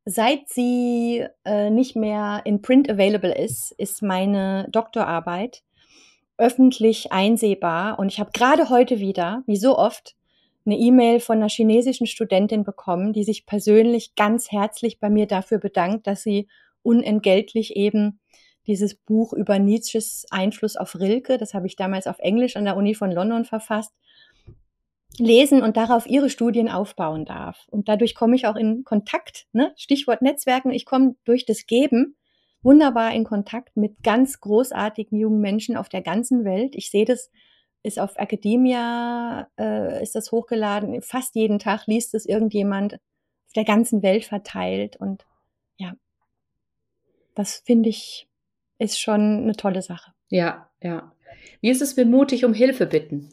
Seit 0.10 0.48
sie 0.48 1.26
äh, 1.44 1.70
nicht 1.70 1.98
mehr 1.98 2.42
in 2.46 2.62
Print 2.62 2.90
available 2.90 3.36
ist, 3.36 3.74
ist 3.74 4.02
meine 4.02 4.66
Doktorarbeit 4.72 5.64
öffentlich 6.38 7.12
einsehbar. 7.12 8.00
Und 8.00 8.12
ich 8.12 8.20
habe 8.20 8.32
gerade 8.34 8.70
heute 8.70 9.00
wieder, 9.00 9.44
wie 9.48 9.58
so 9.58 9.78
oft, 9.78 10.16
eine 10.66 10.78
E-Mail 10.78 11.20
von 11.22 11.38
einer 11.38 11.50
chinesischen 11.50 12.08
Studentin 12.08 12.64
bekommen, 12.64 13.14
die 13.14 13.24
sich 13.24 13.46
persönlich 13.46 14.16
ganz 14.16 14.52
herzlich 14.52 15.00
bei 15.00 15.10
mir 15.10 15.26
dafür 15.26 15.60
bedankt, 15.60 16.08
dass 16.08 16.24
sie 16.24 16.48
unentgeltlich 16.84 17.76
eben 17.76 18.20
dieses 18.68 18.96
Buch 18.96 19.32
über 19.32 19.60
Nietzsches 19.60 20.26
Einfluss 20.30 20.76
auf 20.76 21.00
Rilke, 21.00 21.38
das 21.38 21.54
habe 21.54 21.68
ich 21.68 21.78
damals 21.78 22.06
auf 22.06 22.20
Englisch 22.20 22.58
an 22.58 22.66
der 22.66 22.76
Uni 22.76 22.96
von 22.96 23.12
London 23.12 23.46
verfasst, 23.46 23.94
lesen 25.18 25.64
und 25.64 25.78
darauf 25.78 26.06
ihre 26.06 26.30
Studien 26.30 26.70
aufbauen 26.70 27.24
darf. 27.24 27.66
Und 27.72 27.88
dadurch 27.88 28.14
komme 28.14 28.36
ich 28.36 28.46
auch 28.46 28.58
in 28.58 28.84
Kontakt, 28.84 29.48
ne? 29.54 29.74
Stichwort 29.78 30.22
Netzwerken, 30.22 30.72
ich 30.72 30.86
komme 30.86 31.16
durch 31.24 31.46
das 31.46 31.66
Geben 31.66 32.18
wunderbar 32.68 33.14
in 33.14 33.24
Kontakt 33.24 33.78
mit 33.78 34.04
ganz 34.04 34.42
großartigen 34.42 35.18
jungen 35.18 35.40
Menschen 35.40 35.78
auf 35.78 35.88
der 35.88 36.02
ganzen 36.02 36.44
Welt. 36.44 36.76
Ich 36.76 36.92
sehe 36.92 37.06
das, 37.06 37.32
ist 37.82 38.00
auf 38.00 38.18
Academia, 38.18 39.50
äh, 39.58 40.04
ist 40.04 40.16
das 40.16 40.32
hochgeladen, 40.34 41.02
fast 41.02 41.36
jeden 41.36 41.60
Tag 41.60 41.88
liest 41.88 42.14
es 42.14 42.26
irgendjemand 42.26 42.96
auf 42.96 43.54
der 43.56 43.64
ganzen 43.64 44.04
Welt 44.04 44.26
verteilt. 44.26 44.98
Und 44.98 45.26
ja, 45.78 45.94
das 47.36 47.64
finde 47.66 47.88
ich, 47.88 48.28
ist 48.78 49.00
schon 49.00 49.44
eine 49.44 49.56
tolle 49.56 49.82
Sache. 49.82 50.12
Ja, 50.30 50.70
ja. 50.84 51.14
Wie 51.62 51.70
ist 51.70 51.82
es 51.82 51.96
mit 51.96 52.10
mutig 52.10 52.44
um 52.44 52.54
Hilfe 52.54 52.86
bitten? 52.86 53.30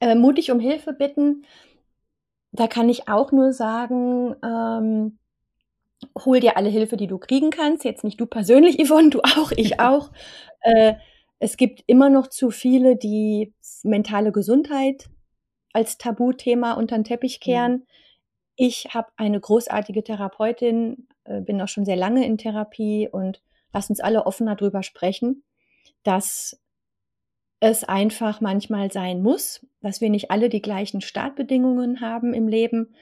Äh, 0.00 0.16
mutig 0.16 0.50
um 0.50 0.58
Hilfe 0.58 0.92
bitten, 0.92 1.44
da 2.50 2.66
kann 2.66 2.88
ich 2.88 3.08
auch 3.08 3.30
nur 3.30 3.52
sagen, 3.52 4.34
ähm, 4.42 5.18
hol 6.24 6.40
dir 6.40 6.56
alle 6.56 6.68
Hilfe, 6.68 6.96
die 6.96 7.06
du 7.06 7.18
kriegen 7.18 7.50
kannst. 7.50 7.84
Jetzt 7.84 8.04
nicht 8.04 8.20
du 8.20 8.26
persönlich, 8.26 8.78
Yvonne, 8.84 9.10
du 9.10 9.20
auch, 9.20 9.52
ich 9.52 9.80
auch. 9.80 10.10
äh, 10.60 10.94
es 11.38 11.56
gibt 11.56 11.82
immer 11.86 12.08
noch 12.08 12.28
zu 12.28 12.50
viele, 12.50 12.96
die 12.96 13.54
mentale 13.82 14.32
Gesundheit 14.32 15.08
als 15.72 15.98
Tabuthema 15.98 16.72
unter 16.72 16.96
den 16.96 17.04
Teppich 17.04 17.38
mhm. 17.40 17.44
kehren. 17.44 17.72
Mhm. 17.72 17.86
Ich 18.56 18.88
habe 18.94 19.08
eine 19.16 19.38
großartige 19.38 20.02
Therapeutin, 20.02 21.08
äh, 21.24 21.42
bin 21.42 21.60
auch 21.60 21.68
schon 21.68 21.84
sehr 21.84 21.96
lange 21.96 22.24
in 22.26 22.38
Therapie 22.38 23.08
und 23.10 23.42
lass 23.72 23.90
uns 23.90 24.00
alle 24.00 24.24
offener 24.24 24.56
darüber 24.56 24.82
sprechen, 24.82 25.44
dass 26.02 26.58
es 27.60 27.84
einfach 27.84 28.40
manchmal 28.40 28.90
sein 28.90 29.22
muss, 29.22 29.66
dass 29.80 30.00
wir 30.00 30.10
nicht 30.10 30.30
alle 30.30 30.48
die 30.48 30.62
gleichen 30.62 31.00
Startbedingungen 31.00 32.00
haben 32.00 32.34
im 32.34 32.48
Leben 32.48 32.94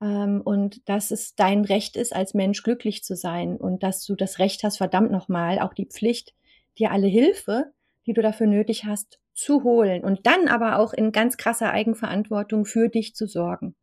ähm, 0.00 0.40
und 0.44 0.88
dass 0.88 1.10
es 1.10 1.34
dein 1.34 1.64
Recht 1.64 1.96
ist, 1.96 2.14
als 2.14 2.34
Mensch 2.34 2.62
glücklich 2.62 3.04
zu 3.04 3.16
sein 3.16 3.56
und 3.56 3.82
dass 3.82 4.04
du 4.04 4.14
das 4.14 4.38
Recht 4.38 4.62
hast, 4.64 4.78
verdammt 4.78 5.10
nochmal, 5.10 5.58
auch 5.58 5.74
die 5.74 5.86
Pflicht, 5.86 6.34
dir 6.78 6.90
alle 6.90 7.06
Hilfe, 7.06 7.72
die 8.06 8.12
du 8.12 8.22
dafür 8.22 8.46
nötig 8.46 8.84
hast, 8.84 9.18
zu 9.34 9.64
holen 9.64 10.04
und 10.04 10.26
dann 10.26 10.48
aber 10.48 10.78
auch 10.78 10.92
in 10.92 11.12
ganz 11.12 11.36
krasser 11.36 11.70
Eigenverantwortung 11.72 12.64
für 12.64 12.88
dich 12.88 13.14
zu 13.14 13.26
sorgen. 13.26 13.74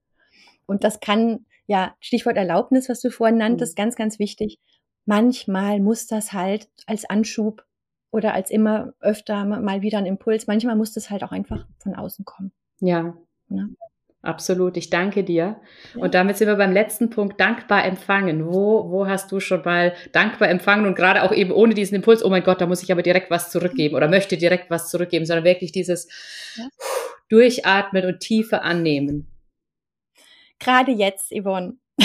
Und 0.66 0.84
das 0.84 1.00
kann, 1.00 1.46
ja, 1.68 1.96
Stichwort 2.00 2.38
Erlaubnis, 2.38 2.88
was 2.88 3.02
du 3.02 3.10
vorhin 3.10 3.38
nanntest, 3.38 3.78
mhm. 3.78 3.82
ganz, 3.82 3.96
ganz 3.96 4.20
wichtig. 4.20 4.60
Manchmal 5.06 5.80
muss 5.80 6.08
das 6.08 6.32
halt 6.32 6.70
als 6.86 7.10
Anschub 7.10 7.66
oder 8.12 8.34
als 8.34 8.52
immer 8.52 8.94
öfter 9.00 9.46
mal 9.46 9.82
wieder 9.82 9.98
ein 9.98 10.06
Impuls. 10.06 10.48
Manchmal 10.48 10.76
muss 10.76 10.94
das 10.94 11.10
halt 11.10 11.24
auch 11.24 11.32
einfach 11.32 11.68
von 11.80 11.96
außen 11.96 12.24
kommen. 12.24 12.52
Ja. 12.80 13.18
ja. 13.50 13.68
Absolut, 14.24 14.78
ich 14.78 14.92
danke 14.92 15.24
dir. 15.24 15.60
Ja. 15.96 16.02
Und 16.02 16.14
damit 16.14 16.38
sind 16.38 16.48
wir 16.48 16.56
beim 16.56 16.74
letzten 16.74 17.10
Punkt, 17.10 17.40
dankbar 17.40 17.84
empfangen. 17.86 18.46
Wo, 18.46 18.92
wo 18.92 19.08
hast 19.08 19.32
du 19.32 19.40
schon 19.40 19.64
mal 19.64 19.94
dankbar 20.12 20.50
empfangen 20.50 20.86
und 20.86 20.96
gerade 20.96 21.24
auch 21.24 21.32
eben 21.32 21.52
ohne 21.52 21.74
diesen 21.74 21.96
Impuls, 21.96 22.24
oh 22.24 22.30
mein 22.30 22.44
Gott, 22.44 22.62
da 22.62 22.68
muss 22.68 22.84
ich 22.84 22.92
aber 22.92 23.02
direkt 23.02 23.32
was 23.32 23.50
zurückgeben 23.50 23.96
oder 23.96 24.08
möchte 24.08 24.38
direkt 24.38 24.70
was 24.70 24.92
zurückgeben, 24.92 25.26
sondern 25.26 25.46
wirklich 25.46 25.72
dieses 25.72 26.08
ja. 26.56 26.68
Durchatmen 27.30 28.06
und 28.06 28.20
Tiefe 28.20 28.62
annehmen. 28.62 29.28
Gerade 30.60 30.92
jetzt, 30.92 31.32
Yvonne, 31.32 31.78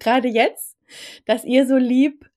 gerade 0.00 0.28
jetzt, 0.28 0.76
dass 1.24 1.44
ihr 1.44 1.66
so 1.66 1.76
lieb 1.76 2.28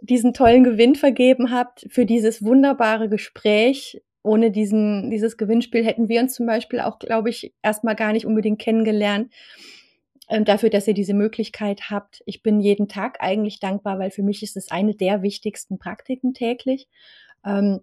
diesen 0.00 0.32
tollen 0.32 0.62
Gewinn 0.62 0.94
vergeben 0.94 1.50
habt 1.50 1.86
für 1.90 2.06
dieses 2.06 2.44
wunderbare 2.44 3.08
Gespräch. 3.08 4.00
Ohne 4.22 4.50
diesen, 4.50 5.10
dieses 5.10 5.36
Gewinnspiel 5.36 5.84
hätten 5.84 6.08
wir 6.08 6.20
uns 6.20 6.34
zum 6.34 6.46
Beispiel 6.46 6.80
auch, 6.80 6.98
glaube 6.98 7.30
ich, 7.30 7.54
erstmal 7.62 7.96
gar 7.96 8.12
nicht 8.12 8.26
unbedingt 8.26 8.60
kennengelernt. 8.60 9.32
Ähm, 10.28 10.44
dafür, 10.44 10.70
dass 10.70 10.86
ihr 10.86 10.94
diese 10.94 11.14
Möglichkeit 11.14 11.90
habt. 11.90 12.22
Ich 12.26 12.42
bin 12.42 12.60
jeden 12.60 12.86
Tag 12.86 13.16
eigentlich 13.20 13.58
dankbar, 13.58 13.98
weil 13.98 14.10
für 14.10 14.22
mich 14.22 14.42
ist 14.42 14.56
es 14.56 14.70
eine 14.70 14.94
der 14.94 15.22
wichtigsten 15.22 15.78
Praktiken 15.78 16.34
täglich. 16.34 16.88
Ähm, 17.44 17.80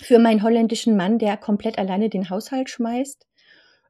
für 0.00 0.18
meinen 0.18 0.42
holländischen 0.42 0.96
Mann, 0.96 1.18
der 1.18 1.36
komplett 1.36 1.78
alleine 1.78 2.08
den 2.08 2.30
Haushalt 2.30 2.70
schmeißt. 2.70 3.26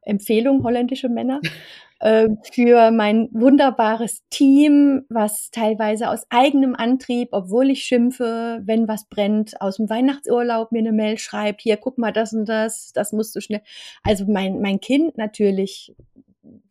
Empfehlung, 0.01 0.63
holländische 0.63 1.09
Männer. 1.09 1.39
äh, 1.99 2.29
für 2.51 2.91
mein 2.91 3.29
wunderbares 3.31 4.23
Team, 4.29 5.05
was 5.09 5.51
teilweise 5.51 6.09
aus 6.09 6.25
eigenem 6.29 6.75
Antrieb, 6.75 7.29
obwohl 7.31 7.69
ich 7.69 7.83
schimpfe, 7.83 8.61
wenn 8.63 8.87
was 8.87 9.05
brennt, 9.05 9.61
aus 9.61 9.77
dem 9.77 9.89
Weihnachtsurlaub 9.89 10.71
mir 10.71 10.79
eine 10.79 10.93
Mail 10.93 11.17
schreibt, 11.17 11.61
hier, 11.61 11.77
guck 11.77 11.97
mal, 11.97 12.13
das 12.13 12.33
und 12.33 12.45
das, 12.45 12.93
das 12.93 13.11
musst 13.11 13.35
du 13.35 13.41
schnell. 13.41 13.61
Also 14.03 14.25
mein, 14.27 14.61
mein 14.61 14.79
Kind 14.79 15.17
natürlich, 15.17 15.93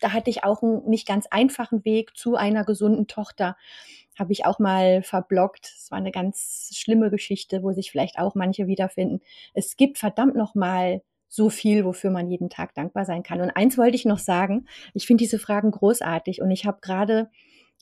da 0.01 0.12
hatte 0.12 0.31
ich 0.31 0.45
auch 0.45 0.62
einen 0.62 0.89
nicht 0.89 1.07
ganz 1.07 1.26
einfachen 1.31 1.85
Weg 1.85 2.16
zu 2.16 2.37
einer 2.37 2.64
gesunden 2.64 3.07
Tochter 3.07 3.57
habe 4.18 4.33
ich 4.33 4.45
auch 4.45 4.59
mal 4.59 5.05
verblockt. 5.05 5.72
Es 5.76 5.93
war 5.93 5.99
eine 5.99 6.11
ganz 6.11 6.72
schlimme 6.74 7.09
Geschichte, 7.09 7.62
wo 7.62 7.72
sich 7.72 7.93
vielleicht 7.93 8.18
auch 8.18 8.35
manche 8.35 8.66
wiederfinden. 8.66 9.20
Es 9.55 9.76
gibt 9.76 9.97
verdammt 9.97 10.35
noch 10.35 10.57
mal 10.57 11.03
so 11.29 11.51
viel, 11.51 11.85
wofür 11.85 12.11
man 12.11 12.31
jeden 12.31 12.49
Tag 12.51 12.74
dankbar 12.74 13.05
sein 13.05 13.22
kann. 13.22 13.41
Und 13.41 13.51
eins 13.51 13.76
wollte 13.79 13.97
ich 13.97 14.05
noch 14.05 14.18
sagen, 14.18 14.66
ich 14.95 15.07
finde 15.07 15.22
diese 15.22 15.39
Fragen 15.39 15.70
großartig 15.70 16.41
und 16.41 16.51
ich 16.51 16.66
habe 16.66 16.79
gerade 16.81 17.31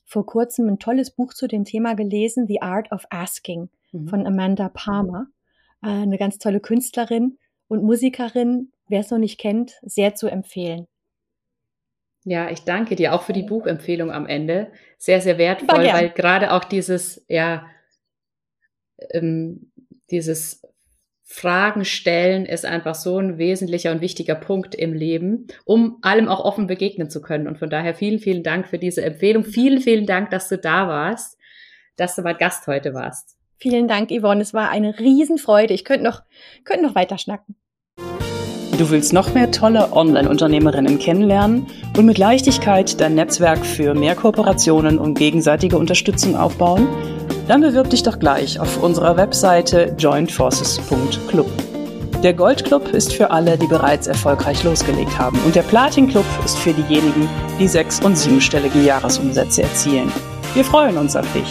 vor 0.05 0.27
kurzem 0.27 0.69
ein 0.69 0.79
tolles 0.79 1.11
Buch 1.11 1.35
zu 1.35 1.49
dem 1.49 1.65
Thema 1.65 1.95
gelesen, 1.95 2.47
The 2.47 2.63
Art 2.63 2.93
of 2.93 3.05
Asking 3.11 3.69
mhm. 3.93 4.09
von 4.09 4.27
Amanda 4.27 4.69
Palmer, 4.69 5.27
äh, 5.83 5.89
eine 5.89 6.19
ganz 6.19 6.39
tolle 6.39 6.61
Künstlerin 6.61 7.39
und 7.69 7.83
Musikerin. 7.83 8.73
Wer 8.89 9.01
es 9.01 9.11
noch 9.11 9.19
nicht 9.19 9.39
kennt, 9.39 9.75
sehr 9.83 10.15
zu 10.15 10.29
empfehlen. 10.29 10.87
Ja, 12.25 12.51
ich 12.51 12.63
danke 12.63 12.97
dir 12.97 13.15
auch 13.15 13.23
für 13.23 13.33
die 13.33 13.43
Buchempfehlung 13.43 14.11
am 14.11 14.27
Ende. 14.27 14.73
Sehr, 14.99 15.21
sehr 15.21 15.39
wertvoll, 15.39 15.85
weil 15.87 16.11
gerade 16.11 16.53
auch 16.53 16.65
dieses, 16.65 17.25
ja, 17.29 17.67
ähm, 19.11 19.73
dieses 20.11 20.63
Fragen 21.29 21.85
stellen 21.85 22.47
ist 22.47 22.65
einfach 22.65 22.95
so 22.95 23.19
ein 23.19 23.37
wesentlicher 23.37 23.91
und 23.91 24.01
wichtiger 24.01 24.37
Punkt 24.37 24.77
im 24.77 24.95
Leben, 24.95 25.49
um 25.65 25.99
allem 26.03 26.29
auch 26.29 26.45
offen 26.45 26.69
begegnen 26.69 27.11
zu 27.11 27.21
können. 27.21 27.49
Und 27.49 27.59
von 27.59 27.69
daher 27.69 27.97
vielen, 27.97 28.21
vielen 28.21 28.45
Dank 28.45 28.69
für 28.69 28.79
diese 28.79 29.05
Empfehlung. 29.05 29.45
Vielen, 29.45 29.81
vielen 29.81 30.07
Dank, 30.07 30.31
dass 30.31 30.49
du 30.49 30.57
da 30.57 30.87
warst, 30.87 31.37
dass 31.97 32.15
du 32.15 32.23
mein 32.23 32.39
Gast 32.39 32.69
heute 32.69 32.95
warst. 32.95 33.37
Vielen 33.59 33.89
Dank, 33.89 34.11
Yvonne. 34.13 34.41
Es 34.41 34.55
war 34.55 34.71
eine 34.71 35.01
Riesenfreude. 35.01 35.75
Ich 35.75 35.85
könnte 35.85 36.05
noch, 36.05 36.23
könnte 36.65 36.87
noch 36.87 36.95
weiter 36.95 37.19
schnacken. 37.19 37.57
Du 38.79 38.91
willst 38.91 39.13
noch 39.13 39.35
mehr 39.35 39.51
tolle 39.51 39.93
Online-Unternehmerinnen 39.93 41.01
kennenlernen 41.01 41.67
und 41.97 42.07
mit 42.07 42.19
Leichtigkeit 42.19 43.01
dein 43.01 43.17
Netzwerk 43.17 43.67
für 43.67 43.95
mehr 43.95 44.15
Kooperationen 44.15 44.99
und 44.99 45.19
gegenseitige 45.19 45.77
Unterstützung 45.77 46.37
aufbauen? 46.37 46.87
Dann 47.49 47.61
bewirb 47.61 47.91
dich 47.91 48.03
doch 48.03 48.19
gleich 48.19 48.59
auf 48.59 48.83
unserer 48.83 49.17
Webseite 49.17 49.95
jointforces.club. 49.99 51.47
Der 52.23 52.33
Goldclub 52.35 52.89
ist 52.89 53.13
für 53.13 53.31
alle, 53.31 53.57
die 53.57 53.67
bereits 53.67 54.07
erfolgreich 54.07 54.65
losgelegt 54.65 55.17
haben 55.19 55.39
und 55.45 55.55
der 55.55 55.63
Platin-Club 55.63 56.25
ist 56.45 56.59
für 56.59 56.73
diejenigen, 56.73 57.29
die 57.61 57.69
sechs- 57.69 58.01
und 58.01 58.17
siebenstellige 58.17 58.81
Jahresumsätze 58.81 59.63
erzielen. 59.63 60.11
Wir 60.55 60.65
freuen 60.65 60.97
uns 60.97 61.15
auf 61.15 61.31
dich. 61.35 61.47